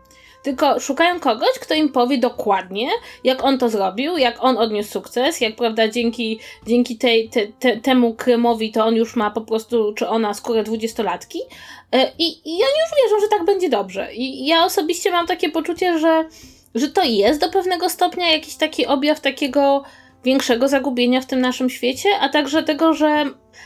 Tylko 0.43 0.79
szukają 0.79 1.19
kogoś, 1.19 1.59
kto 1.61 1.73
im 1.73 1.89
powie 1.89 2.17
dokładnie, 2.17 2.89
jak 3.23 3.43
on 3.43 3.57
to 3.57 3.69
zrobił, 3.69 4.17
jak 4.17 4.43
on 4.43 4.57
odniósł 4.57 4.91
sukces, 4.91 5.41
jak 5.41 5.55
prawda 5.55 5.87
dzięki, 5.87 6.39
dzięki 6.67 6.97
tej, 6.97 7.29
te, 7.29 7.47
te, 7.47 7.77
temu 7.77 8.13
kremowi 8.13 8.71
to 8.71 8.85
on 8.85 8.95
już 8.95 9.15
ma 9.15 9.31
po 9.31 9.41
prostu, 9.41 9.93
czy 9.93 10.07
ona 10.07 10.33
skórę 10.33 10.63
dwudziestolatki. 10.63 11.39
E, 11.91 12.11
I, 12.19 12.27
I 12.45 12.53
oni 12.53 12.79
już 12.81 13.03
wierzą, 13.03 13.21
że 13.21 13.27
tak 13.27 13.45
będzie 13.45 13.69
dobrze. 13.69 14.13
I 14.13 14.45
ja 14.45 14.65
osobiście 14.65 15.11
mam 15.11 15.27
takie 15.27 15.49
poczucie, 15.49 15.99
że, 15.99 16.25
że 16.75 16.87
to 16.87 17.03
jest 17.03 17.41
do 17.41 17.49
pewnego 17.49 17.89
stopnia 17.89 18.31
jakiś 18.31 18.55
taki 18.55 18.85
objaw 18.85 19.19
takiego 19.19 19.83
większego 20.23 20.67
zagubienia 20.67 21.21
w 21.21 21.25
tym 21.25 21.41
naszym 21.41 21.69
świecie, 21.69 22.09
a 22.19 22.29
także 22.29 22.63
tego, 22.63 22.93
że 22.93 23.25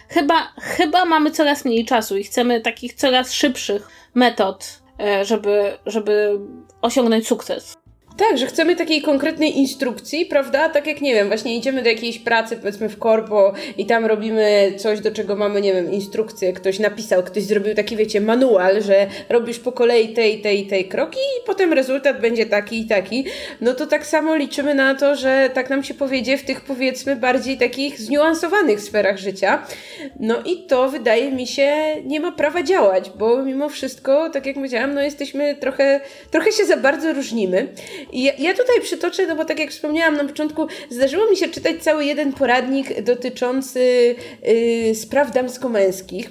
chyba, 0.09 0.53
chyba 0.57 1.05
mamy 1.05 1.31
coraz 1.31 1.65
mniej 1.65 1.85
czasu 1.85 2.17
i 2.17 2.23
chcemy 2.23 2.61
takich 2.61 2.93
coraz 2.93 3.33
szybszych 3.33 3.87
metod, 4.15 4.81
e, 4.99 5.25
żeby, 5.25 5.77
żeby 5.85 6.39
osiągnąć 6.81 7.27
sukces. 7.27 7.73
Tak, 8.17 8.37
że 8.37 8.47
chcemy 8.47 8.75
takiej 8.75 9.01
konkretnej 9.01 9.57
instrukcji, 9.57 10.25
prawda? 10.25 10.69
Tak 10.69 10.87
jak, 10.87 11.01
nie 11.01 11.13
wiem, 11.13 11.27
właśnie 11.27 11.57
idziemy 11.57 11.83
do 11.83 11.89
jakiejś 11.89 12.19
pracy, 12.19 12.57
powiedzmy 12.57 12.89
w 12.89 12.99
korpo 12.99 13.53
i 13.77 13.85
tam 13.85 14.05
robimy 14.05 14.73
coś, 14.77 14.99
do 14.99 15.11
czego 15.11 15.35
mamy, 15.35 15.61
nie 15.61 15.73
wiem, 15.73 15.91
instrukcję, 15.91 16.53
ktoś 16.53 16.79
napisał, 16.79 17.23
ktoś 17.23 17.43
zrobił 17.43 17.75
taki, 17.75 17.97
wiecie, 17.97 18.21
manual, 18.21 18.81
że 18.81 19.07
robisz 19.29 19.59
po 19.59 19.71
kolei 19.71 20.13
tej, 20.13 20.41
tej, 20.41 20.67
tej 20.67 20.85
kroki 20.85 21.19
i 21.19 21.45
potem 21.45 21.73
rezultat 21.73 22.21
będzie 22.21 22.45
taki 22.45 22.79
i 22.79 22.85
taki. 22.85 23.25
No 23.61 23.73
to 23.73 23.87
tak 23.87 24.05
samo 24.05 24.35
liczymy 24.35 24.75
na 24.75 24.95
to, 24.95 25.15
że 25.15 25.49
tak 25.53 25.69
nam 25.69 25.83
się 25.83 25.93
powiedzie 25.93 26.37
w 26.37 26.43
tych, 26.43 26.61
powiedzmy, 26.61 27.15
bardziej 27.15 27.57
takich 27.57 27.99
zniuansowanych 27.99 28.81
sferach 28.81 29.17
życia. 29.17 29.63
No 30.19 30.35
i 30.45 30.63
to, 30.67 30.89
wydaje 30.89 31.31
mi 31.31 31.47
się, 31.47 31.71
nie 32.05 32.19
ma 32.19 32.31
prawa 32.31 32.63
działać, 32.63 33.11
bo 33.17 33.43
mimo 33.43 33.69
wszystko, 33.69 34.29
tak 34.29 34.45
jak 34.45 34.55
powiedziałam, 34.55 34.93
no 34.93 35.01
jesteśmy 35.01 35.55
trochę, 35.55 36.01
trochę 36.31 36.51
się 36.51 36.65
za 36.65 36.77
bardzo 36.77 37.13
różnimy. 37.13 37.67
Ja, 38.13 38.33
ja 38.37 38.53
tutaj 38.53 38.81
przytoczę, 38.81 39.27
no 39.27 39.35
bo 39.35 39.45
tak 39.45 39.59
jak 39.59 39.69
wspomniałam 39.69 40.17
na 40.17 40.23
początku, 40.23 40.67
zdarzyło 40.89 41.29
mi 41.29 41.37
się 41.37 41.47
czytać 41.47 41.83
cały 41.83 42.05
jeden 42.05 42.33
poradnik 42.33 43.01
dotyczący 43.01 44.15
y, 44.47 44.95
spraw 44.95 45.31
damsko-męskich. 45.31 46.29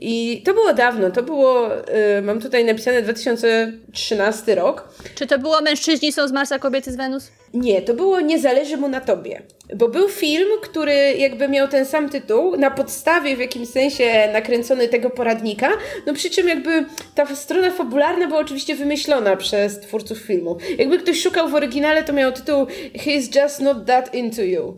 I 0.00 0.42
to 0.44 0.54
było 0.54 0.74
dawno, 0.74 1.10
to 1.10 1.22
było, 1.22 1.70
y, 2.18 2.22
mam 2.22 2.40
tutaj 2.40 2.64
napisane 2.64 3.02
2013 3.02 4.54
rok. 4.54 4.88
Czy 5.14 5.26
to 5.26 5.38
było 5.38 5.60
Mężczyźni 5.60 6.12
są 6.12 6.28
z 6.28 6.32
Marsa, 6.32 6.58
kobiety 6.58 6.92
z 6.92 6.96
Wenus? 6.96 7.30
Nie, 7.56 7.82
to 7.82 7.94
było 7.94 8.20
Nie 8.20 8.38
zależy 8.38 8.76
mu 8.76 8.88
na 8.88 9.00
tobie. 9.00 9.42
Bo 9.74 9.88
był 9.88 10.08
film, 10.08 10.48
który 10.62 11.14
jakby 11.18 11.48
miał 11.48 11.68
ten 11.68 11.86
sam 11.86 12.08
tytuł, 12.08 12.56
na 12.56 12.70
podstawie 12.70 13.36
w 13.36 13.40
jakimś 13.40 13.68
sensie 13.68 14.28
nakręcony 14.32 14.88
tego 14.88 15.10
poradnika, 15.10 15.68
no 16.06 16.14
przy 16.14 16.30
czym 16.30 16.48
jakby 16.48 16.84
ta 17.14 17.36
strona 17.36 17.70
fabularna 17.70 18.26
była 18.26 18.40
oczywiście 18.40 18.74
wymyślona 18.74 19.36
przez 19.36 19.80
twórców 19.80 20.18
filmu. 20.18 20.56
Jakby 20.78 20.98
ktoś 20.98 21.22
szukał 21.22 21.48
w 21.48 21.54
oryginale, 21.54 22.04
to 22.04 22.12
miał 22.12 22.32
tytuł 22.32 22.66
He's 22.94 23.42
just 23.42 23.60
not 23.60 23.86
that 23.86 24.14
into 24.14 24.42
you. 24.42 24.76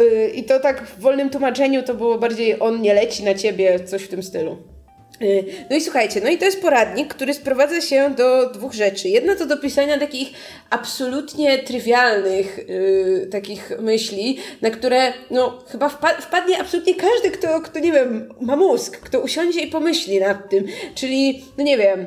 Y, 0.00 0.30
I 0.34 0.44
to 0.44 0.60
tak 0.60 0.86
w 0.86 1.00
wolnym 1.00 1.30
tłumaczeniu 1.30 1.82
to 1.82 1.94
było 1.94 2.18
bardziej 2.18 2.60
on 2.60 2.80
nie 2.80 2.94
leci 2.94 3.24
na 3.24 3.34
ciebie, 3.34 3.80
coś 3.80 4.02
w 4.02 4.08
tym 4.08 4.22
stylu. 4.22 4.77
Y, 5.22 5.44
no 5.70 5.76
i 5.76 5.80
słuchajcie, 5.80 6.20
no 6.24 6.30
i 6.30 6.38
to 6.38 6.44
jest 6.44 6.62
poradnik, 6.62 7.14
który 7.14 7.34
sprowadza 7.34 7.80
się 7.80 8.10
do 8.16 8.50
dwóch 8.50 8.72
rzeczy. 8.72 9.08
Jedna 9.08 9.36
to 9.36 9.46
do 9.46 9.56
pisania 9.56 9.98
takich 9.98 10.28
absolutnie 10.70 11.58
trywialnych 11.58 12.58
yy, 12.68 13.28
takich 13.30 13.72
myśli, 13.80 14.38
na 14.62 14.70
które 14.70 15.12
no 15.30 15.58
chyba 15.68 15.88
wpa 15.88 16.08
wpadnie 16.20 16.60
absolutnie 16.60 16.94
każdy, 16.94 17.30
kto, 17.30 17.60
kto 17.60 17.78
nie 17.78 17.92
wiem, 17.92 18.34
ma 18.40 18.56
mózg, 18.56 19.00
kto 19.00 19.20
usiądzie 19.20 19.60
i 19.60 19.70
pomyśli 19.70 20.20
nad 20.20 20.50
tym. 20.50 20.66
Czyli, 20.94 21.44
no 21.58 21.64
nie 21.64 21.78
wiem, 21.78 22.06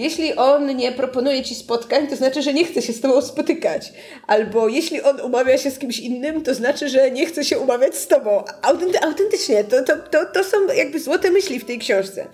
jeśli 0.00 0.34
on 0.36 0.76
nie 0.76 0.92
proponuje 0.92 1.42
ci 1.42 1.54
spotkań, 1.54 2.06
to 2.06 2.16
znaczy, 2.16 2.42
że 2.42 2.54
nie 2.54 2.64
chce 2.64 2.82
się 2.82 2.92
z 2.92 3.00
tobą 3.00 3.22
spotykać. 3.22 3.92
Albo 4.26 4.68
jeśli 4.68 5.02
on 5.02 5.20
umawia 5.20 5.58
się 5.58 5.70
z 5.70 5.78
kimś 5.78 5.98
innym, 5.98 6.42
to 6.42 6.54
znaczy, 6.54 6.88
że 6.88 7.10
nie 7.10 7.26
chce 7.26 7.44
się 7.44 7.58
umawiać 7.58 7.94
z 7.94 8.06
tobą. 8.06 8.44
Autenty, 8.62 9.00
autentycznie, 9.00 9.64
to, 9.64 9.84
to, 9.84 9.96
to, 9.96 10.26
to 10.34 10.44
są 10.44 10.56
jakby 10.76 11.00
złote 11.00 11.30
myśli 11.30 11.58
w 11.58 11.64
tej 11.64 11.78
książce. 11.78 12.26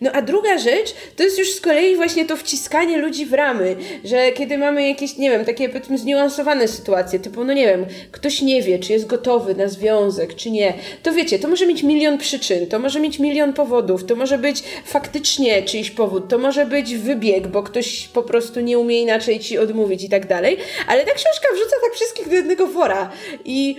No 0.00 0.10
a 0.12 0.22
druga 0.22 0.58
rzecz, 0.58 0.94
to 1.16 1.22
jest 1.22 1.38
już 1.38 1.52
z 1.52 1.60
kolei 1.60 1.96
właśnie 1.96 2.24
to 2.24 2.36
wciskanie 2.36 2.98
ludzi 2.98 3.26
w 3.26 3.32
ramy, 3.32 3.76
że 4.04 4.32
kiedy 4.32 4.58
mamy 4.58 4.88
jakieś, 4.88 5.16
nie 5.16 5.30
wiem, 5.30 5.44
takie 5.44 5.68
powiedzmy 5.68 5.98
zniuansowane 5.98 6.68
sytuacje, 6.68 7.18
typu, 7.18 7.44
no 7.44 7.52
nie 7.52 7.66
wiem, 7.66 7.86
ktoś 8.10 8.42
nie 8.42 8.62
wie, 8.62 8.78
czy 8.78 8.92
jest 8.92 9.06
gotowy 9.06 9.54
na 9.54 9.68
związek, 9.68 10.34
czy 10.34 10.50
nie, 10.50 10.74
to 11.02 11.12
wiecie, 11.12 11.38
to 11.38 11.48
może 11.48 11.66
mieć 11.66 11.82
milion 11.82 12.18
przyczyn, 12.18 12.66
to 12.66 12.78
może 12.78 13.00
mieć 13.00 13.18
milion 13.18 13.52
powodów, 13.52 14.04
to 14.04 14.16
może 14.16 14.38
być 14.38 14.62
faktycznie 14.84 15.62
czyjś 15.62 15.90
powód, 15.90 16.28
to 16.28 16.38
może 16.38 16.66
być 16.66 16.96
wybieg, 17.10 17.48
bo 17.48 17.62
ktoś 17.62 18.08
po 18.08 18.22
prostu 18.22 18.60
nie 18.60 18.78
umie 18.78 19.02
inaczej 19.02 19.40
ci 19.40 19.58
odmówić 19.58 20.04
i 20.04 20.08
tak 20.08 20.26
dalej, 20.26 20.56
ale 20.86 21.04
ta 21.04 21.12
książka 21.14 21.48
wrzuca 21.54 21.76
tak 21.82 21.94
wszystkich 21.94 22.28
do 22.28 22.34
jednego 22.34 22.66
wora. 22.66 23.10
I 23.44 23.76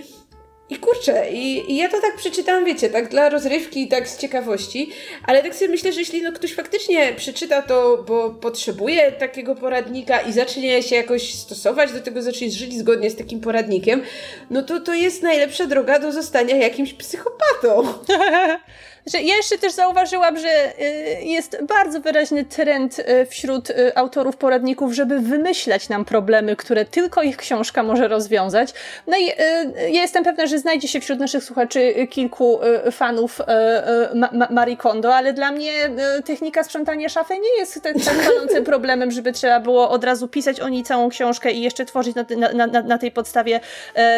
i 0.72 0.76
kurczę, 0.76 1.30
i, 1.30 1.72
i, 1.72 1.76
ja 1.76 1.88
to 1.88 2.00
tak 2.00 2.16
przeczytałam, 2.16 2.64
wiecie, 2.64 2.90
tak 2.90 3.08
dla 3.08 3.28
rozrywki, 3.28 3.88
tak 3.88 4.08
z 4.08 4.18
ciekawości, 4.18 4.90
ale 5.26 5.42
tak 5.42 5.54
sobie 5.54 5.70
myślę, 5.70 5.92
że 5.92 6.00
jeśli 6.00 6.22
no 6.22 6.32
ktoś 6.32 6.54
faktycznie 6.54 7.12
przeczyta 7.16 7.62
to, 7.62 8.04
bo 8.08 8.30
potrzebuje 8.30 9.12
takiego 9.12 9.54
poradnika 9.54 10.20
i 10.20 10.32
zacznie 10.32 10.82
się 10.82 10.96
jakoś 10.96 11.34
stosować 11.34 11.92
do 11.92 12.00
tego, 12.00 12.22
zacznie 12.22 12.50
żyć 12.50 12.78
zgodnie 12.78 13.10
z 13.10 13.16
takim 13.16 13.40
poradnikiem, 13.40 14.02
no 14.50 14.62
to 14.62 14.80
to 14.80 14.94
jest 14.94 15.22
najlepsza 15.22 15.66
droga 15.66 15.98
do 15.98 16.12
zostania 16.12 16.56
jakimś 16.56 16.94
psychopatą. 16.94 17.84
Znaczy, 19.06 19.24
ja 19.24 19.36
jeszcze 19.36 19.58
też 19.58 19.72
zauważyłam, 19.72 20.38
że 20.38 20.72
y, 20.80 21.24
jest 21.24 21.58
bardzo 21.68 22.00
wyraźny 22.00 22.44
trend 22.44 22.98
y, 22.98 23.26
wśród 23.26 23.70
y, 23.70 23.96
autorów 23.96 24.36
poradników, 24.36 24.92
żeby 24.92 25.20
wymyślać 25.20 25.88
nam 25.88 26.04
problemy, 26.04 26.56
które 26.56 26.84
tylko 26.84 27.22
ich 27.22 27.36
książka 27.36 27.82
może 27.82 28.08
rozwiązać. 28.08 28.72
No 29.06 29.18
i 29.18 29.26
ja 29.76 30.02
jestem 30.02 30.24
pewna, 30.24 30.46
że 30.46 30.58
znajdzie 30.58 30.88
się 30.88 31.00
wśród 31.00 31.18
naszych 31.18 31.44
słuchaczy 31.44 32.06
kilku 32.10 32.60
fanów 32.92 33.40
Marie 34.50 34.76
Kondo, 34.76 35.14
ale 35.14 35.32
dla 35.32 35.52
mnie 35.52 35.72
technika 36.24 36.64
sprzątania 36.64 37.08
szafy 37.08 37.34
nie 37.34 37.58
jest 37.58 37.82
tak 37.82 37.96
palącym 38.26 38.64
problemem, 38.72 39.10
żeby 39.10 39.32
trzeba 39.32 39.60
było 39.60 39.90
od 39.90 40.04
razu 40.04 40.28
pisać 40.28 40.60
o 40.60 40.68
niej 40.68 40.82
całą 40.82 41.08
książkę 41.08 41.52
i 41.52 41.62
jeszcze 41.62 41.84
tworzyć 41.84 42.14
na, 42.14 42.24
na, 42.54 42.66
na, 42.66 42.82
na 42.82 42.98
tej 42.98 43.10
podstawie 43.10 43.60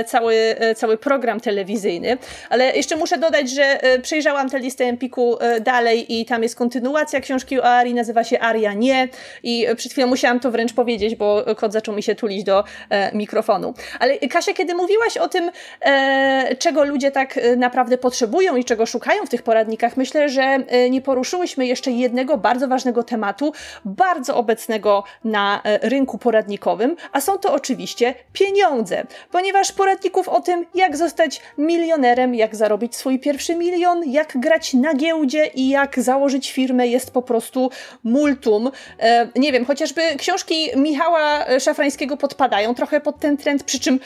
cały, 0.06 0.56
cały 0.76 0.98
program 0.98 1.40
telewizyjny. 1.40 2.18
Ale 2.50 2.76
jeszcze 2.76 2.96
muszę 2.96 3.18
dodać, 3.18 3.50
że 3.50 3.80
przejrzałam 4.02 4.50
tę 4.50 4.58
listę 4.58 4.73
listę 4.74 4.84
Empiku 4.84 5.38
e, 5.40 5.60
dalej 5.60 6.20
i 6.20 6.24
tam 6.24 6.42
jest 6.42 6.56
kontynuacja 6.56 7.20
książki 7.20 7.60
o 7.60 7.64
Ari, 7.64 7.94
nazywa 7.94 8.24
się 8.24 8.40
Aria 8.40 8.72
Nie 8.72 9.08
i 9.42 9.66
przed 9.76 9.92
chwilą 9.92 10.06
musiałam 10.06 10.40
to 10.40 10.50
wręcz 10.50 10.72
powiedzieć, 10.72 11.16
bo 11.16 11.44
kot 11.56 11.72
zaczął 11.72 11.94
mi 11.94 12.02
się 12.02 12.14
tulić 12.14 12.44
do 12.44 12.64
e, 12.90 13.16
mikrofonu. 13.16 13.74
Ale 14.00 14.18
Kasia, 14.18 14.52
kiedy 14.52 14.74
mówiłaś 14.74 15.16
o 15.16 15.28
tym, 15.28 15.50
e, 15.80 16.56
czego 16.58 16.84
ludzie 16.84 17.10
tak 17.10 17.38
e, 17.38 17.56
naprawdę 17.56 17.98
potrzebują 17.98 18.56
i 18.56 18.64
czego 18.64 18.86
szukają 18.86 19.26
w 19.26 19.28
tych 19.28 19.42
poradnikach, 19.42 19.96
myślę, 19.96 20.28
że 20.28 20.42
e, 20.42 20.90
nie 20.90 21.00
poruszyłyśmy 21.00 21.66
jeszcze 21.66 21.90
jednego 21.90 22.38
bardzo 22.38 22.68
ważnego 22.68 23.02
tematu, 23.02 23.52
bardzo 23.84 24.36
obecnego 24.36 25.04
na 25.24 25.62
rynku 25.82 26.18
poradnikowym, 26.18 26.96
a 27.12 27.20
są 27.20 27.38
to 27.38 27.52
oczywiście 27.52 28.14
pieniądze, 28.32 29.02
ponieważ 29.30 29.72
poradników 29.72 30.28
o 30.28 30.40
tym, 30.40 30.66
jak 30.74 30.96
zostać 30.96 31.40
milionerem, 31.58 32.34
jak 32.34 32.56
zarobić 32.56 32.96
swój 32.96 33.18
pierwszy 33.18 33.56
milion, 33.56 34.02
jak 34.06 34.38
grać 34.38 34.63
na 34.72 34.94
giełdzie 34.94 35.46
i 35.46 35.68
jak 35.68 36.00
założyć 36.00 36.52
firmę 36.52 36.86
jest 36.86 37.10
po 37.10 37.22
prostu 37.22 37.70
multum. 38.04 38.70
E, 38.98 39.28
nie 39.36 39.52
wiem, 39.52 39.64
chociażby 39.64 40.02
książki 40.18 40.68
Michała 40.76 41.44
Szafrańskiego 41.60 42.16
podpadają 42.16 42.74
trochę 42.74 43.00
pod 43.00 43.18
ten 43.18 43.36
trend, 43.36 43.62
przy 43.62 43.80
czym, 43.80 44.00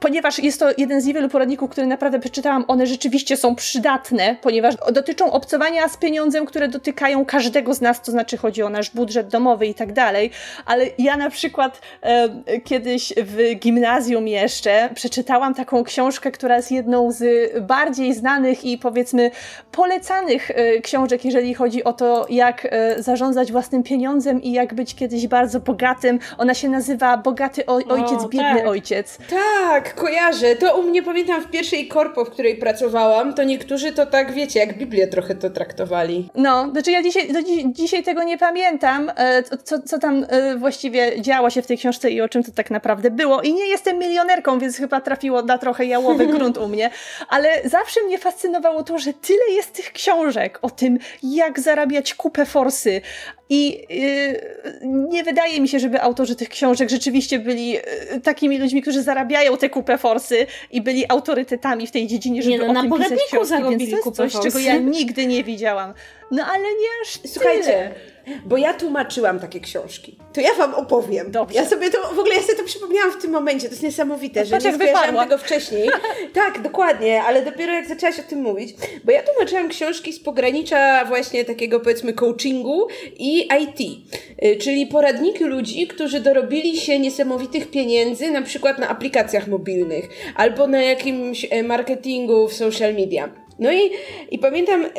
ponieważ 0.00 0.38
jest 0.38 0.60
to 0.60 0.66
jeden 0.78 1.00
z 1.00 1.06
niewielu 1.06 1.28
poradników, 1.28 1.70
które 1.70 1.86
naprawdę 1.86 2.20
przeczytałam, 2.20 2.64
one 2.68 2.86
rzeczywiście 2.86 3.36
są 3.36 3.54
przydatne, 3.54 4.36
ponieważ 4.42 4.74
dotyczą 4.92 5.32
obcowania 5.32 5.88
z 5.88 5.96
pieniądzem, 5.96 6.46
które 6.46 6.68
dotykają 6.68 7.24
każdego 7.24 7.74
z 7.74 7.80
nas, 7.80 8.02
to 8.02 8.12
znaczy 8.12 8.36
chodzi 8.36 8.62
o 8.62 8.68
nasz 8.68 8.90
budżet 8.90 9.28
domowy 9.28 9.66
i 9.66 9.74
tak 9.74 9.92
dalej, 9.92 10.30
ale 10.66 10.86
ja 10.98 11.16
na 11.16 11.30
przykład 11.30 11.80
e, 12.02 12.28
kiedyś 12.60 13.12
w 13.16 13.54
gimnazjum 13.58 14.28
jeszcze 14.28 14.88
przeczytałam 14.94 15.54
taką 15.54 15.84
książkę, 15.84 16.32
która 16.32 16.56
jest 16.56 16.72
jedną 16.72 17.12
z 17.12 17.52
bardziej 17.62 18.14
znanych 18.14 18.64
i 18.64 18.78
powiedzmy 18.78 19.30
polecanych 19.72 19.95
polecanych 19.96 20.50
e, 20.50 20.80
książek, 20.80 21.24
jeżeli 21.24 21.54
chodzi 21.54 21.84
o 21.84 21.92
to, 21.92 22.26
jak 22.30 22.68
e, 22.70 23.02
zarządzać 23.02 23.52
własnym 23.52 23.82
pieniądzem 23.82 24.42
i 24.42 24.52
jak 24.52 24.74
być 24.74 24.94
kiedyś 24.94 25.26
bardzo 25.26 25.60
bogatym. 25.60 26.18
Ona 26.38 26.54
się 26.54 26.68
nazywa 26.68 27.16
Bogaty 27.16 27.66
Ojciec, 27.66 28.22
o, 28.24 28.28
Biedny 28.28 28.54
tak. 28.54 28.66
Ojciec. 28.66 29.18
Tak, 29.30 29.94
kojarzę. 29.94 30.56
To 30.56 30.78
u 30.78 30.82
mnie 30.82 31.02
pamiętam 31.02 31.42
w 31.42 31.50
pierwszej 31.50 31.88
korpo, 31.88 32.24
w 32.24 32.30
której 32.30 32.56
pracowałam, 32.56 33.34
to 33.34 33.44
niektórzy 33.44 33.92
to 33.92 34.06
tak, 34.06 34.32
wiecie, 34.32 34.60
jak 34.60 34.78
Biblię 34.78 35.06
trochę 35.06 35.34
to 35.34 35.50
traktowali. 35.50 36.28
No, 36.34 36.70
znaczy 36.70 36.90
ja 36.90 37.02
dzisiaj, 37.02 37.32
do 37.32 37.42
dzi 37.42 37.72
dzisiaj 37.72 38.02
tego 38.02 38.22
nie 38.22 38.38
pamiętam, 38.38 39.12
e, 39.16 39.42
co, 39.42 39.82
co 39.82 39.98
tam 39.98 40.26
właściwie 40.56 41.22
działo 41.22 41.50
się 41.50 41.62
w 41.62 41.66
tej 41.66 41.78
książce 41.78 42.10
i 42.10 42.20
o 42.20 42.28
czym 42.28 42.42
to 42.42 42.52
tak 42.52 42.70
naprawdę 42.70 43.10
było. 43.10 43.42
I 43.42 43.54
nie 43.54 43.66
jestem 43.66 43.98
milionerką, 43.98 44.58
więc 44.58 44.76
chyba 44.76 45.00
trafiło 45.00 45.42
na 45.42 45.58
trochę 45.58 45.84
jałowy 45.84 46.26
grunt 46.36 46.58
u 46.58 46.68
mnie, 46.68 46.90
ale 47.28 47.48
zawsze 47.64 48.00
mnie 48.02 48.18
fascynowało 48.18 48.82
to, 48.82 48.98
że 48.98 49.12
tyle 49.12 49.46
jest 49.50 49.72
tych 49.72 49.85
książek 49.92 50.58
o 50.62 50.70
tym, 50.70 50.98
jak 51.22 51.60
zarabiać 51.60 52.14
kupę 52.14 52.46
forsy. 52.46 53.00
I 53.48 53.86
yy, 53.90 54.40
nie 54.84 55.24
wydaje 55.24 55.60
mi 55.60 55.68
się, 55.68 55.78
żeby 55.80 56.02
autorzy 56.02 56.36
tych 56.36 56.48
książek 56.48 56.90
rzeczywiście 56.90 57.38
byli 57.38 57.70
yy, 57.70 57.82
takimi 58.22 58.58
ludźmi, 58.58 58.82
którzy 58.82 59.02
zarabiają 59.02 59.56
te 59.56 59.70
kupę 59.70 59.98
forsy 59.98 60.46
i 60.70 60.80
byli 60.80 61.04
autorytetami 61.08 61.86
w 61.86 61.90
tej 61.90 62.06
dziedzinie, 62.06 62.42
żeby 62.42 62.58
nie, 62.58 62.58
no, 62.58 62.66
o 62.66 62.72
na 62.72 62.82
tym 62.82 62.92
pisać 62.92 63.18
książki, 63.26 63.46
zarobili 63.48 63.86
więc 63.86 63.90
to 63.90 63.96
jest 63.96 64.16
coś, 64.16 64.32
forsy. 64.32 64.48
czego 64.48 64.58
ja 64.58 64.76
nigdy 64.76 65.26
nie 65.26 65.44
widziałam. 65.44 65.94
No 66.30 66.44
ale 66.44 66.62
nie 66.62 66.88
aż 67.02 67.18
Słuchajcie, 67.32 67.64
tyle 67.64 68.15
bo 68.44 68.56
ja 68.56 68.74
tłumaczyłam 68.74 69.40
takie 69.40 69.60
książki. 69.60 70.16
To 70.32 70.40
ja 70.40 70.54
wam 70.54 70.74
opowiem. 70.74 71.30
Dobrze. 71.30 71.56
Ja 71.56 71.68
sobie 71.68 71.90
to, 71.90 72.14
w 72.14 72.18
ogóle 72.18 72.34
ja 72.34 72.42
sobie 72.42 72.54
to 72.54 72.64
przypomniałam 72.64 73.12
w 73.12 73.22
tym 73.22 73.30
momencie, 73.30 73.66
to 73.66 73.72
jest 73.72 73.82
niesamowite, 73.82 74.40
no, 74.40 74.46
że 74.46 74.58
nie 74.58 74.74
skojarzyłam 74.74 75.28
tego 75.28 75.38
wcześniej. 75.38 75.88
tak, 76.34 76.62
dokładnie, 76.62 77.22
ale 77.22 77.44
dopiero 77.44 77.72
jak 77.72 77.88
zaczęłaś 77.88 78.20
o 78.20 78.22
tym 78.22 78.42
mówić, 78.42 78.74
bo 79.04 79.12
ja 79.12 79.22
tłumaczyłam 79.22 79.68
książki 79.68 80.12
z 80.12 80.20
pogranicza 80.20 81.04
właśnie 81.04 81.44
takiego 81.44 81.80
powiedzmy 81.80 82.12
coachingu 82.12 82.86
i 83.18 83.48
IT, 83.62 83.80
y, 84.44 84.56
czyli 84.56 84.86
poradniki 84.86 85.44
ludzi, 85.44 85.86
którzy 85.86 86.20
dorobili 86.20 86.76
się 86.76 86.98
niesamowitych 86.98 87.70
pieniędzy, 87.70 88.30
na 88.30 88.42
przykład 88.42 88.78
na 88.78 88.88
aplikacjach 88.88 89.48
mobilnych 89.48 90.08
albo 90.36 90.66
na 90.66 90.82
jakimś 90.82 91.46
e, 91.50 91.62
marketingu 91.62 92.48
w 92.48 92.52
social 92.52 92.94
media. 92.94 93.45
No 93.58 93.72
i, 93.72 93.90
i 94.30 94.38
pamiętam 94.38 94.84
y, 94.84 94.90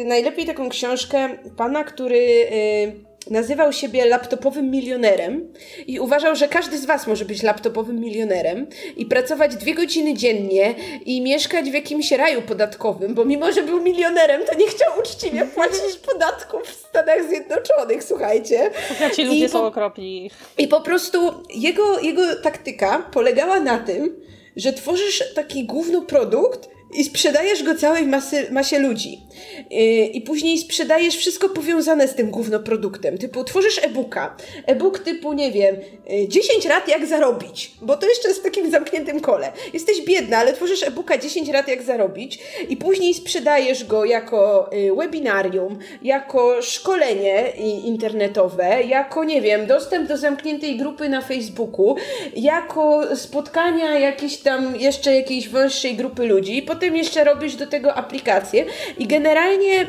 y, 0.00 0.04
najlepiej 0.04 0.46
taką 0.46 0.68
książkę 0.68 1.28
pana, 1.56 1.84
który 1.84 2.16
y, 2.16 3.14
nazywał 3.30 3.72
siebie 3.72 4.04
laptopowym 4.04 4.70
milionerem 4.70 5.52
i 5.86 6.00
uważał, 6.00 6.36
że 6.36 6.48
każdy 6.48 6.78
z 6.78 6.84
was 6.84 7.06
może 7.06 7.24
być 7.24 7.42
laptopowym 7.42 8.00
milionerem 8.00 8.66
i 8.96 9.06
pracować 9.06 9.56
dwie 9.56 9.74
godziny 9.74 10.14
dziennie 10.14 10.74
i 11.04 11.20
mieszkać 11.20 11.70
w 11.70 11.74
jakimś 11.74 12.10
raju 12.12 12.42
podatkowym, 12.42 13.14
bo 13.14 13.24
mimo, 13.24 13.52
że 13.52 13.62
był 13.62 13.82
milionerem, 13.82 14.42
to 14.46 14.54
nie 14.58 14.66
chciał 14.66 14.98
uczciwie 15.00 15.46
płacić 15.46 15.96
podatków 16.12 16.62
w 16.62 16.74
Stanach 16.74 17.28
Zjednoczonych, 17.28 18.04
słuchajcie. 18.04 18.70
Ci 19.14 19.24
ludzie 19.24 19.44
I 19.44 19.48
są 19.48 19.58
po, 19.58 19.66
okropni. 19.66 20.30
I 20.58 20.68
po 20.68 20.80
prostu 20.80 21.32
jego, 21.54 22.00
jego 22.00 22.36
taktyka 22.36 22.98
polegała 23.12 23.60
na 23.60 23.78
tym, 23.78 24.16
że 24.56 24.72
tworzysz 24.72 25.34
taki 25.34 25.64
główny 25.64 26.02
produkt, 26.02 26.73
i 26.94 27.04
sprzedajesz 27.04 27.62
go 27.62 27.74
całej 27.74 28.06
masy, 28.06 28.46
masie 28.50 28.78
ludzi. 28.78 29.20
Yy, 29.70 30.06
I 30.06 30.20
później 30.20 30.58
sprzedajesz 30.58 31.16
wszystko 31.16 31.48
powiązane 31.48 32.08
z 32.08 32.14
tym 32.14 32.30
gównoproduktem. 32.30 33.18
Typu 33.18 33.44
tworzysz 33.44 33.78
e-booka. 33.84 34.36
E-book 34.66 34.98
typu, 34.98 35.32
nie 35.32 35.52
wiem, 35.52 35.76
yy, 36.08 36.28
10 36.28 36.66
rad 36.66 36.88
jak 36.88 37.06
zarobić. 37.06 37.70
Bo 37.82 37.96
to 37.96 38.08
jeszcze 38.08 38.28
jest 38.28 38.40
w 38.40 38.44
takim 38.44 38.70
zamkniętym 38.70 39.20
kole. 39.20 39.52
Jesteś 39.72 40.02
biedna, 40.02 40.38
ale 40.38 40.52
tworzysz 40.52 40.82
e-booka 40.82 41.18
10 41.18 41.48
rad 41.48 41.68
jak 41.68 41.82
zarobić 41.82 42.38
i 42.68 42.76
później 42.76 43.14
sprzedajesz 43.14 43.84
go 43.84 44.04
jako 44.04 44.70
yy, 44.72 44.96
webinarium, 44.96 45.78
jako 46.02 46.62
szkolenie 46.62 47.52
internetowe, 47.84 48.82
jako, 48.82 49.24
nie 49.24 49.42
wiem, 49.42 49.66
dostęp 49.66 50.08
do 50.08 50.16
zamkniętej 50.16 50.76
grupy 50.76 51.08
na 51.08 51.20
Facebooku, 51.20 51.96
jako 52.36 53.16
spotkania 53.16 53.98
jakieś 53.98 54.36
tam 54.36 54.76
jeszcze 54.76 55.14
jakiejś 55.14 55.48
węższej 55.48 55.94
grupy 55.94 56.26
ludzi. 56.26 56.62
Potem 56.62 56.83
potem 56.84 56.96
jeszcze 56.96 57.24
robisz 57.24 57.56
do 57.56 57.66
tego 57.66 57.94
aplikację. 57.94 58.64
I 58.98 59.06
generalnie 59.06 59.86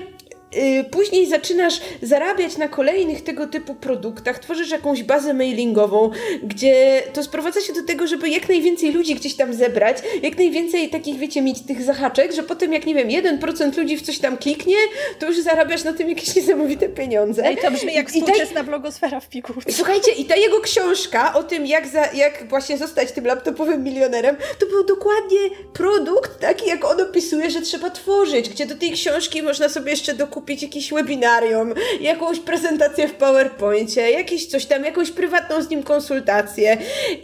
później 0.91 1.27
zaczynasz 1.27 1.81
zarabiać 2.01 2.57
na 2.57 2.67
kolejnych 2.67 3.23
tego 3.23 3.47
typu 3.47 3.75
produktach, 3.75 4.39
tworzysz 4.39 4.71
jakąś 4.71 5.03
bazę 5.03 5.33
mailingową, 5.33 6.09
gdzie 6.43 7.03
to 7.13 7.23
sprowadza 7.23 7.61
się 7.61 7.73
do 7.73 7.83
tego, 7.83 8.07
żeby 8.07 8.29
jak 8.29 8.49
najwięcej 8.49 8.91
ludzi 8.91 9.15
gdzieś 9.15 9.35
tam 9.35 9.53
zebrać, 9.53 9.97
jak 10.23 10.37
najwięcej 10.37 10.89
takich, 10.89 11.17
wiecie, 11.17 11.41
mieć 11.41 11.61
tych 11.61 11.81
zahaczek, 11.81 12.33
że 12.33 12.43
potem 12.43 12.73
jak, 12.73 12.85
nie 12.85 12.95
wiem, 12.95 13.39
1% 13.39 13.77
ludzi 13.77 13.97
w 13.97 14.01
coś 14.01 14.19
tam 14.19 14.37
kliknie, 14.37 14.75
to 15.19 15.27
już 15.27 15.39
zarabiasz 15.39 15.83
na 15.83 15.93
tym 15.93 16.09
jakieś 16.09 16.35
niesamowite 16.35 16.89
pieniądze. 16.89 17.45
Ej, 17.45 17.57
to 17.57 17.71
brzmi 17.71 17.93
jak 17.93 18.09
współczesna 18.09 18.55
ta... 18.55 18.63
blogosfera 18.63 19.19
w 19.19 19.29
piku. 19.29 19.53
Słuchajcie, 19.69 20.11
i 20.11 20.25
ta 20.25 20.35
jego 20.35 20.61
książka 20.61 21.33
o 21.33 21.43
tym, 21.43 21.65
jak, 21.65 21.87
za, 21.87 22.05
jak 22.13 22.49
właśnie 22.49 22.77
zostać 22.77 23.11
tym 23.11 23.25
laptopowym 23.25 23.83
milionerem, 23.83 24.35
to 24.59 24.65
był 24.65 24.85
dokładnie 24.85 25.39
produkt 25.73 26.39
taki, 26.39 26.69
jak 26.69 26.85
on 26.85 27.01
opisuje, 27.01 27.51
że 27.51 27.61
trzeba 27.61 27.89
tworzyć, 27.89 28.49
gdzie 28.49 28.65
do 28.65 28.75
tej 28.75 28.91
książki 28.91 29.43
można 29.43 29.69
sobie 29.69 29.91
jeszcze 29.91 30.13
dokupić 30.35 30.63
jakieś 30.63 30.93
webinarium, 30.93 31.73
jakąś 32.01 32.39
prezentację 32.39 33.07
w 33.07 33.13
PowerPoincie, 33.13 34.11
jakieś 34.11 34.45
coś 34.45 34.65
tam, 34.65 34.85
jakąś 34.85 35.11
prywatną 35.11 35.61
z 35.61 35.69
nim 35.69 35.83
konsultację. 35.83 36.77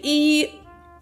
I 0.04 0.48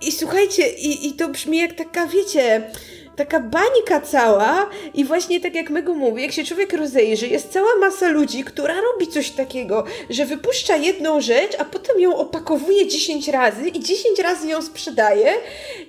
i 0.01 0.11
słuchajcie, 0.11 0.69
i, 0.69 1.07
i 1.07 1.13
to 1.13 1.27
brzmi 1.27 1.57
jak 1.57 1.73
taka, 1.73 2.07
wiecie, 2.07 2.71
taka 3.19 3.39
bańka 3.39 4.01
cała 4.01 4.69
i 4.93 5.05
właśnie 5.05 5.39
tak 5.39 5.55
jak 5.55 5.69
Mego 5.69 5.93
mówi, 5.93 6.21
jak 6.21 6.31
się 6.31 6.43
człowiek 6.43 6.73
rozejrzy, 6.73 7.27
jest 7.27 7.51
cała 7.51 7.75
masa 7.75 8.09
ludzi, 8.09 8.43
która 8.43 8.81
robi 8.81 9.07
coś 9.07 9.31
takiego, 9.31 9.83
że 10.09 10.25
wypuszcza 10.25 10.75
jedną 10.75 11.21
rzecz, 11.21 11.51
a 11.57 11.65
potem 11.65 11.99
ją 11.99 12.17
opakowuje 12.17 12.87
10 12.87 13.27
razy 13.27 13.67
i 13.69 13.79
10 13.79 14.19
razy 14.19 14.47
ją 14.47 14.61
sprzedaje 14.61 15.33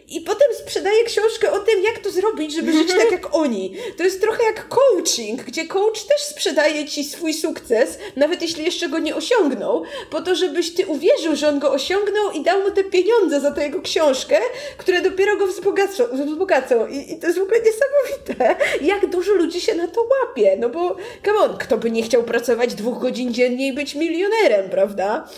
i 0.09 0.20
potem 0.20 0.49
sprzedaje 0.66 1.05
książkę 1.05 1.53
o 1.53 1.59
tym, 1.59 1.83
jak 1.83 1.99
to 1.99 2.11
zrobić, 2.11 2.55
żeby 2.55 2.72
żyć 2.72 2.89
tak 2.89 3.12
jak 3.12 3.35
oni. 3.35 3.76
To 3.97 4.05
jest 4.05 4.20
trochę 4.20 4.43
jak 4.45 4.68
coaching, 4.68 5.43
gdzie 5.43 5.66
coach 5.66 6.03
też 6.03 6.20
sprzedaje 6.20 6.89
ci 6.89 7.05
swój 7.05 7.35
sukces, 7.35 7.99
nawet 8.16 8.43
jeśli 8.43 8.64
jeszcze 8.64 8.89
go 8.89 8.99
nie 8.99 9.16
osiągnął, 9.16 9.83
po 10.11 10.20
to, 10.20 10.35
żebyś 10.35 10.74
ty 10.74 10.87
uwierzył, 10.87 11.37
że 11.37 11.49
on 11.49 11.59
go 11.59 11.72
osiągnął 11.72 12.31
i 12.31 12.43
dał 12.43 12.61
mu 12.62 12.70
te 12.70 12.85
pieniądze 12.85 13.41
za 13.41 13.51
tę 13.51 13.62
jego 13.62 13.83
książkę, 13.83 14.41
które 14.78 15.01
dopiero 15.03 15.37
go 15.37 15.47
wzbogacą. 15.47 16.05
wzbogacą. 16.26 16.87
I, 16.87 17.12
I 17.12 17.19
to 17.20 17.26
jest 17.26 17.38
w 17.38 17.42
ogóle 17.42 17.58
niesamowite, 17.60 18.64
jak 18.80 19.10
dużo 19.10 19.32
ludzi 19.32 19.60
się 19.60 19.74
na 19.74 19.88
to 19.88 20.00
łapie. 20.00 20.56
No 20.58 20.68
bo, 20.68 20.96
come 21.24 21.38
on, 21.38 21.58
kto 21.58 21.78
by 21.78 21.90
nie 21.90 22.02
chciał 22.02 22.22
pracować 22.22 22.74
dwóch 22.74 22.98
godzin 22.98 23.34
dziennie 23.34 23.68
i 23.68 23.72
być 23.72 23.94
milionerem, 23.94 24.70
prawda? 24.70 25.28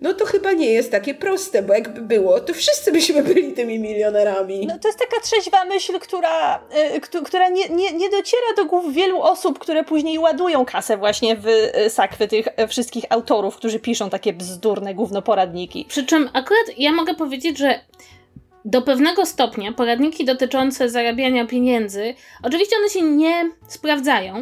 no 0.00 0.14
to 0.14 0.24
chyba 0.24 0.52
nie 0.52 0.72
jest 0.72 0.90
takie 0.90 1.14
proste, 1.14 1.62
bo 1.62 1.74
jakby 1.74 2.00
było, 2.00 2.40
to 2.40 2.54
wszyscy 2.54 2.92
byśmy 2.92 3.22
byli 3.22 3.52
tymi 3.52 3.78
milionerami. 3.78 4.66
No 4.66 4.78
to 4.78 4.88
jest 4.88 4.98
taka 4.98 5.20
trzeźwa 5.20 5.64
myśl, 5.64 5.98
która, 5.98 6.60
y, 6.96 7.22
która 7.24 7.48
nie, 7.48 7.68
nie, 7.68 7.92
nie 7.92 8.10
dociera 8.10 8.54
do 8.56 8.64
głów 8.64 8.94
wielu 8.94 9.22
osób, 9.22 9.58
które 9.58 9.84
później 9.84 10.18
ładują 10.18 10.64
kasę 10.64 10.96
właśnie 10.96 11.36
w 11.36 11.46
y, 11.48 11.90
sakwy 11.90 12.28
tych 12.28 12.46
y, 12.46 12.68
wszystkich 12.68 13.04
autorów, 13.10 13.56
którzy 13.56 13.78
piszą 13.78 14.10
takie 14.10 14.32
bzdurne 14.32 14.94
gównoporadniki. 14.94 15.84
Przy 15.88 16.06
czym 16.06 16.30
akurat 16.32 16.78
ja 16.78 16.92
mogę 16.92 17.14
powiedzieć, 17.14 17.58
że 17.58 17.80
do 18.64 18.82
pewnego 18.82 19.26
stopnia 19.26 19.72
poradniki 19.72 20.24
dotyczące 20.24 20.90
zarabiania 20.90 21.46
pieniędzy, 21.46 22.14
oczywiście 22.42 22.76
one 22.76 22.88
się 22.88 23.02
nie 23.02 23.50
sprawdzają, 23.68 24.34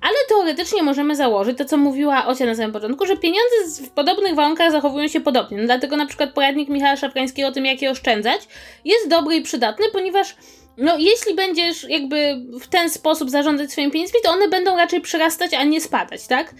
ale 0.00 0.14
teoretycznie 0.28 0.82
możemy 0.82 1.16
założyć 1.16 1.58
to, 1.58 1.64
co 1.64 1.76
mówiła 1.76 2.26
Ocia 2.26 2.46
na 2.46 2.54
samym 2.54 2.72
początku, 2.72 3.06
że 3.06 3.16
pieniądze 3.16 3.82
w 3.86 3.90
podobnych 3.90 4.34
warunkach 4.34 4.72
zachowują 4.72 5.08
się 5.08 5.20
podobnie. 5.20 5.58
No, 5.58 5.64
dlatego 5.64 5.96
na 5.96 6.06
przykład 6.06 6.32
poradnik 6.32 6.68
Michała 6.68 6.96
Szafrańskiego 6.96 7.48
o 7.48 7.52
tym, 7.52 7.66
jak 7.66 7.82
je 7.82 7.90
oszczędzać, 7.90 8.48
jest 8.84 9.08
dobry 9.08 9.36
i 9.36 9.42
przydatny, 9.42 9.86
ponieważ 9.92 10.36
no, 10.76 10.98
jeśli 10.98 11.34
będziesz 11.34 11.84
jakby 11.88 12.42
w 12.60 12.66
ten 12.66 12.90
sposób 12.90 13.30
zarządzać 13.30 13.72
swoimi 13.72 13.92
pieniędzmi, 13.92 14.20
to 14.24 14.30
one 14.30 14.48
będą 14.48 14.76
raczej 14.76 15.00
przyrastać, 15.00 15.54
a 15.54 15.64
nie 15.64 15.80
spadać, 15.80 16.26
tak? 16.26 16.54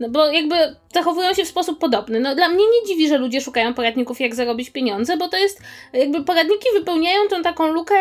No 0.00 0.08
bo 0.08 0.26
jakby 0.26 0.54
zachowują 0.94 1.34
się 1.34 1.44
w 1.44 1.48
sposób 1.48 1.78
podobny. 1.78 2.20
No 2.20 2.34
dla 2.34 2.48
mnie 2.48 2.64
nie 2.64 2.88
dziwi, 2.88 3.08
że 3.08 3.18
ludzie 3.18 3.40
szukają 3.40 3.74
poradników, 3.74 4.20
jak 4.20 4.34
zarobić 4.34 4.70
pieniądze, 4.70 5.16
bo 5.16 5.28
to 5.28 5.36
jest, 5.36 5.60
jakby 5.92 6.24
poradniki 6.24 6.68
wypełniają 6.74 7.28
tą 7.28 7.42
taką 7.42 7.72
lukę 7.72 7.94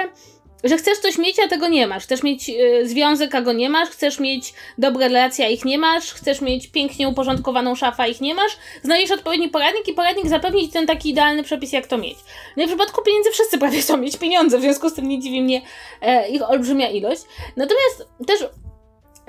że 0.64 0.78
chcesz 0.78 0.98
coś 0.98 1.18
mieć, 1.18 1.40
a 1.40 1.48
tego 1.48 1.68
nie 1.68 1.88
masz. 1.88 2.04
Chcesz 2.04 2.24
mieć 2.24 2.50
y, 2.50 2.88
związek, 2.88 3.36
a 3.36 3.42
go 3.42 3.54
nie 3.54 3.70
masz. 3.70 3.90
Chcesz 3.90 4.20
mieć 4.20 4.54
dobre 4.78 5.08
relacje, 5.08 5.46
a 5.46 5.50
ich 5.50 5.66
nie 5.66 5.78
masz. 5.78 6.14
Chcesz 6.14 6.42
mieć 6.42 6.68
pięknie 6.68 7.10
uporządkowaną 7.10 7.76
szafę, 7.76 8.04
a 8.04 8.08
ich 8.08 8.22
nie 8.22 8.36
masz. 8.36 8.58
Znajdziesz 8.84 9.12
odpowiedni 9.12 9.50
poradnik 9.50 9.88
i 9.88 9.94
poradnik 9.94 10.28
zapewni 10.28 10.68
ci 10.68 10.74
ten 10.74 10.88
taki 10.88 11.10
idealny 11.10 11.44
przepis, 11.44 11.72
jak 11.72 11.88
to 11.88 11.98
mieć. 11.98 12.18
No 12.58 12.64
i 12.64 12.66
w 12.66 12.70
przypadku 12.70 13.04
pieniędzy 13.04 13.32
wszyscy 13.32 13.58
prawie 13.64 13.80
chcą 13.82 13.98
mieć 13.98 14.18
pieniądze, 14.18 14.58
w 14.58 14.62
związku 14.62 14.90
z 14.90 14.94
tym 14.94 15.08
nie 15.08 15.20
dziwi 15.20 15.42
mnie 15.42 15.62
e, 16.02 16.30
ich 16.30 16.50
olbrzymia 16.50 16.90
ilość. 16.90 17.22
Natomiast 17.56 18.08
też 18.28 18.50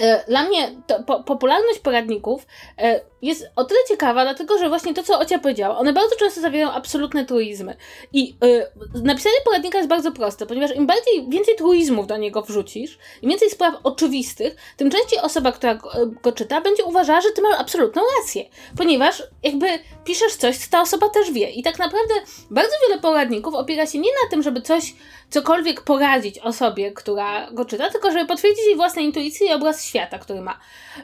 E, 0.01 0.25
dla 0.29 0.43
mnie 0.43 0.71
to, 0.87 1.03
po, 1.03 1.25
popularność 1.25 1.79
poradników 1.79 2.47
e, 2.79 3.01
jest 3.23 3.51
o 3.57 3.65
tyle 3.65 3.81
ciekawa, 3.89 4.25
dlatego 4.25 4.59
że 4.59 4.69
właśnie 4.69 4.95
to, 4.95 5.03
co 5.03 5.19
Ocia 5.19 5.39
powiedziała, 5.39 5.79
one 5.79 5.93
bardzo 5.93 6.17
często 6.17 6.41
zawierają 6.41 6.73
absolutne 6.73 7.25
truizmy. 7.25 7.77
I 8.13 8.37
e, 8.45 9.03
napisanie 9.03 9.37
poradnika 9.45 9.79
jest 9.79 9.91
bardzo 9.91 10.13
proste, 10.13 10.47
ponieważ 10.47 10.77
im 10.77 10.87
bardziej, 10.87 11.29
więcej 11.29 11.57
truizmów 11.57 12.07
do 12.07 12.17
niego 12.17 12.43
wrzucisz, 12.43 12.99
im 13.23 13.31
więcej 13.31 13.51
spraw 13.51 13.75
oczywistych, 13.83 14.57
tym 14.77 14.91
częściej 14.91 15.19
osoba, 15.19 15.53
która 15.53 15.75
go, 15.75 15.91
go 16.23 16.33
czyta, 16.33 16.61
będzie 16.61 16.85
uważała, 16.85 17.21
że 17.21 17.31
ty 17.31 17.43
masz 17.43 17.61
absolutną 17.61 18.03
rację. 18.19 18.45
Ponieważ 18.77 19.23
jakby 19.43 19.67
piszesz 20.05 20.37
coś, 20.37 20.59
co 20.59 20.71
ta 20.71 20.81
osoba 20.81 21.09
też 21.09 21.33
wie. 21.33 21.51
I 21.51 21.63
tak 21.63 21.79
naprawdę 21.79 22.15
bardzo 22.51 22.73
wiele 22.89 23.01
poradników 23.01 23.55
opiera 23.55 23.87
się 23.87 23.99
nie 23.99 24.11
na 24.25 24.31
tym, 24.31 24.43
żeby 24.43 24.63
coś 24.63 24.95
cokolwiek 25.31 25.81
poradzić 25.81 26.39
osobie, 26.39 26.93
która 26.93 27.51
go 27.51 27.65
czyta, 27.65 27.91
tylko 27.91 28.11
żeby 28.11 28.27
potwierdzić 28.27 28.67
jej 28.67 28.77
własne 28.77 29.03
intuicje 29.03 29.49
i 29.49 29.53
obraz 29.53 29.85
świata, 29.85 30.19
który 30.19 30.41
ma. 30.41 30.61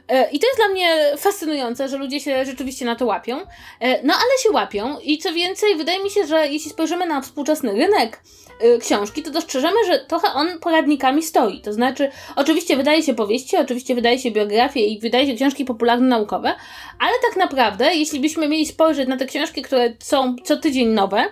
E, 0.09 0.31
I 0.31 0.39
to 0.39 0.47
jest 0.47 0.59
dla 0.59 0.69
mnie 0.69 1.17
fascynujące, 1.17 1.89
że 1.89 1.97
ludzie 1.97 2.06
się 2.21 2.45
rzeczywiście 2.45 2.85
na 2.85 2.97
to 2.97 3.07
łapią. 3.07 3.37
E, 3.81 4.03
no 4.03 4.15
ale 4.15 4.43
się 4.43 4.51
łapią 4.51 4.99
i 4.99 5.19
co 5.19 5.33
więcej, 5.33 5.77
wydaje 5.77 6.05
mi 6.05 6.11
się, 6.11 6.27
że 6.27 6.49
jeśli 6.49 6.71
spojrzymy 6.71 7.07
na 7.07 7.21
współczesny 7.21 7.73
rynek 7.73 8.23
e, 8.61 8.79
książki, 8.79 9.23
to 9.23 9.31
dostrzeżemy, 9.31 9.77
że 9.87 9.99
trochę 9.99 10.29
on 10.33 10.59
poradnikami 10.59 11.23
stoi. 11.23 11.61
To 11.61 11.73
znaczy, 11.73 12.11
oczywiście 12.37 12.77
wydaje 12.77 13.03
się 13.03 13.15
powieści, 13.15 13.57
oczywiście 13.57 13.95
wydaje 13.95 14.19
się 14.19 14.31
biografie 14.31 14.87
i 14.87 15.01
wydaje 15.01 15.27
się 15.27 15.35
książki 15.35 15.65
popularno-naukowe, 15.65 16.55
ale 16.99 17.13
tak 17.29 17.37
naprawdę, 17.37 17.95
jeśli 17.95 18.21
byśmy 18.21 18.49
mieli 18.49 18.67
spojrzeć 18.67 19.09
na 19.09 19.17
te 19.17 19.27
książki, 19.27 19.63
które 19.63 19.93
są 19.99 20.37
co 20.45 20.57
tydzień 20.57 20.89
nowe, 20.89 21.25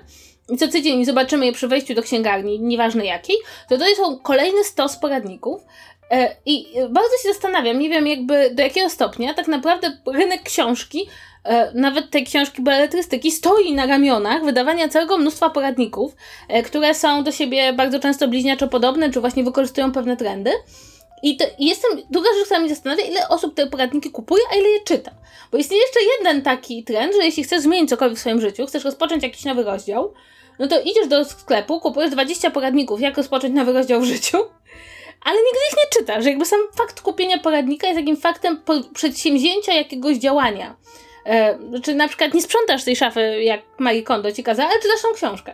i 0.49 0.57
co 0.57 0.69
tydzień 0.69 1.05
zobaczymy 1.05 1.47
je 1.47 1.53
przy 1.53 1.69
wejściu 1.69 1.95
do 1.95 2.03
księgarni, 2.03 2.61
nieważne 2.61 3.05
jakiej, 3.05 3.37
to 3.69 3.79
to 3.79 3.85
są 3.97 4.19
kolejny 4.19 4.65
stos 4.65 4.97
poradników. 4.97 5.63
E, 6.11 6.37
I 6.47 6.67
bardzo 6.91 7.11
się 7.23 7.29
zastanawiam, 7.29 7.79
nie 7.79 7.91
wiem 7.91 8.07
jakby 8.07 8.51
do 8.51 8.63
jakiego 8.63 8.91
stopnia 8.91 9.35
tak 9.35 9.49
naprawdę 9.49 9.99
rynek 10.13 10.43
książki, 10.43 11.09
e, 11.45 11.73
nawet 11.75 12.11
tej 12.11 12.25
książki 12.25 12.63
beletrystyki, 12.63 13.31
stoi 13.31 13.75
na 13.75 13.87
ramionach 13.87 14.45
wydawania 14.45 14.89
całego 14.89 15.19
mnóstwa 15.19 15.51
poradników, 15.51 16.17
e, 16.49 16.63
które 16.63 16.95
są 16.95 17.25
do 17.25 17.33
siebie 17.33 17.73
bardzo 17.73 18.01
często 18.01 18.29
bliźniaczo 18.29 18.69
podobne, 18.69 19.11
czy 19.11 19.21
właśnie 19.21 19.45
wykorzystują 19.45 19.93
pewne 19.93 20.17
trendy. 20.17 20.51
I 21.23 21.37
to, 21.37 21.45
jestem, 21.59 21.91
druga 22.11 22.29
rzecz, 22.35 22.45
która 22.45 22.61
mnie 22.61 22.69
zastanawia, 22.69 23.05
ile 23.05 23.29
osób 23.29 23.55
te 23.55 23.67
poradniki 23.67 24.11
kupuje, 24.11 24.43
a 24.53 24.57
ile 24.57 24.69
je 24.69 24.81
czyta. 24.85 25.11
Bo 25.53 25.59
istnieje 25.59 25.83
jeszcze 25.83 26.01
jeden 26.19 26.43
taki 26.43 26.85
trend, 26.85 27.15
że 27.15 27.25
jeśli 27.25 27.45
chcesz 27.45 27.61
zmienić 27.61 27.91
cokolwiek 27.91 28.19
w 28.19 28.21
swoim 28.21 28.41
życiu, 28.41 28.67
chcesz 28.67 28.85
rozpocząć 28.85 29.23
jakiś 29.23 29.45
nowy 29.45 29.63
rozdział, 29.63 30.15
no 30.59 30.67
to 30.67 30.81
idziesz 30.81 31.09
do 31.09 31.25
sklepu, 31.25 31.81
kupujesz 31.81 32.11
20 32.11 32.51
poradników, 32.51 33.01
jak 33.01 33.17
rozpocząć 33.17 33.55
nowy 33.55 33.73
rozdział 33.73 34.01
w 34.01 34.05
życiu, 34.05 34.39
ale 35.25 35.37
nigdy 35.37 35.59
ich 35.71 35.77
nie 35.77 35.99
czytasz. 35.99 36.25
Jakby 36.25 36.45
sam 36.45 36.61
fakt 36.77 37.01
kupienia 37.01 37.39
poradnika 37.39 37.87
jest 37.87 37.99
takim 37.99 38.17
faktem 38.17 38.63
przedsięwzięcia 38.95 39.75
jakiegoś 39.75 40.17
działania. 40.17 40.77
E, 41.27 41.59
czy 41.83 41.95
na 41.95 42.09
przykład 42.09 42.35
nie 42.35 42.43
sprzątasz 42.43 42.85
tej 42.85 42.97
szafy, 42.97 43.43
jak 43.43 43.61
Marie 43.79 44.03
Kondo 44.03 44.33
ci 44.33 44.43
kazała, 44.43 44.71
ale 44.71 44.81
czytasz 44.81 45.03
tą 45.03 45.15
książkę. 45.15 45.53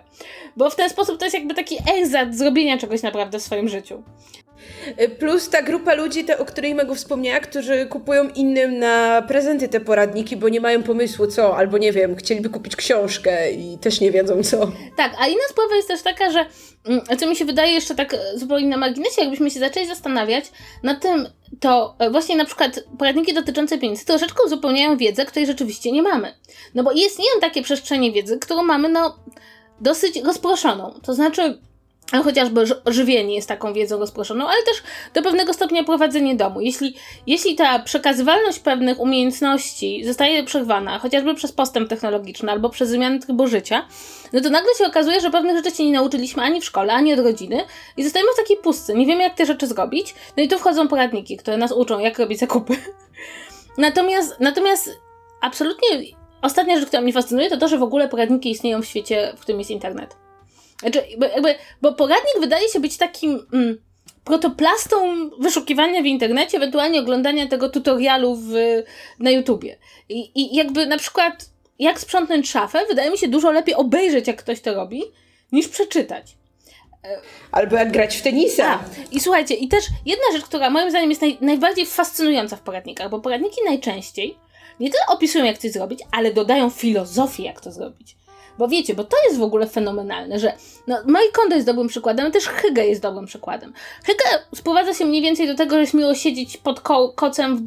Bo 0.56 0.70
w 0.70 0.76
ten 0.76 0.90
sposób 0.90 1.18
to 1.18 1.24
jest 1.24 1.34
jakby 1.34 1.54
taki 1.54 1.76
egzat 1.94 2.34
zrobienia 2.34 2.78
czegoś 2.78 3.02
naprawdę 3.02 3.38
w 3.38 3.42
swoim 3.42 3.68
życiu. 3.68 4.02
Y, 5.00 5.08
plus 5.08 5.48
ta 5.48 5.62
grupa 5.62 5.94
ludzi, 5.94 6.24
te, 6.24 6.38
o 6.38 6.44
której 6.44 6.74
Megu 6.74 6.94
wspomniała, 6.94 7.40
którzy 7.40 7.86
kupują 7.86 8.28
innym 8.28 8.78
na 8.78 9.22
prezenty 9.22 9.68
te 9.68 9.80
poradniki, 9.80 10.36
bo 10.36 10.48
nie 10.48 10.60
mają 10.60 10.82
pomysłu 10.82 11.26
co, 11.26 11.56
albo 11.56 11.78
nie 11.78 11.92
wiem, 11.92 12.16
chcieliby 12.16 12.48
kupić 12.48 12.76
książkę 12.76 13.52
i 13.52 13.78
też 13.78 14.00
nie 14.00 14.10
wiedzą 14.10 14.42
co. 14.42 14.72
Tak, 14.96 15.12
a 15.20 15.28
inna 15.28 15.44
sprawa 15.50 15.76
jest 15.76 15.88
też 15.88 16.02
taka, 16.02 16.30
że 16.30 16.46
mm, 16.84 17.00
co 17.18 17.26
mi 17.26 17.36
się 17.36 17.44
wydaje 17.44 17.72
jeszcze 17.72 17.94
tak 17.94 18.16
zupełnie 18.34 18.68
na 18.68 18.76
marginesie, 18.76 19.20
jakbyśmy 19.20 19.50
się 19.50 19.60
zaczęli 19.60 19.86
zastanawiać 19.86 20.44
nad 20.82 21.02
tym, 21.02 21.28
to 21.60 21.96
e, 21.98 22.10
właśnie 22.10 22.36
na 22.36 22.44
przykład 22.44 22.84
poradniki 22.98 23.34
dotyczące 23.34 23.78
pieniędzy 23.78 24.04
troszeczkę 24.04 24.42
uzupełniają 24.46 24.96
wiedzę, 24.96 25.24
której 25.24 25.46
rzeczywiście 25.46 25.92
nie 25.92 26.02
mamy. 26.02 26.34
No 26.74 26.82
bo 26.82 26.92
istnieją 26.92 27.40
takie 27.40 27.62
przestrzenie 27.62 28.12
wiedzy, 28.12 28.38
którą 28.38 28.62
mamy 28.62 28.88
no 28.88 29.18
dosyć 29.80 30.22
rozproszoną. 30.22 31.00
To 31.02 31.14
znaczy 31.14 31.58
chociażby 32.18 32.64
żywienie 32.86 33.34
jest 33.34 33.48
taką 33.48 33.72
wiedzą 33.72 33.98
rozproszoną, 33.98 34.48
ale 34.48 34.62
też 34.62 34.82
do 35.14 35.22
pewnego 35.22 35.54
stopnia 35.54 35.84
prowadzenie 35.84 36.36
domu. 36.36 36.60
Jeśli, 36.60 36.94
jeśli 37.26 37.54
ta 37.54 37.78
przekazywalność 37.78 38.58
pewnych 38.58 39.00
umiejętności 39.00 40.04
zostaje 40.04 40.44
przerwana, 40.44 40.98
chociażby 40.98 41.34
przez 41.34 41.52
postęp 41.52 41.88
technologiczny 41.88 42.52
albo 42.52 42.70
przez 42.70 42.88
zmianę 42.88 43.18
trybu 43.18 43.46
życia, 43.46 43.86
no 44.32 44.40
to 44.40 44.50
nagle 44.50 44.74
się 44.78 44.86
okazuje, 44.86 45.20
że 45.20 45.30
pewnych 45.30 45.56
rzeczy 45.56 45.76
się 45.76 45.84
nie 45.84 45.92
nauczyliśmy 45.92 46.42
ani 46.42 46.60
w 46.60 46.64
szkole, 46.64 46.92
ani 46.92 47.14
od 47.14 47.20
rodziny 47.20 47.64
i 47.96 48.04
zostajemy 48.04 48.32
w 48.32 48.36
takiej 48.36 48.56
pustce. 48.56 48.94
Nie 48.94 49.06
wiemy, 49.06 49.22
jak 49.22 49.34
te 49.34 49.46
rzeczy 49.46 49.66
zrobić. 49.66 50.14
No 50.36 50.42
i 50.42 50.48
tu 50.48 50.58
wchodzą 50.58 50.88
poradniki, 50.88 51.36
które 51.36 51.56
nas 51.56 51.72
uczą, 51.72 51.98
jak 51.98 52.18
robić 52.18 52.38
zakupy. 52.38 52.76
Natomiast, 53.78 54.36
natomiast 54.40 54.90
absolutnie 55.40 55.88
ostatnia 56.42 56.76
rzecz, 56.76 56.86
która 56.86 57.02
mnie 57.02 57.12
fascynuje, 57.12 57.50
to 57.50 57.56
to, 57.56 57.68
że 57.68 57.78
w 57.78 57.82
ogóle 57.82 58.08
poradniki 58.08 58.50
istnieją 58.50 58.82
w 58.82 58.86
świecie, 58.86 59.32
w 59.36 59.40
którym 59.40 59.58
jest 59.58 59.70
internet. 59.70 60.16
Znaczy, 60.80 61.02
jakby, 61.20 61.54
bo 61.82 61.92
poradnik 61.92 62.40
wydaje 62.40 62.68
się 62.68 62.80
być 62.80 62.96
takim 62.96 63.46
mm, 63.52 63.78
protoplastą 64.24 65.30
wyszukiwania 65.38 66.02
w 66.02 66.06
internecie, 66.06 66.56
ewentualnie 66.56 67.00
oglądania 67.00 67.48
tego 67.48 67.68
tutorialu 67.68 68.36
w, 68.36 68.52
na 69.18 69.30
YouTubie. 69.30 69.78
I, 70.08 70.30
I 70.34 70.56
jakby 70.56 70.86
na 70.86 70.98
przykład 70.98 71.50
jak 71.78 72.00
sprzątnąć 72.00 72.50
szafę, 72.50 72.84
wydaje 72.88 73.10
mi 73.10 73.18
się 73.18 73.28
dużo 73.28 73.50
lepiej 73.50 73.74
obejrzeć, 73.74 74.26
jak 74.26 74.36
ktoś 74.36 74.60
to 74.60 74.74
robi, 74.74 75.02
niż 75.52 75.68
przeczytać. 75.68 76.36
Albo 77.52 77.76
jak 77.76 77.92
grać 77.92 78.16
w 78.16 78.22
tenisa. 78.22 78.66
A, 78.66 78.80
I 79.12 79.20
słuchajcie, 79.20 79.54
i 79.54 79.68
też 79.68 79.84
jedna 80.06 80.24
rzecz, 80.32 80.44
która 80.44 80.70
moim 80.70 80.90
zdaniem 80.90 81.10
jest 81.10 81.22
naj, 81.22 81.38
najbardziej 81.40 81.86
fascynująca 81.86 82.56
w 82.56 82.60
poradnikach, 82.60 83.10
bo 83.10 83.20
poradniki 83.20 83.60
najczęściej 83.64 84.36
nie 84.80 84.90
tyle 84.90 85.06
opisują, 85.08 85.44
jak 85.44 85.58
coś 85.58 85.70
zrobić, 85.70 86.00
ale 86.12 86.32
dodają 86.32 86.70
filozofię, 86.70 87.42
jak 87.42 87.60
to 87.60 87.72
zrobić. 87.72 88.16
Bo 88.58 88.68
wiecie, 88.68 88.94
bo 88.94 89.04
to 89.04 89.16
jest 89.26 89.38
w 89.38 89.42
ogóle 89.42 89.66
fenomenalne, 89.66 90.38
że 90.38 90.52
no, 90.86 90.96
Marie 91.06 91.32
Kondo 91.32 91.54
jest 91.54 91.66
dobrym 91.66 91.88
przykładem, 91.88 92.24
ale 92.24 92.32
też 92.32 92.48
Hyge 92.48 92.86
jest 92.86 93.02
dobrym 93.02 93.26
przykładem. 93.26 93.72
Hyge 94.04 94.44
sprowadza 94.54 94.94
się 94.94 95.04
mniej 95.04 95.22
więcej 95.22 95.46
do 95.46 95.54
tego, 95.54 95.76
że 95.76 95.86
śmiło 95.86 96.14
siedzieć 96.14 96.56
pod 96.56 96.80
ko 96.80 97.08
kocem 97.08 97.56
w 97.56 97.62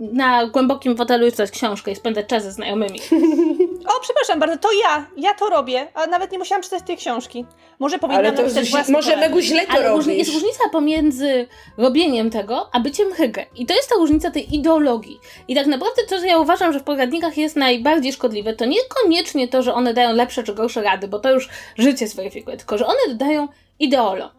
na 0.00 0.46
głębokim 0.46 0.96
fotelu 0.96 1.26
i 1.26 1.30
czytać 1.30 1.50
książkę 1.50 1.90
i 1.90 1.96
spędzać 1.96 2.26
czas 2.26 2.42
ze 2.42 2.52
znajomymi. 2.52 3.00
o, 3.88 4.00
przepraszam 4.00 4.40
bardzo, 4.40 4.58
to 4.58 4.68
ja, 4.82 5.06
ja 5.16 5.34
to 5.34 5.50
robię, 5.50 5.88
a 5.94 6.06
nawet 6.06 6.32
nie 6.32 6.38
musiałam 6.38 6.62
czytać 6.62 6.82
tej 6.86 6.96
książki. 6.96 7.46
Może 7.78 7.98
powinnam 7.98 8.34
napisać 8.34 8.70
własny 8.70 8.92
Może 8.92 9.16
Megu 9.16 9.40
źle 9.40 9.66
to 9.66 9.72
ale 9.72 9.88
robisz. 9.88 10.06
jest 10.06 10.32
różnica 10.32 10.68
pomiędzy 10.72 11.48
robieniem 11.78 12.30
tego, 12.30 12.68
a 12.72 12.80
byciem 12.80 13.12
Hyge. 13.12 13.46
I 13.56 13.66
to 13.66 13.74
jest 13.74 13.88
ta 13.88 13.94
różnica 13.94 14.30
tej 14.30 14.54
ideologii. 14.54 15.18
I 15.48 15.54
tak 15.54 15.66
naprawdę 15.66 16.02
to, 16.08 16.18
co 16.18 16.24
ja 16.24 16.38
uważam, 16.38 16.72
że 16.72 16.80
w 16.80 16.84
poradnikach 16.84 17.36
jest 17.36 17.56
najbardziej 17.56 18.12
szkodliwe, 18.12 18.54
to 18.54 18.64
niekoniecznie 18.64 19.48
to, 19.48 19.62
że 19.62 19.74
one 19.74 19.94
dają 19.94 20.12
lepsze 20.12 20.42
czy 20.42 20.54
gorsze 20.54 20.82
rady, 20.82 21.08
bo 21.08 21.18
to 21.18 21.30
już 21.30 21.48
życie 21.78 22.08
zweryfikuje, 22.08 22.56
tylko 22.56 22.78
że 22.78 22.86
one 22.86 22.98
dodają 23.08 23.48
ideolo. 23.78 24.30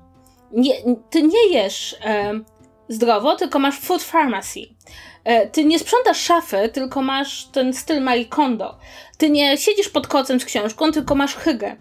Nie, 0.52 0.74
ty 1.10 1.22
nie 1.22 1.48
jesz 1.52 1.96
e, 2.06 2.40
zdrowo, 2.90 3.36
tylko 3.36 3.60
masz 3.60 3.80
food 3.80 4.04
pharmacy. 4.04 4.60
E, 5.24 5.48
ty 5.48 5.66
nie 5.66 5.80
sprzątasz 5.80 6.22
szafy, 6.22 6.70
tylko 6.74 7.02
masz 7.02 7.46
ten 7.46 7.74
styl 7.74 8.02
Marie 8.02 8.26
Kondo. 8.26 8.78
Ty 9.18 9.30
nie 9.30 9.58
siedzisz 9.58 9.90
pod 9.90 10.08
kocem 10.08 10.40
z 10.40 10.46
książką, 10.46 10.92
tylko 10.92 11.16
masz 11.16 11.36
hygę. 11.36 11.76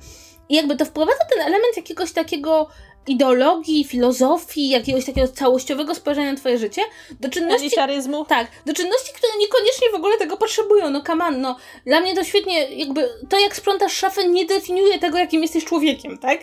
I 0.48 0.54
jakby 0.54 0.76
to 0.76 0.84
wprowadza 0.84 1.24
ten 1.30 1.40
element 1.40 1.76
jakiegoś 1.76 2.12
takiego 2.12 2.68
ideologii, 3.08 3.84
filozofii, 3.84 4.68
jakiegoś 4.68 5.04
takiego 5.04 5.28
całościowego 5.28 5.94
spojrzenia 5.94 6.32
na 6.32 6.38
twoje 6.38 6.58
życie, 6.58 6.82
do 7.20 7.28
czynności... 7.28 7.70
Tak, 8.28 8.46
do 8.66 8.72
czynności, 8.72 9.12
które 9.14 9.32
niekoniecznie 9.38 9.90
w 9.92 9.94
ogóle 9.94 10.18
tego 10.18 10.36
potrzebują, 10.36 10.90
no 10.90 11.02
on, 11.22 11.40
no. 11.40 11.56
Dla 11.86 12.00
mnie 12.00 12.14
to 12.14 12.24
świetnie, 12.24 12.70
jakby 12.70 13.08
to 13.28 13.38
jak 13.38 13.56
sprzątasz 13.56 13.92
szafę 13.92 14.28
nie 14.28 14.46
definiuje 14.46 14.98
tego, 14.98 15.18
jakim 15.18 15.42
jesteś 15.42 15.64
człowiekiem, 15.64 16.18
tak? 16.18 16.40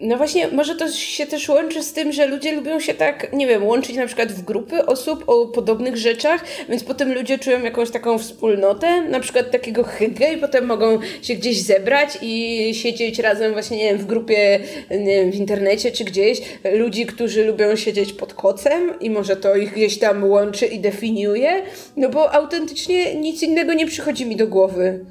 No 0.00 0.16
właśnie, 0.16 0.48
może 0.48 0.74
to 0.74 0.88
się 0.92 1.26
też 1.26 1.48
łączy 1.48 1.82
z 1.82 1.92
tym, 1.92 2.12
że 2.12 2.26
ludzie 2.26 2.52
lubią 2.52 2.80
się 2.80 2.94
tak, 2.94 3.32
nie 3.32 3.46
wiem, 3.46 3.66
łączyć 3.66 3.96
na 3.96 4.06
przykład 4.06 4.32
w 4.32 4.42
grupy 4.42 4.86
osób 4.86 5.24
o 5.26 5.46
podobnych 5.46 5.96
rzeczach, 5.96 6.44
więc 6.68 6.84
potem 6.84 7.14
ludzie 7.14 7.38
czują 7.38 7.62
jakąś 7.62 7.90
taką 7.90 8.18
wspólnotę, 8.18 9.02
na 9.02 9.20
przykład 9.20 9.50
takiego 9.50 9.84
hygge 9.84 10.32
i 10.32 10.36
potem 10.36 10.66
mogą 10.66 10.98
się 11.22 11.34
gdzieś 11.34 11.62
zebrać 11.62 12.18
i 12.22 12.70
siedzieć 12.74 13.18
razem 13.18 13.52
właśnie, 13.52 13.76
nie 13.76 13.84
wiem, 13.84 13.98
w 13.98 14.06
grupie, 14.06 14.60
nie 14.90 15.16
wiem, 15.16 15.30
w 15.30 15.34
internecie 15.34 15.92
czy 15.92 16.04
gdzieś, 16.04 16.40
ludzi, 16.72 17.06
którzy 17.06 17.44
lubią 17.44 17.76
siedzieć 17.76 18.12
pod 18.12 18.34
kocem 18.34 19.00
i 19.00 19.10
może 19.10 19.36
to 19.36 19.56
ich 19.56 19.72
gdzieś 19.72 19.98
tam 19.98 20.24
łączy 20.30 20.66
i 20.66 20.80
definiuje, 20.80 21.62
no 21.96 22.08
bo 22.08 22.32
autentycznie 22.32 23.14
nic 23.14 23.42
innego 23.42 23.74
nie 23.74 23.86
przychodzi 23.86 24.26
mi 24.26 24.36
do 24.36 24.46
głowy. 24.46 25.04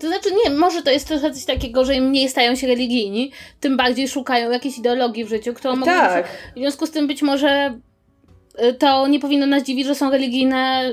To 0.00 0.08
znaczy, 0.08 0.28
nie, 0.44 0.50
może 0.50 0.82
to 0.82 0.90
jest 0.90 1.08
trochę 1.08 1.32
coś 1.32 1.44
takiego, 1.44 1.84
że 1.84 1.94
im 1.94 2.08
mniej 2.08 2.28
stają 2.28 2.56
się 2.56 2.66
religijni, 2.66 3.32
tym 3.60 3.76
bardziej 3.76 4.08
szukają 4.08 4.50
jakiejś 4.50 4.78
ideologii 4.78 5.24
w 5.24 5.28
życiu, 5.28 5.54
którą 5.54 5.76
mogą. 5.76 5.92
Tak. 5.92 6.26
W 6.56 6.58
związku 6.58 6.86
z 6.86 6.90
tym 6.90 7.06
być 7.06 7.22
może 7.22 7.78
y, 8.62 8.74
to 8.74 9.06
nie 9.06 9.20
powinno 9.20 9.46
nas 9.46 9.62
dziwić, 9.62 9.86
że 9.86 9.94
są 9.94 10.10
religijne 10.10 10.90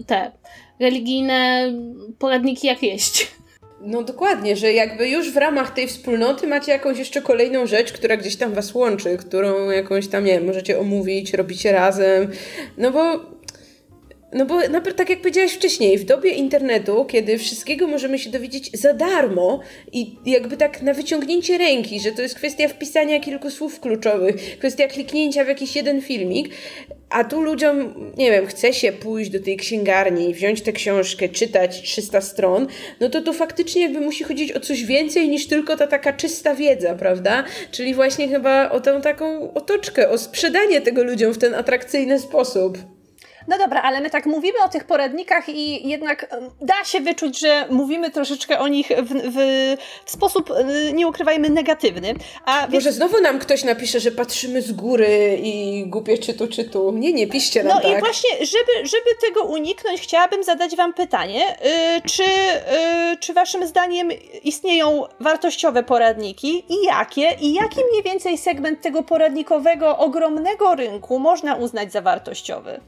y, 0.00 0.04
te 0.04 0.32
religijne 0.80 1.72
poradniki 2.18 2.66
jak 2.66 2.82
jeść. 2.82 3.38
No 3.80 4.02
dokładnie, 4.02 4.56
że 4.56 4.72
jakby 4.72 5.08
już 5.08 5.30
w 5.32 5.36
ramach 5.36 5.74
tej 5.74 5.88
wspólnoty 5.88 6.46
macie 6.46 6.72
jakąś 6.72 6.98
jeszcze 6.98 7.22
kolejną 7.22 7.66
rzecz, 7.66 7.92
która 7.92 8.16
gdzieś 8.16 8.36
tam 8.36 8.52
was 8.52 8.74
łączy, 8.74 9.16
którą 9.16 9.70
jakąś 9.70 10.08
tam, 10.08 10.24
nie 10.24 10.32
wiem, 10.32 10.46
możecie 10.46 10.78
omówić, 10.78 11.34
robicie 11.34 11.72
razem. 11.72 12.30
No 12.76 12.90
bo 12.90 13.20
no 14.32 14.46
bo 14.46 14.92
tak 14.96 15.10
jak 15.10 15.18
powiedziałaś 15.18 15.52
wcześniej, 15.52 15.98
w 15.98 16.04
dobie 16.04 16.30
internetu, 16.30 17.04
kiedy 17.04 17.38
wszystkiego 17.38 17.86
możemy 17.86 18.18
się 18.18 18.30
dowiedzieć 18.30 18.70
za 18.72 18.94
darmo 18.94 19.60
i 19.92 20.16
jakby 20.26 20.56
tak 20.56 20.82
na 20.82 20.94
wyciągnięcie 20.94 21.58
ręki, 21.58 22.00
że 22.00 22.12
to 22.12 22.22
jest 22.22 22.34
kwestia 22.34 22.68
wpisania 22.68 23.20
kilku 23.20 23.50
słów 23.50 23.80
kluczowych, 23.80 24.58
kwestia 24.58 24.88
kliknięcia 24.88 25.44
w 25.44 25.48
jakiś 25.48 25.76
jeden 25.76 26.02
filmik, 26.02 26.48
a 27.10 27.24
tu 27.24 27.42
ludziom, 27.42 27.94
nie 28.16 28.30
wiem, 28.30 28.46
chce 28.46 28.72
się 28.72 28.92
pójść 28.92 29.30
do 29.30 29.40
tej 29.40 29.56
księgarni, 29.56 30.34
wziąć 30.34 30.62
tę 30.62 30.72
książkę, 30.72 31.28
czytać 31.28 31.82
300 31.82 32.20
stron, 32.20 32.66
no 33.00 33.08
to 33.08 33.22
to 33.22 33.32
faktycznie 33.32 33.82
jakby 33.82 34.00
musi 34.00 34.24
chodzić 34.24 34.52
o 34.52 34.60
coś 34.60 34.84
więcej 34.84 35.28
niż 35.28 35.46
tylko 35.46 35.76
ta 35.76 35.86
taka 35.86 36.12
czysta 36.12 36.54
wiedza, 36.54 36.94
prawda? 36.94 37.44
Czyli 37.70 37.94
właśnie 37.94 38.28
chyba 38.28 38.70
o 38.70 38.80
tą 38.80 39.00
taką 39.00 39.54
otoczkę, 39.54 40.08
o 40.08 40.18
sprzedanie 40.18 40.80
tego 40.80 41.04
ludziom 41.04 41.32
w 41.32 41.38
ten 41.38 41.54
atrakcyjny 41.54 42.18
sposób. 42.18 42.97
No 43.48 43.58
dobra, 43.58 43.82
ale 43.82 44.00
my 44.00 44.10
tak 44.10 44.26
mówimy 44.26 44.58
o 44.64 44.68
tych 44.68 44.84
poradnikach 44.84 45.48
i 45.48 45.88
jednak 45.88 46.36
da 46.60 46.84
się 46.84 47.00
wyczuć, 47.00 47.38
że 47.38 47.66
mówimy 47.70 48.10
troszeczkę 48.10 48.58
o 48.58 48.68
nich 48.68 48.88
w, 48.88 49.08
w, 49.08 49.36
w 50.04 50.10
sposób, 50.10 50.50
y, 50.50 50.92
nie 50.92 51.08
ukrywajmy, 51.08 51.50
negatywny. 51.50 52.14
A 52.44 52.66
Może 52.72 52.92
znowu 52.92 53.20
nam 53.20 53.38
ktoś 53.38 53.64
napisze, 53.64 54.00
że 54.00 54.10
patrzymy 54.10 54.62
z 54.62 54.72
góry 54.72 55.38
i 55.42 55.84
głupie 55.86 56.18
czy 56.18 56.34
tu, 56.34 56.48
czy 56.48 56.64
tu. 56.64 56.92
Nie, 56.92 57.12
nie, 57.12 57.26
piszcie 57.26 57.62
nam 57.62 57.76
No 57.76 57.82
tak. 57.82 57.98
i 57.98 58.00
właśnie, 58.00 58.30
żeby, 58.30 58.88
żeby 58.88 59.10
tego 59.26 59.42
uniknąć, 59.42 60.00
chciałabym 60.00 60.44
zadać 60.44 60.76
wam 60.76 60.94
pytanie, 60.94 61.56
yy, 61.64 62.02
czy, 62.10 62.22
yy, 62.22 63.16
czy 63.20 63.32
waszym 63.32 63.66
zdaniem 63.66 64.10
istnieją 64.44 65.04
wartościowe 65.20 65.82
poradniki 65.82 66.64
i 66.68 66.84
jakie? 66.86 67.36
I 67.40 67.54
jaki 67.54 67.80
mniej 67.90 68.02
więcej 68.02 68.38
segment 68.38 68.80
tego 68.80 69.02
poradnikowego, 69.02 69.98
ogromnego 69.98 70.74
rynku 70.74 71.18
można 71.18 71.54
uznać 71.54 71.92
za 71.92 72.00
wartościowy? 72.00 72.80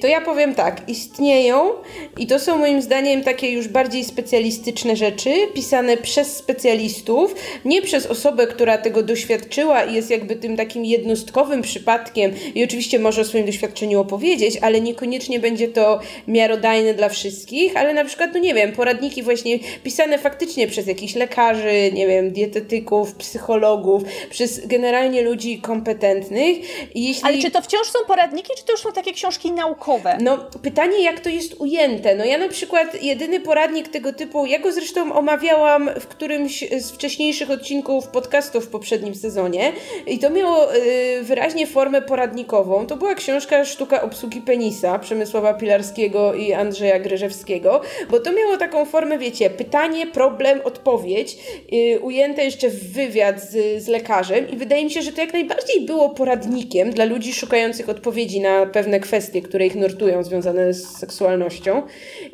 To 0.00 0.06
ja 0.06 0.20
powiem 0.20 0.54
tak, 0.54 0.88
istnieją 0.88 1.70
i 2.18 2.26
to 2.26 2.38
są 2.38 2.58
moim 2.58 2.82
zdaniem 2.82 3.24
takie 3.24 3.50
już 3.50 3.68
bardziej 3.68 4.04
specjalistyczne 4.04 4.96
rzeczy, 4.96 5.30
pisane 5.54 5.96
przez 5.96 6.36
specjalistów, 6.36 7.34
nie 7.64 7.82
przez 7.82 8.06
osobę, 8.06 8.46
która 8.46 8.78
tego 8.78 9.02
doświadczyła 9.02 9.84
i 9.84 9.94
jest 9.94 10.10
jakby 10.10 10.36
tym 10.36 10.56
takim 10.56 10.84
jednostkowym 10.84 11.62
przypadkiem 11.62 12.32
i 12.54 12.64
oczywiście 12.64 12.98
może 12.98 13.20
o 13.20 13.24
swoim 13.24 13.46
doświadczeniu 13.46 14.00
opowiedzieć, 14.00 14.58
ale 14.60 14.80
niekoniecznie 14.80 15.40
będzie 15.40 15.68
to 15.68 16.00
miarodajne 16.28 16.94
dla 16.94 17.08
wszystkich, 17.08 17.76
ale 17.76 17.94
na 17.94 18.04
przykład, 18.04 18.30
no 18.34 18.40
nie 18.40 18.54
wiem, 18.54 18.72
poradniki 18.72 19.22
właśnie 19.22 19.58
pisane 19.84 20.18
faktycznie 20.18 20.66
przez 20.66 20.86
jakichś 20.86 21.14
lekarzy, 21.14 21.90
nie 21.92 22.06
wiem, 22.06 22.32
dietetyków, 22.32 23.14
psychologów, 23.14 24.02
przez 24.30 24.66
generalnie 24.66 25.22
ludzi 25.22 25.58
kompetentnych. 25.58 26.56
Jeśli... 26.94 27.24
Ale 27.24 27.38
czy 27.38 27.50
to 27.50 27.62
wciąż 27.62 27.86
są 27.86 27.98
poradniki, 28.06 28.52
czy 28.58 28.64
to 28.64 28.72
już 28.72 28.80
są 28.80 28.92
takie 28.92 29.12
książki 29.12 29.52
naukowe. 29.62 30.18
No, 30.20 30.38
pytanie, 30.62 31.02
jak 31.02 31.20
to 31.20 31.28
jest 31.28 31.54
ujęte. 31.58 32.14
No 32.14 32.24
ja 32.24 32.38
na 32.38 32.48
przykład 32.48 33.02
jedyny 33.02 33.40
poradnik 33.40 33.88
tego 33.88 34.12
typu, 34.12 34.46
ja 34.46 34.58
go 34.58 34.72
zresztą 34.72 35.12
omawiałam 35.12 35.90
w 36.00 36.06
którymś 36.06 36.64
z 36.78 36.90
wcześniejszych 36.90 37.50
odcinków 37.50 38.08
podcastu 38.08 38.60
w 38.60 38.68
poprzednim 38.68 39.14
sezonie 39.14 39.72
i 40.06 40.18
to 40.18 40.30
miało 40.30 40.74
y, 40.74 41.22
wyraźnie 41.22 41.66
formę 41.66 42.02
poradnikową. 42.02 42.86
To 42.86 42.96
była 42.96 43.14
książka 43.14 43.64
Sztuka 43.64 44.02
obsługi 44.02 44.40
penisa 44.40 44.98
Przemysława 44.98 45.54
Pilarskiego 45.54 46.34
i 46.34 46.52
Andrzeja 46.52 46.98
Gryżewskiego, 46.98 47.80
bo 48.10 48.20
to 48.20 48.32
miało 48.32 48.56
taką 48.56 48.84
formę, 48.84 49.18
wiecie, 49.18 49.50
pytanie, 49.50 50.06
problem, 50.06 50.60
odpowiedź, 50.64 51.36
y, 51.72 52.00
ujęte 52.00 52.44
jeszcze 52.44 52.68
w 52.68 52.92
wywiad 52.92 53.40
z, 53.40 53.82
z 53.84 53.88
lekarzem 53.88 54.50
i 54.50 54.56
wydaje 54.56 54.84
mi 54.84 54.90
się, 54.90 55.02
że 55.02 55.12
to 55.12 55.20
jak 55.20 55.32
najbardziej 55.32 55.80
było 55.80 56.10
poradnikiem 56.10 56.90
dla 56.90 57.04
ludzi 57.04 57.32
szukających 57.32 57.88
odpowiedzi 57.88 58.40
na 58.40 58.66
pewne 58.66 59.00
kwestie, 59.00 59.41
które 59.42 59.66
ich 59.66 59.74
nurtują, 59.74 60.24
związane 60.24 60.74
z 60.74 60.98
seksualnością. 60.98 61.82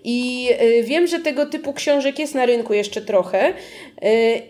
I 0.05 0.49
y, 0.63 0.83
wiem, 0.83 1.07
że 1.07 1.19
tego 1.19 1.47
typu 1.47 1.73
książek 1.73 2.19
jest 2.19 2.35
na 2.35 2.47
rynku 2.47 2.75
jeszcze 2.75 3.03
trochę 3.03 3.53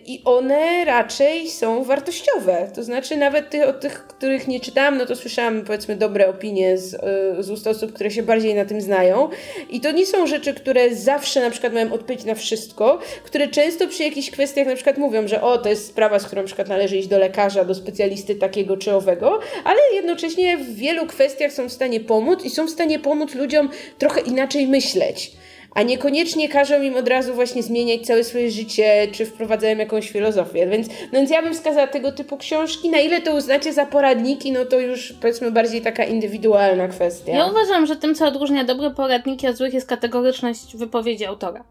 i 0.05 0.21
one 0.25 0.85
raczej 0.85 1.49
są 1.49 1.83
wartościowe. 1.83 2.71
To 2.75 2.83
znaczy, 2.83 3.17
nawet 3.17 3.49
tych, 3.49 3.67
od 3.67 3.79
tych, 3.79 4.07
których 4.07 4.47
nie 4.47 4.59
czytałam, 4.59 4.97
no 4.97 5.05
to 5.05 5.15
słyszałam 5.15 5.61
powiedzmy 5.61 5.95
dobre 5.95 6.29
opinie 6.29 6.77
z, 6.77 6.93
y, 7.39 7.43
z 7.43 7.49
ust 7.49 7.67
osób, 7.67 7.93
które 7.93 8.11
się 8.11 8.23
bardziej 8.23 8.55
na 8.55 8.65
tym 8.65 8.81
znają. 8.81 9.29
I 9.69 9.81
to 9.81 9.91
nie 9.91 10.05
są 10.05 10.27
rzeczy, 10.27 10.53
które 10.53 10.95
zawsze 10.95 11.41
na 11.41 11.49
przykład 11.49 11.73
mają 11.73 11.93
odpowiedź 11.93 12.23
na 12.23 12.35
wszystko, 12.35 12.99
które 13.23 13.47
często 13.47 13.87
przy 13.87 14.03
jakichś 14.03 14.29
kwestiach 14.29 14.67
na 14.67 14.75
przykład 14.75 14.97
mówią, 14.97 15.27
że 15.27 15.41
o, 15.41 15.57
to 15.57 15.69
jest 15.69 15.87
sprawa, 15.87 16.19
z 16.19 16.25
którą 16.25 16.41
na 16.41 16.45
przykład 16.45 16.67
należy 16.67 16.97
iść 16.97 17.07
do 17.07 17.17
lekarza, 17.17 17.65
do 17.65 17.75
specjalisty 17.75 18.35
takiego 18.35 18.77
czy 18.77 18.93
owego, 18.93 19.39
ale 19.63 19.79
jednocześnie 19.93 20.57
w 20.57 20.75
wielu 20.75 21.05
kwestiach 21.05 21.51
są 21.51 21.69
w 21.69 21.71
stanie 21.71 21.99
pomóc 21.99 22.45
i 22.45 22.49
są 22.49 22.65
w 22.65 22.69
stanie 22.69 22.99
pomóc 22.99 23.35
ludziom 23.35 23.69
trochę 23.97 24.21
inaczej 24.21 24.67
myśleć 24.67 25.31
a 25.75 25.83
niekoniecznie 25.83 26.49
każą 26.49 26.81
im 26.81 26.95
od 26.95 27.07
razu 27.07 27.33
właśnie 27.33 27.63
zmieniać 27.63 28.01
całe 28.01 28.23
swoje 28.23 28.51
życie, 28.51 29.07
czy 29.11 29.25
wprowadzają 29.25 29.77
jakąś 29.77 30.09
filozofię. 30.09 30.67
Więc, 30.67 30.87
no 30.87 31.19
więc 31.19 31.29
ja 31.29 31.41
bym 31.41 31.53
wskazała 31.53 31.87
tego 31.87 32.11
typu 32.11 32.37
książki. 32.37 32.89
Na 32.89 32.99
ile 32.99 33.21
to 33.21 33.35
uznacie 33.35 33.73
za 33.73 33.85
poradniki, 33.85 34.51
no 34.51 34.65
to 34.65 34.79
już 34.79 35.13
powiedzmy 35.21 35.51
bardziej 35.51 35.81
taka 35.81 36.03
indywidualna 36.03 36.87
kwestia. 36.87 37.31
Ja 37.31 37.45
uważam, 37.45 37.85
że 37.85 37.95
tym, 37.95 38.15
co 38.15 38.27
odróżnia 38.27 38.63
dobre 38.63 38.91
poradniki 38.91 39.47
od 39.47 39.55
złych, 39.55 39.73
jest 39.73 39.87
kategoryczność 39.87 40.77
wypowiedzi 40.77 41.25
autora. 41.25 41.63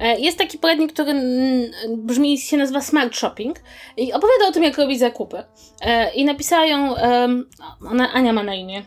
E, 0.00 0.20
jest 0.20 0.38
taki 0.38 0.58
poradnik, 0.58 0.92
który 0.92 1.14
brzmi, 1.96 2.38
się 2.38 2.56
nazywa 2.56 2.80
Smart 2.80 3.16
Shopping 3.16 3.60
i 3.96 4.12
opowiada 4.12 4.48
o 4.48 4.52
tym, 4.52 4.62
jak 4.62 4.78
robić 4.78 4.98
zakupy. 4.98 5.42
E, 5.82 6.14
I 6.14 6.24
napisała 6.24 6.66
ją, 6.66 6.94
ona, 7.90 8.12
Ania 8.12 8.32
ma 8.32 8.42
na 8.42 8.54
imię, 8.54 8.82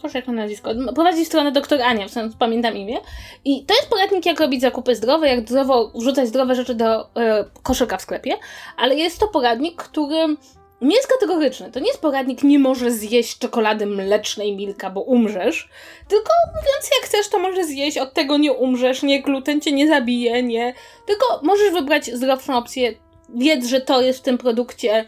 proszę 0.00 0.18
jak 0.18 0.26
ma 0.26 0.32
nazwisko, 0.32 0.70
prowadzi 0.94 1.24
stronę 1.24 1.52
doktor 1.52 1.82
Ania, 1.82 2.08
w 2.08 2.10
sensie 2.10 2.36
pamiętam 2.38 2.76
imię. 2.76 2.98
I 3.44 3.64
to 3.64 3.74
jest 3.74 3.88
poradnik, 3.88 4.26
jak 4.26 4.40
robić 4.40 4.60
zakupy 4.60 4.94
zdrowe, 4.94 5.28
jak 5.28 5.40
zdrowo 5.40 5.92
wrzucać 5.94 6.28
zdrowe 6.28 6.54
rzeczy 6.54 6.74
do 6.74 7.04
y, 7.04 7.06
koszyka 7.62 7.96
w 7.96 8.02
sklepie, 8.02 8.36
ale 8.76 8.94
jest 8.94 9.20
to 9.20 9.28
poradnik, 9.28 9.82
który 9.82 10.36
nie 10.80 10.96
jest 10.96 11.08
kategoryczny. 11.08 11.72
To 11.72 11.80
nie 11.80 11.86
jest 11.86 12.00
poradnik, 12.00 12.42
nie 12.42 12.58
możesz 12.58 12.92
zjeść 12.92 13.38
czekolady 13.38 13.86
mlecznej 13.86 14.56
Milka, 14.56 14.90
bo 14.90 15.00
umrzesz. 15.00 15.68
Tylko 16.08 16.32
mówiąc, 16.48 16.90
jak 16.96 17.04
chcesz, 17.04 17.28
to 17.28 17.38
możesz 17.38 17.66
zjeść, 17.66 17.98
od 17.98 18.12
tego 18.12 18.38
nie 18.38 18.52
umrzesz, 18.52 19.02
nie, 19.02 19.22
gluten 19.22 19.60
cię 19.60 19.72
nie 19.72 19.88
zabije, 19.88 20.42
nie. 20.42 20.74
Tylko 21.06 21.40
możesz 21.42 21.72
wybrać 21.72 22.06
zdrowszą 22.06 22.56
opcję. 22.56 22.94
Wiedz, 23.28 23.66
że 23.66 23.80
to 23.80 24.00
jest 24.00 24.18
w 24.18 24.22
tym 24.22 24.38
produkcie, 24.38 25.04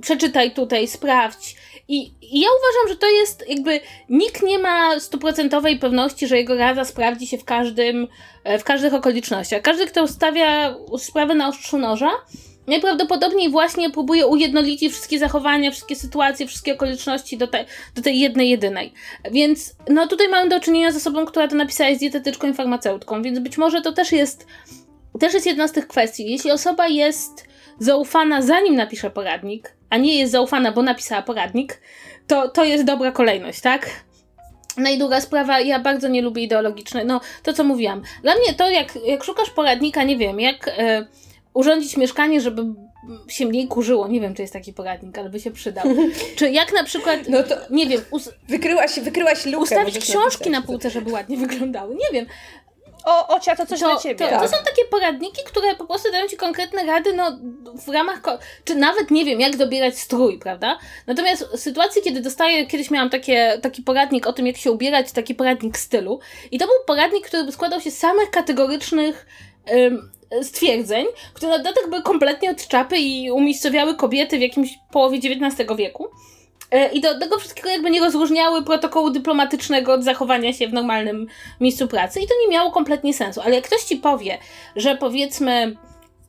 przeczytaj 0.00 0.50
tutaj, 0.50 0.88
sprawdź. 0.88 1.56
I, 1.88 1.96
I, 2.22 2.40
ja 2.40 2.48
uważam, 2.48 2.88
że 2.88 2.96
to 2.96 3.10
jest 3.10 3.44
jakby 3.48 3.80
nikt 4.08 4.42
nie 4.42 4.58
ma 4.58 5.00
stuprocentowej 5.00 5.78
pewności, 5.78 6.26
że 6.26 6.36
jego 6.36 6.54
rada 6.54 6.84
sprawdzi 6.84 7.26
się 7.26 7.38
w 7.38 7.44
każdym, 7.44 8.08
e, 8.44 8.58
w 8.58 8.64
każdych 8.64 8.94
okolicznościach. 8.94 9.62
Każdy, 9.62 9.86
kto 9.86 10.08
stawia 10.08 10.76
sprawę 10.98 11.34
na 11.34 11.48
ostrzu 11.48 11.78
noża, 11.78 12.10
najprawdopodobniej 12.66 13.50
właśnie 13.50 13.90
próbuje 13.90 14.26
ujednolicić 14.26 14.92
wszystkie 14.92 15.18
zachowania, 15.18 15.70
wszystkie 15.70 15.96
sytuacje, 15.96 16.46
wszystkie 16.46 16.74
okoliczności 16.74 17.38
do, 17.38 17.46
te, 17.46 17.64
do 17.94 18.02
tej 18.02 18.20
jednej, 18.20 18.50
jedynej. 18.50 18.92
Więc 19.30 19.74
no 19.88 20.06
tutaj 20.06 20.28
mamy 20.28 20.50
do 20.50 20.60
czynienia 20.60 20.92
z 20.92 20.96
osobą, 20.96 21.26
która 21.26 21.48
to 21.48 21.56
napisała 21.56 21.90
jest 21.90 22.00
dietetyczką 22.00 22.50
i 22.50 22.54
farmaceutką, 22.54 23.22
więc 23.22 23.38
być 23.38 23.58
może 23.58 23.82
to 23.82 23.92
też 23.92 24.12
jest, 24.12 24.46
też 25.20 25.34
jest 25.34 25.46
jedna 25.46 25.68
z 25.68 25.72
tych 25.72 25.88
kwestii. 25.88 26.30
Jeśli 26.30 26.50
osoba 26.50 26.88
jest 26.88 27.53
zaufana 27.78 28.42
zanim 28.42 28.74
napisze 28.74 29.10
poradnik, 29.10 29.76
a 29.90 29.96
nie 29.96 30.18
jest 30.18 30.32
zaufana, 30.32 30.72
bo 30.72 30.82
napisała 30.82 31.22
poradnik, 31.22 31.80
to, 32.26 32.48
to 32.48 32.64
jest 32.64 32.84
dobra 32.84 33.12
kolejność, 33.12 33.60
tak? 33.60 33.90
No 34.76 34.90
i 34.90 34.98
druga 34.98 35.20
sprawa, 35.20 35.60
ja 35.60 35.78
bardzo 35.78 36.08
nie 36.08 36.22
lubię 36.22 36.42
ideologiczne, 36.42 37.04
no 37.04 37.20
to 37.42 37.52
co 37.52 37.64
mówiłam. 37.64 38.02
Dla 38.22 38.34
mnie 38.34 38.54
to, 38.54 38.70
jak, 38.70 38.98
jak 39.06 39.24
szukasz 39.24 39.50
poradnika, 39.50 40.02
nie 40.02 40.16
wiem, 40.16 40.40
jak 40.40 40.68
e, 40.68 41.06
urządzić 41.54 41.96
mieszkanie, 41.96 42.40
żeby 42.40 42.62
się 43.28 43.46
mniej 43.46 43.68
kurzyło. 43.68 44.08
Nie 44.08 44.20
wiem, 44.20 44.34
czy 44.34 44.42
jest 44.42 44.52
taki 44.52 44.72
poradnik, 44.72 45.18
ale 45.18 45.30
by 45.30 45.40
się 45.40 45.50
przydał. 45.50 45.84
Czy 46.36 46.50
jak 46.50 46.72
na 46.72 46.84
przykład, 46.84 47.20
no 47.28 47.42
to 47.42 47.54
nie 47.70 47.86
wiem, 47.86 48.00
us- 48.10 48.30
wykryłaś, 48.48 49.00
wykryłaś 49.00 49.46
lukę. 49.46 49.58
Ustawić 49.58 49.98
książki 49.98 50.50
na 50.50 50.62
półce, 50.62 50.90
żeby 50.90 51.12
ładnie 51.12 51.36
wyglądały. 51.46 51.94
Nie 51.94 52.10
wiem 52.12 52.26
o, 53.04 53.28
Ocia, 53.28 53.56
to 53.56 53.66
coś 53.66 53.80
to, 53.80 53.86
dla 53.86 53.96
ciebie. 53.96 54.14
To, 54.14 54.24
to, 54.24 54.40
tak. 54.40 54.48
są 54.48 54.56
takie 54.64 54.84
poradniki, 54.90 55.42
które 55.46 55.74
po 55.74 55.84
prostu 55.84 56.12
dają 56.12 56.28
ci 56.28 56.36
konkretne 56.36 56.84
rady, 56.84 57.12
no 57.12 57.38
w 57.86 57.88
ramach, 57.88 58.20
czy 58.64 58.74
nawet 58.74 59.10
nie 59.10 59.24
wiem, 59.24 59.40
jak 59.40 59.56
dobierać 59.56 59.98
strój, 59.98 60.38
prawda? 60.38 60.78
Natomiast 61.06 61.44
w 61.44 61.60
sytuacji, 61.60 62.02
kiedy 62.02 62.20
dostaję, 62.20 62.66
kiedyś 62.66 62.90
miałam 62.90 63.10
takie, 63.10 63.58
taki 63.62 63.82
poradnik 63.82 64.26
o 64.26 64.32
tym, 64.32 64.46
jak 64.46 64.56
się 64.56 64.72
ubierać, 64.72 65.12
taki 65.12 65.34
poradnik 65.34 65.78
stylu. 65.78 66.20
I 66.50 66.58
to 66.58 66.66
był 66.66 66.74
poradnik, 66.86 67.26
który 67.26 67.52
składał 67.52 67.80
się 67.80 67.90
z 67.90 67.98
samych 67.98 68.30
kategorycznych 68.30 69.26
ym, 69.72 70.10
stwierdzeń, 70.42 71.06
które 71.34 71.52
na 71.52 71.58
dodatek 71.58 71.90
były 71.90 72.02
kompletnie 72.02 72.50
od 72.50 72.68
czapy 72.68 72.96
i 72.98 73.30
umiejscowiały 73.30 73.94
kobiety 73.96 74.38
w 74.38 74.40
jakimś 74.40 74.78
połowie 74.92 75.18
XIX 75.18 75.76
wieku. 75.76 76.08
E, 76.74 76.92
I 76.92 77.00
do 77.00 77.18
tego 77.18 77.38
wszystkiego 77.38 77.68
jakby 77.68 77.90
nie 77.90 78.00
rozróżniały 78.00 78.64
protokołu 78.64 79.10
dyplomatycznego 79.10 79.92
od 79.92 80.04
zachowania 80.04 80.52
się 80.52 80.68
w 80.68 80.72
normalnym 80.72 81.26
miejscu 81.60 81.88
pracy 81.88 82.20
i 82.20 82.26
to 82.26 82.34
nie 82.40 82.48
miało 82.48 82.70
kompletnie 82.70 83.14
sensu. 83.14 83.40
Ale 83.40 83.54
jak 83.54 83.64
ktoś 83.64 83.82
ci 83.82 83.96
powie, 83.96 84.38
że 84.76 84.96
powiedzmy, 84.96 85.76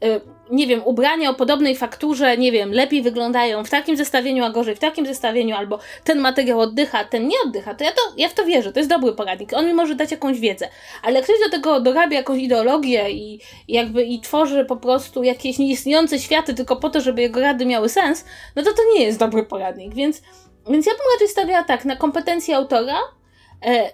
e, 0.04 0.22
nie 0.50 0.68
wiem, 0.68 0.82
ubrania 0.86 1.30
o 1.30 1.34
podobnej 1.34 1.76
fakturze, 1.76 2.38
nie 2.38 2.52
wiem, 2.52 2.72
lepiej 2.72 3.02
wyglądają 3.02 3.64
w 3.64 3.70
takim 3.70 3.98
zestawieniu, 3.98 4.43
a 4.43 4.50
gorzej 4.50 4.76
w 4.76 4.80
takim 4.80 5.06
zestawieniu, 5.06 5.56
albo 5.56 5.80
ten 6.04 6.20
materiał 6.20 6.60
oddycha, 6.60 7.04
ten 7.04 7.28
nie 7.28 7.36
oddycha, 7.46 7.76
to 7.76 7.84
ja, 7.84 7.91
to 7.91 8.02
ja 8.18 8.30
w 8.30 8.34
to 8.34 8.46
wierzę, 8.46 8.74
to 8.74 8.80
jest 8.80 8.89
dobry 8.89 9.14
poradnik. 9.14 9.54
On 9.54 9.66
mi 9.66 9.74
może 9.74 9.96
dać 9.96 10.12
jakąś 10.12 10.39
wiedzę. 10.39 10.70
Ale 11.04 11.22
ktoś 11.22 11.36
do 11.46 11.50
tego 11.50 11.80
dorabia 11.80 12.18
jakąś 12.18 12.39
ideologię 12.39 13.12
i 13.12 13.39
jakby 13.68 14.04
i 14.04 14.20
tworzy 14.20 14.66
po 14.66 14.78
prostu 14.78 15.24
jakieś 15.24 15.58
nieistniejące 15.58 16.20
światy 16.20 16.54
tylko 16.54 16.76
po 16.76 16.89
to, 16.89 17.02
żeby 17.02 17.22
jego 17.22 17.41
rady 17.41 17.66
miały 17.66 17.89
sens, 17.89 18.26
no 18.56 18.64
to 18.64 18.74
to 18.74 18.82
nie 18.93 19.04
jest 19.04 19.20
dobry 19.20 19.43
poradnik. 19.43 19.93
Więc, 19.93 20.22
więc 20.70 20.86
ja 20.86 20.93
bym 20.93 21.02
raczej 21.14 21.28
stawiała 21.28 21.64
tak, 21.64 21.86
na 21.86 21.96
kompetencje 21.96 22.56
autora, 22.56 22.98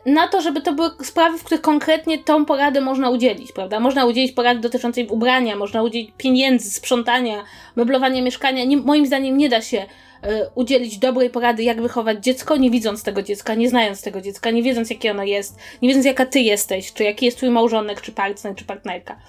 na 0.05 0.27
to, 0.27 0.41
żeby 0.41 0.61
to 0.61 0.73
były 0.73 0.89
sprawy, 1.03 1.37
w 1.37 1.43
których 1.43 1.61
konkretnie 1.61 2.17
tą 2.17 2.45
poradę 2.45 2.81
można 2.81 3.09
udzielić, 3.09 3.51
prawda? 3.51 3.79
Można 3.79 4.05
udzielić 4.05 4.31
porady 4.31 4.59
dotyczącej 4.59 5.07
ubrania, 5.07 5.55
można 5.55 5.83
udzielić 5.83 6.11
pieniędzy, 6.17 6.69
sprzątania, 6.69 7.43
meblowania 7.75 8.21
mieszkania. 8.21 8.63
Nie, 8.63 8.77
moim 8.77 9.05
zdaniem 9.05 9.37
nie 9.37 9.49
da 9.49 9.61
się 9.61 9.85
e, 10.23 10.49
udzielić 10.55 10.97
dobrej 10.97 11.29
porady, 11.29 11.63
jak 11.63 11.81
wychować 11.81 12.23
dziecko, 12.23 12.57
nie 12.57 12.71
widząc 12.71 13.03
tego 13.03 13.23
dziecka, 13.23 13.55
nie 13.55 13.69
znając 13.69 14.01
tego 14.01 14.21
dziecka, 14.21 14.51
nie 14.51 14.63
wiedząc, 14.63 14.89
jakie 14.89 15.11
ono 15.11 15.23
jest, 15.23 15.59
nie 15.81 15.89
wiedząc, 15.89 16.05
jaka 16.05 16.25
ty 16.25 16.39
jesteś, 16.39 16.93
czy 16.93 17.03
jaki 17.03 17.25
jest 17.25 17.37
twój 17.37 17.49
małżonek, 17.49 18.01
czy 18.01 18.11
partner, 18.11 18.55
czy 18.55 18.65
partnerka. 18.65 19.19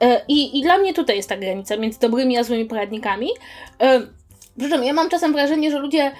E, 0.00 0.20
I, 0.28 0.58
I 0.58 0.62
dla 0.62 0.78
mnie 0.78 0.94
tutaj 0.94 1.16
jest 1.16 1.28
ta 1.28 1.36
granica 1.36 1.76
między 1.76 2.00
dobrymi 2.00 2.38
a 2.38 2.44
złymi 2.44 2.64
poradnikami. 2.64 3.28
Przy 4.58 4.70
czym 4.70 4.84
ja 4.84 4.92
mam 4.92 5.08
czasem 5.08 5.32
wrażenie, 5.32 5.70
że 5.70 5.78
ludzie 5.78 6.12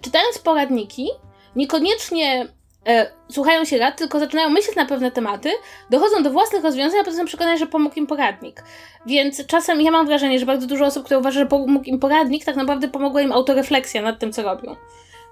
czytając 0.00 0.38
poradniki, 0.38 1.08
niekoniecznie 1.56 2.48
e, 2.86 3.10
słuchają 3.30 3.64
się 3.64 3.78
rad, 3.78 3.98
tylko 3.98 4.20
zaczynają 4.20 4.50
myśleć 4.50 4.76
na 4.76 4.86
pewne 4.86 5.10
tematy, 5.10 5.50
dochodzą 5.90 6.22
do 6.22 6.30
własnych 6.30 6.64
rozwiązań, 6.64 7.00
a 7.00 7.04
potem 7.04 7.18
są 7.18 7.24
przekonani, 7.24 7.58
że 7.58 7.66
pomógł 7.66 7.94
im 7.96 8.06
poradnik. 8.06 8.62
Więc 9.06 9.46
czasem 9.46 9.80
ja 9.80 9.90
mam 9.90 10.06
wrażenie, 10.06 10.38
że 10.38 10.46
bardzo 10.46 10.66
dużo 10.66 10.84
osób, 10.86 11.04
które 11.04 11.20
uważa, 11.20 11.40
że 11.40 11.46
pomógł 11.46 11.84
im 11.84 11.98
poradnik, 11.98 12.44
tak 12.44 12.56
naprawdę 12.56 12.88
pomogła 12.88 13.20
im 13.20 13.32
autorefleksja 13.32 14.02
nad 14.02 14.18
tym, 14.18 14.32
co 14.32 14.42
robią. 14.42 14.76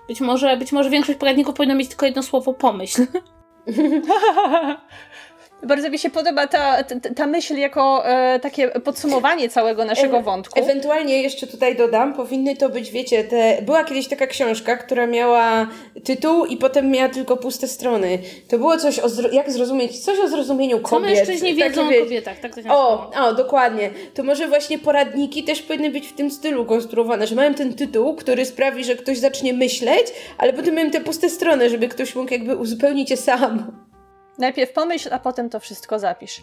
Być 0.08 0.20
może, 0.20 0.56
być 0.56 0.72
może 0.72 0.90
większość 0.90 1.18
poradników 1.18 1.54
powinna 1.54 1.74
mieć 1.74 1.88
tylko 1.88 2.06
jedno 2.06 2.22
słowo 2.22 2.54
pomyśl. 2.54 3.06
Bardzo 5.62 5.90
mi 5.90 5.98
się 5.98 6.10
podoba 6.10 6.46
ta, 6.46 6.82
ta, 6.84 6.94
ta 7.16 7.26
myśl 7.26 7.56
jako 7.56 8.06
e, 8.06 8.40
takie 8.40 8.68
podsumowanie 8.68 9.48
całego 9.48 9.84
naszego 9.84 10.18
e 10.18 10.22
wątku. 10.22 10.60
Ewentualnie 10.60 11.22
jeszcze 11.22 11.46
tutaj 11.46 11.76
dodam, 11.76 12.14
powinny 12.14 12.56
to 12.56 12.68
być, 12.68 12.90
wiecie, 12.90 13.24
te, 13.24 13.62
była 13.62 13.84
kiedyś 13.84 14.08
taka 14.08 14.26
książka, 14.26 14.76
która 14.76 15.06
miała 15.06 15.66
tytuł 16.04 16.46
i 16.46 16.56
potem 16.56 16.90
miała 16.90 17.08
tylko 17.08 17.36
puste 17.36 17.68
strony. 17.68 18.18
To 18.48 18.58
było 18.58 18.76
coś 18.76 18.98
o, 18.98 19.08
jak 19.32 19.50
zrozumieć, 19.50 19.98
coś 19.98 20.18
o 20.18 20.28
zrozumieniu 20.28 20.80
kobiet. 20.80 21.10
Co 21.10 21.14
mężczyźni 21.14 21.54
wiedzą 21.54 21.88
o 21.88 22.00
kobietach, 22.00 22.38
tak 22.38 22.54
to 22.54 22.62
się 22.62 22.70
o, 22.70 23.10
o, 23.10 23.32
dokładnie. 23.32 23.90
To 24.14 24.22
może 24.22 24.48
właśnie 24.48 24.78
poradniki 24.78 25.44
też 25.44 25.62
powinny 25.62 25.90
być 25.90 26.08
w 26.08 26.12
tym 26.12 26.30
stylu 26.30 26.64
konstruowane, 26.64 27.26
że 27.26 27.34
mają 27.34 27.54
ten 27.54 27.74
tytuł, 27.74 28.14
który 28.14 28.44
sprawi, 28.44 28.84
że 28.84 28.96
ktoś 28.96 29.18
zacznie 29.18 29.52
myśleć, 29.52 30.06
ale 30.38 30.52
potem 30.52 30.74
mają 30.74 30.90
te 30.90 31.00
puste 31.00 31.30
strony, 31.30 31.70
żeby 31.70 31.88
ktoś 31.88 32.14
mógł 32.14 32.32
jakby 32.32 32.56
uzupełnić 32.56 33.10
je 33.10 33.16
sam. 33.16 33.87
Najpierw 34.38 34.72
pomyśl, 34.72 35.14
a 35.14 35.18
potem 35.18 35.50
to 35.50 35.60
wszystko 35.60 35.98
zapisz. 35.98 36.42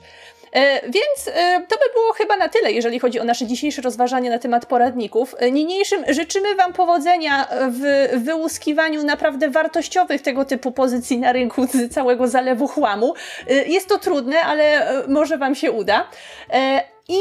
E, 0.55 0.81
więc 0.81 1.27
e, 1.27 1.61
to 1.67 1.75
by 1.75 1.93
było 1.93 2.13
chyba 2.13 2.37
na 2.37 2.49
tyle, 2.49 2.71
jeżeli 2.71 2.99
chodzi 2.99 3.19
o 3.19 3.23
nasze 3.23 3.45
dzisiejsze 3.45 3.81
rozważanie 3.81 4.29
na 4.29 4.39
temat 4.39 4.65
poradników. 4.65 5.35
E, 5.39 5.51
niniejszym 5.51 6.03
życzymy 6.07 6.55
Wam 6.55 6.73
powodzenia 6.73 7.47
w 7.69 8.09
wyłuskiwaniu 8.23 9.03
naprawdę 9.03 9.49
wartościowych 9.49 10.21
tego 10.21 10.45
typu 10.45 10.71
pozycji 10.71 11.19
na 11.19 11.31
rynku 11.31 11.67
z 11.67 11.93
całego 11.93 12.27
zalewu 12.27 12.67
chłamu. 12.67 13.13
Jest 13.67 13.89
to 13.89 13.99
trudne, 13.99 14.41
ale 14.41 14.87
może 15.07 15.37
Wam 15.37 15.55
się 15.55 15.71
uda. 15.71 16.07
I 17.09 17.19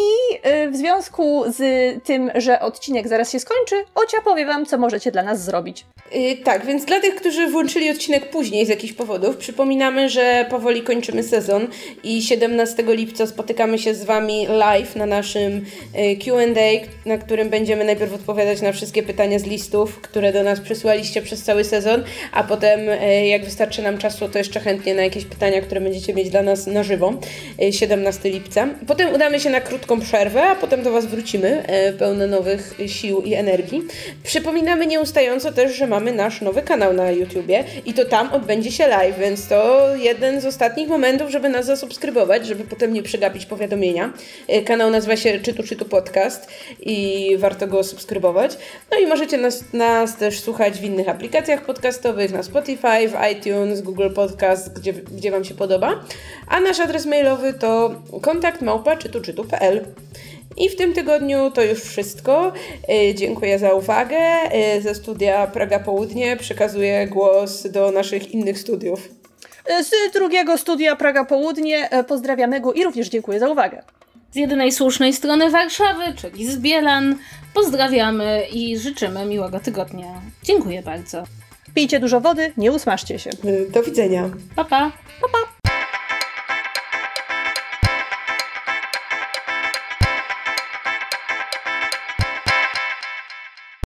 y, 0.66 0.70
w 0.70 0.76
związku 0.76 1.44
z 1.48 1.62
tym, 2.04 2.30
że 2.34 2.60
odcinek 2.60 3.08
zaraz 3.08 3.32
się 3.32 3.40
skończy, 3.40 3.74
Ocia 3.94 4.18
powie 4.24 4.46
Wam, 4.46 4.66
co 4.66 4.78
możecie 4.78 5.12
dla 5.12 5.22
nas 5.22 5.44
zrobić. 5.44 5.84
Yy, 6.12 6.36
tak, 6.36 6.66
więc 6.66 6.84
dla 6.84 7.00
tych, 7.00 7.14
którzy 7.14 7.48
włączyli 7.48 7.90
odcinek 7.90 8.30
później 8.30 8.66
z 8.66 8.68
jakichś 8.68 8.92
powodów, 8.92 9.36
przypominamy, 9.36 10.08
że 10.08 10.46
powoli 10.50 10.82
kończymy 10.82 11.22
sezon 11.22 11.68
i 12.04 12.22
17 12.22 12.82
lipca 12.86 13.26
spotykamy 13.26 13.78
się 13.78 13.94
z 13.94 14.04
Wami 14.04 14.46
live 14.46 14.96
na 14.96 15.06
naszym 15.06 15.56
y, 15.56 16.16
QA, 16.16 16.86
na 17.06 17.18
którym 17.18 17.50
będziemy 17.50 17.84
najpierw 17.84 18.14
odpowiadać 18.14 18.62
na 18.62 18.72
wszystkie 18.72 19.02
pytania 19.02 19.38
z 19.38 19.44
listów, 19.44 20.00
które 20.00 20.32
do 20.32 20.42
nas 20.42 20.60
przysłaliście 20.60 21.22
przez 21.22 21.42
cały 21.42 21.64
sezon, 21.64 22.04
a 22.32 22.44
potem, 22.44 22.80
y, 22.88 23.26
jak 23.26 23.44
wystarczy 23.44 23.82
nam 23.82 23.98
czasu, 23.98 24.28
to 24.28 24.38
jeszcze 24.38 24.60
chętnie 24.60 24.94
na 24.94 25.02
jakieś 25.02 25.24
pytania, 25.24 25.60
które 25.60 25.80
będziecie 25.80 26.14
mieć 26.14 26.30
dla 26.30 26.42
nas 26.42 26.66
na 26.66 26.82
żywo. 26.82 27.12
17 27.70 28.30
lipca. 28.30 28.68
Potem 28.86 29.14
udamy 29.14 29.40
się 29.40 29.50
na 29.50 29.60
krótką 29.74 30.00
przerwę, 30.00 30.42
a 30.42 30.54
potem 30.54 30.82
do 30.82 30.92
Was 30.92 31.06
wrócimy 31.06 31.66
e, 31.66 31.92
pełne 31.92 32.26
nowych 32.26 32.74
sił 32.86 33.22
i 33.22 33.34
energii. 33.34 33.82
Przypominamy 34.24 34.86
nieustająco 34.86 35.52
też, 35.52 35.76
że 35.76 35.86
mamy 35.86 36.12
nasz 36.12 36.40
nowy 36.40 36.62
kanał 36.62 36.92
na 36.92 37.10
YouTubie 37.10 37.64
i 37.86 37.94
to 37.94 38.04
tam 38.04 38.32
odbędzie 38.32 38.72
się 38.72 38.88
live, 38.88 39.18
więc 39.18 39.48
to 39.48 39.88
jeden 39.96 40.40
z 40.40 40.46
ostatnich 40.46 40.88
momentów, 40.88 41.30
żeby 41.30 41.48
nas 41.48 41.66
zasubskrybować, 41.66 42.46
żeby 42.46 42.64
potem 42.64 42.92
nie 42.92 43.02
przegapić 43.02 43.46
powiadomienia. 43.46 44.12
E, 44.48 44.62
kanał 44.62 44.90
nazywa 44.90 45.16
się 45.16 45.40
Czytu 45.40 45.62
Czytu 45.62 45.84
Podcast 45.84 46.48
i 46.80 47.28
warto 47.38 47.66
go 47.66 47.84
subskrybować. 47.84 48.56
No 48.90 48.98
i 48.98 49.06
możecie 49.06 49.38
nas, 49.38 49.64
nas 49.72 50.16
też 50.16 50.40
słuchać 50.40 50.78
w 50.78 50.84
innych 50.84 51.08
aplikacjach 51.08 51.64
podcastowych, 51.64 52.32
na 52.32 52.42
Spotify, 52.42 53.08
w 53.08 53.14
iTunes, 53.32 53.80
Google 53.80 54.10
Podcast, 54.14 54.78
gdzie, 54.78 54.92
gdzie 54.92 55.30
Wam 55.30 55.44
się 55.44 55.54
podoba. 55.54 56.04
A 56.48 56.60
nasz 56.60 56.80
adres 56.80 57.06
mailowy 57.06 57.54
to 57.54 57.90
kontakt 58.22 58.62
małpa 58.62 58.96
czytu.pl. 58.96 59.63
I 60.56 60.68
w 60.68 60.76
tym 60.76 60.94
tygodniu 60.94 61.50
to 61.50 61.62
już 61.62 61.80
wszystko. 61.80 62.52
E, 62.88 63.14
dziękuję 63.14 63.58
za 63.58 63.74
uwagę. 63.74 64.16
E, 64.16 64.80
ze 64.80 64.94
studia 64.94 65.46
Praga 65.46 65.78
Południe 65.78 66.36
przekazuję 66.36 67.06
głos 67.06 67.66
do 67.70 67.90
naszych 67.90 68.30
innych 68.30 68.58
studiów. 68.58 69.08
Z 69.82 70.12
drugiego 70.12 70.58
studia 70.58 70.96
Praga 70.96 71.24
Południe 71.24 71.88
pozdrawiamy 72.08 72.60
go 72.60 72.72
i 72.72 72.84
również 72.84 73.08
dziękuję 73.08 73.40
za 73.40 73.48
uwagę. 73.48 73.82
Z 74.30 74.36
jedynej 74.36 74.72
słusznej 74.72 75.12
strony 75.12 75.50
Warszawy, 75.50 76.04
czyli 76.16 76.46
z 76.46 76.58
Bielan, 76.58 77.18
pozdrawiamy 77.54 78.46
i 78.52 78.78
życzymy 78.78 79.26
miłego 79.26 79.60
tygodnia. 79.60 80.22
Dziękuję 80.42 80.82
bardzo. 80.82 81.24
Pijcie 81.74 82.00
dużo 82.00 82.20
wody, 82.20 82.52
nie 82.56 82.72
usmażcie 82.72 83.18
się. 83.18 83.30
Do 83.70 83.82
widzenia. 83.82 84.30
Pa, 84.56 84.64
pa. 84.64 84.92
Pa, 85.20 85.28
pa. 85.32 85.53